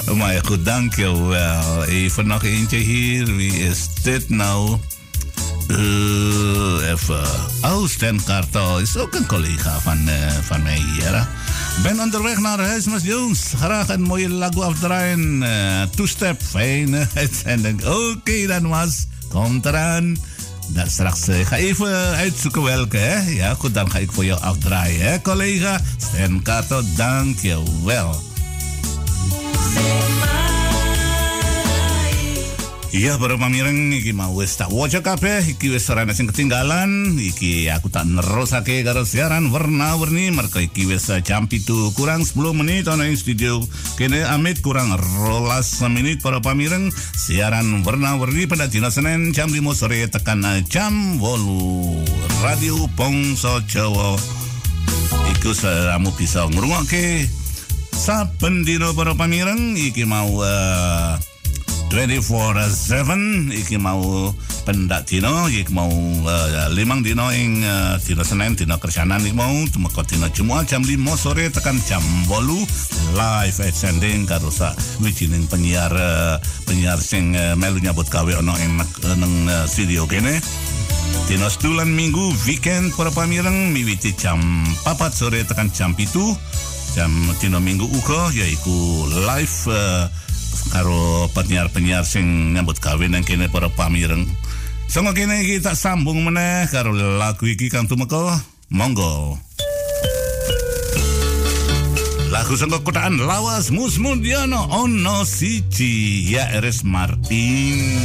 maar 0.19 0.45
goed, 0.45 0.65
dank 0.65 0.95
je 0.95 1.27
wel. 1.27 1.85
Even 1.85 2.27
nog 2.27 2.45
eentje 2.45 2.77
hier. 2.77 3.37
Wie 3.37 3.53
is 3.53 3.89
dit 4.03 4.29
nou? 4.29 4.79
Uh, 5.69 6.91
even. 6.91 7.23
Oh, 7.63 7.89
Stan 7.89 8.21
is 8.81 8.97
ook 8.97 9.15
een 9.15 9.27
collega 9.27 9.79
van, 9.81 10.09
uh, 10.09 10.15
van 10.43 10.63
mij 10.63 10.77
hier. 10.77 11.17
hè. 11.17 11.23
Ben 11.83 12.01
onderweg 12.01 12.39
naar 12.39 12.59
huis, 12.61 12.85
Mas 12.85 13.03
Jones. 13.03 13.41
Graag 13.57 13.89
een 13.89 14.03
mooie 14.03 14.29
lagu 14.29 14.61
afdraaien. 14.61 15.43
Uh, 15.43 15.83
two-step, 15.95 16.43
fijne. 16.43 17.07
Oké 18.17 18.47
dan, 18.47 18.67
Mas. 18.67 19.07
Komt 19.29 19.67
eraan. 19.67 20.17
Dan 20.69 20.91
straks 20.91 21.29
uh, 21.29 21.47
ga 21.47 21.57
even 21.57 22.17
uitzoeken 22.17 22.63
welke, 22.63 22.97
hè? 22.97 23.31
Ja, 23.31 23.55
goed, 23.55 23.75
dan 23.75 23.91
ga 23.91 23.99
ik 23.99 24.13
voor 24.13 24.25
jou 24.25 24.41
afdraaien, 24.41 25.11
hè, 25.11 25.21
collega? 25.21 25.81
Stan 25.97 26.43
dank 26.97 27.39
je 27.39 27.63
wel. 27.85 28.23
Iya 32.91 33.23
baru 33.23 33.39
pamireng 33.39 33.95
iki 33.95 34.11
mau 34.11 34.35
wis 34.35 34.59
tak 34.59 34.75
waca 34.75 34.99
kabeh. 34.99 35.47
Iki 35.55 35.79
wis 35.79 35.87
ora 35.95 36.03
sing 36.11 36.27
ketinggalan. 36.27 37.15
Iki 37.23 37.71
aku 37.71 37.87
tak 37.87 38.11
nerusake 38.11 38.83
karo 38.83 39.07
siaran 39.07 39.55
warna-warni 39.55 40.35
mergo 40.35 40.59
iki 40.59 40.91
wis 40.91 41.07
jam 41.23 41.47
7 41.47 41.95
kurang 41.95 42.27
10 42.27 42.35
menit 42.51 42.91
ana 42.91 43.07
ing 43.07 43.15
studio. 43.15 43.63
Kene 43.95 44.27
amit 44.27 44.59
kurang 44.59 44.91
rolas 45.23 45.79
menit 45.87 46.19
para 46.19 46.43
pamireng 46.43 46.91
siaran 47.15 47.87
warna-warni 47.87 48.51
pada 48.51 48.67
dina 48.67 48.91
Senin 48.91 49.31
jam 49.31 49.55
5 49.55 49.63
sore 49.71 50.11
tekan 50.11 50.43
jam 50.67 51.23
8 51.23 52.43
Radio 52.43 52.91
Pongso 52.99 53.63
Jawa. 53.71 54.19
Iku 55.39 55.55
kamu 55.55 56.11
bisa 56.19 56.43
ngrungokke. 56.51 57.31
Saben 57.95 58.67
dina 58.67 58.91
para 58.99 59.15
pamireng 59.15 59.79
iki 59.79 60.03
mau 60.03 60.43
eh, 61.97 62.07
24/7 62.07 63.51
iki 63.51 63.75
mau 63.79 64.31
pendak 64.63 65.11
dino 65.11 65.51
iki 65.51 65.75
mau 65.75 65.91
uh, 66.23 66.71
limang 66.71 67.03
dino 67.03 67.35
ing 67.35 67.67
uh, 67.67 67.99
dino 67.99 68.23
Senin 68.23 68.55
dino 68.55 68.79
Kersanan. 68.79 69.23
Iki 69.27 69.35
mau 69.35 69.55
tumeka 69.71 70.07
dino 70.07 70.31
Jumat 70.31 70.71
jam 70.71 70.87
5 70.87 70.95
sore 71.19 71.51
tekan 71.51 71.79
jam 71.83 72.03
8 72.31 73.19
live 73.19 73.59
sending 73.75 74.23
karo 74.29 74.55
sak 74.55 74.79
wijining 75.03 75.51
penyiar 75.51 75.91
uh, 75.91 76.39
penyiar 76.69 77.03
sing 77.03 77.35
uh, 77.35 77.59
melu 77.59 77.83
nyambut 77.83 78.07
gawe 78.07 78.39
ana 78.39 78.55
ing 78.63 78.79
nang 79.19 79.35
uh, 79.51 79.67
studio 79.67 80.07
kene. 80.07 80.39
Dino 81.27 81.47
sedulan 81.51 81.91
minggu 81.91 82.35
weekend 82.47 82.95
para 82.95 83.11
pamireng 83.11 83.75
miwiti 83.75 84.15
jam 84.15 84.39
4 84.87 84.95
sore 85.11 85.43
tekan 85.43 85.71
jam 85.75 85.95
7 85.99 86.15
jam 86.95 87.11
dino 87.39 87.63
minggu 87.63 87.87
uga 87.87 88.35
yaiku 88.35 89.07
live 89.27 89.59
uh, 89.71 90.11
karo 90.71 91.29
penyiar-penyiar 91.35 92.07
sing 92.07 92.55
nyambut 92.55 92.79
gawe 92.79 93.05
nang 93.07 93.27
kene 93.27 93.51
para 93.51 93.69
pamireng. 93.73 94.29
Sanga 94.91 95.15
kene 95.15 95.47
iki 95.47 95.63
tak 95.63 95.79
sambung 95.79 96.27
meneh 96.27 96.67
karo 96.71 96.91
lagu 96.95 97.47
iki 97.47 97.71
kang 97.71 97.87
tumeka. 97.87 98.43
Monggo. 98.71 99.39
Lagu 102.31 102.55
sangka 102.55 102.79
kotaan 102.87 103.19
lawas 103.27 103.75
Mus 103.75 103.99
Mundiano 103.99 104.71
Ono 104.71 105.27
Siji 105.27 106.31
Ya 106.31 106.47
RS 106.63 106.87
Martin 106.87 107.99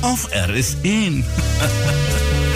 Of 0.00 0.24
RS 0.32 0.80
In 0.88 1.20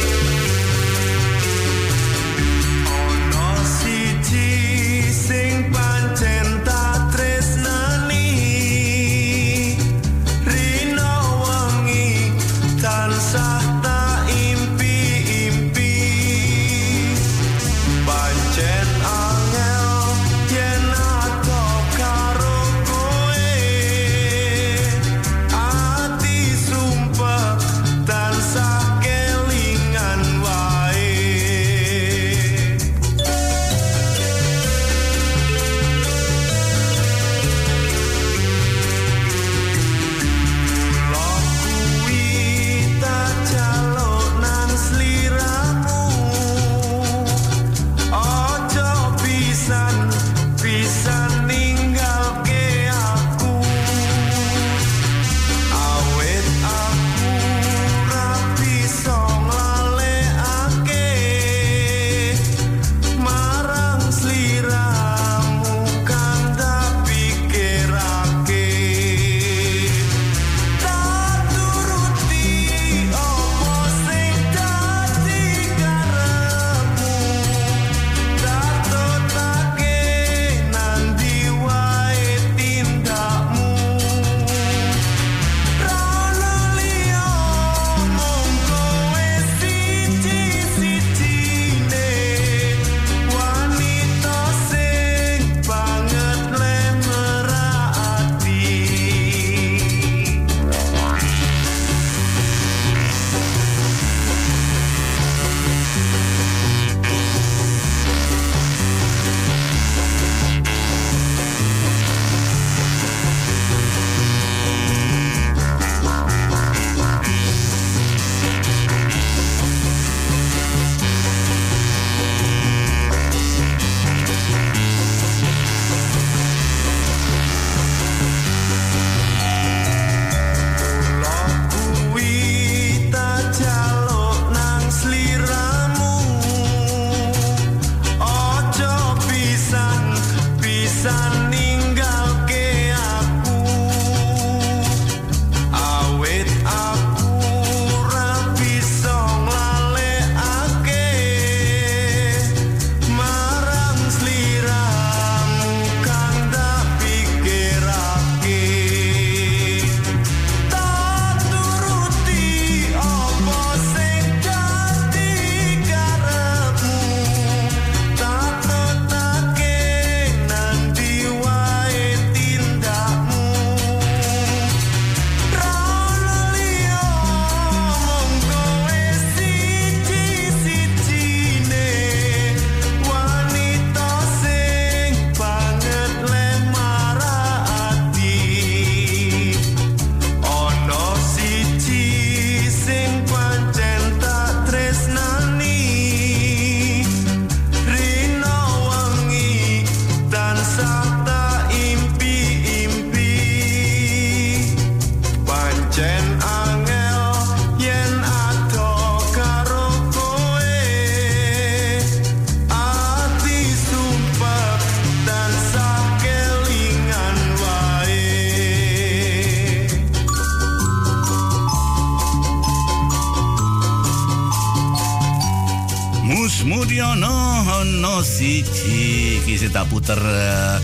ono 228.13 228.25
siji 228.25 229.41
iki 229.41 229.73
tak 229.73 229.89
puter 229.89 230.21
eh, 230.21 230.77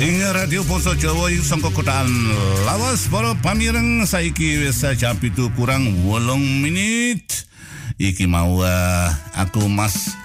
ing 0.00 0.24
radio 0.32 0.64
Ponso 0.64 0.96
Jawa 0.96 1.28
ing 1.28 1.44
sangka 1.44 1.68
kotaan 1.68 2.08
lawas 2.64 3.04
para 3.12 3.36
pamireng 3.36 4.08
saiki 4.08 4.64
wis 4.64 4.80
jam 4.96 5.12
7 5.20 5.36
kurang 5.60 5.84
8 6.08 6.40
menit 6.40 7.44
iki 8.00 8.24
mau 8.24 8.64
eh, 8.64 9.08
aku 9.36 9.68
Mas 9.68 10.16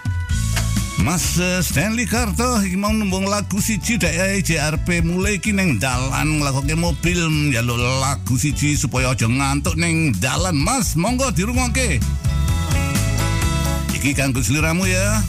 Mas 1.04 1.36
eh, 1.44 1.60
Stanley 1.60 2.08
Karto 2.08 2.64
iki 2.64 2.80
mau 2.80 2.96
nembung 2.96 3.28
lagu 3.28 3.60
siji 3.60 4.00
dae 4.00 4.40
JRP 4.40 5.04
mulai 5.04 5.44
iki 5.44 5.52
ning 5.52 5.76
dalan 5.76 6.40
nglakoke 6.40 6.72
mobil 6.80 7.52
njaluk 7.52 7.76
lagu 8.00 8.40
siji 8.40 8.80
supaya 8.80 9.12
aja 9.12 9.28
ngantuk 9.28 9.76
ning 9.76 10.16
dalan. 10.24 10.56
Mas 10.56 10.96
monggo 10.96 11.36
dirungokke. 11.36 12.00
Iki 13.92 14.16
kanggo 14.16 14.40
seliramu 14.40 14.88
ya 14.88 15.20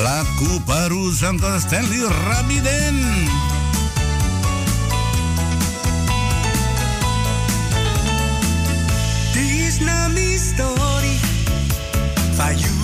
la 0.00 0.24
Cuperus 0.38 1.22
amb 1.28 1.40
tot 1.42 1.60
Stanley 1.60 2.02
Rabident. 2.24 3.02
Dis 9.34 9.80
na 9.84 10.08
mi 10.08 10.38
story, 10.38 11.16
fa 12.36 12.52
you 12.56 12.81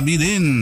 Abidin. 0.00 0.59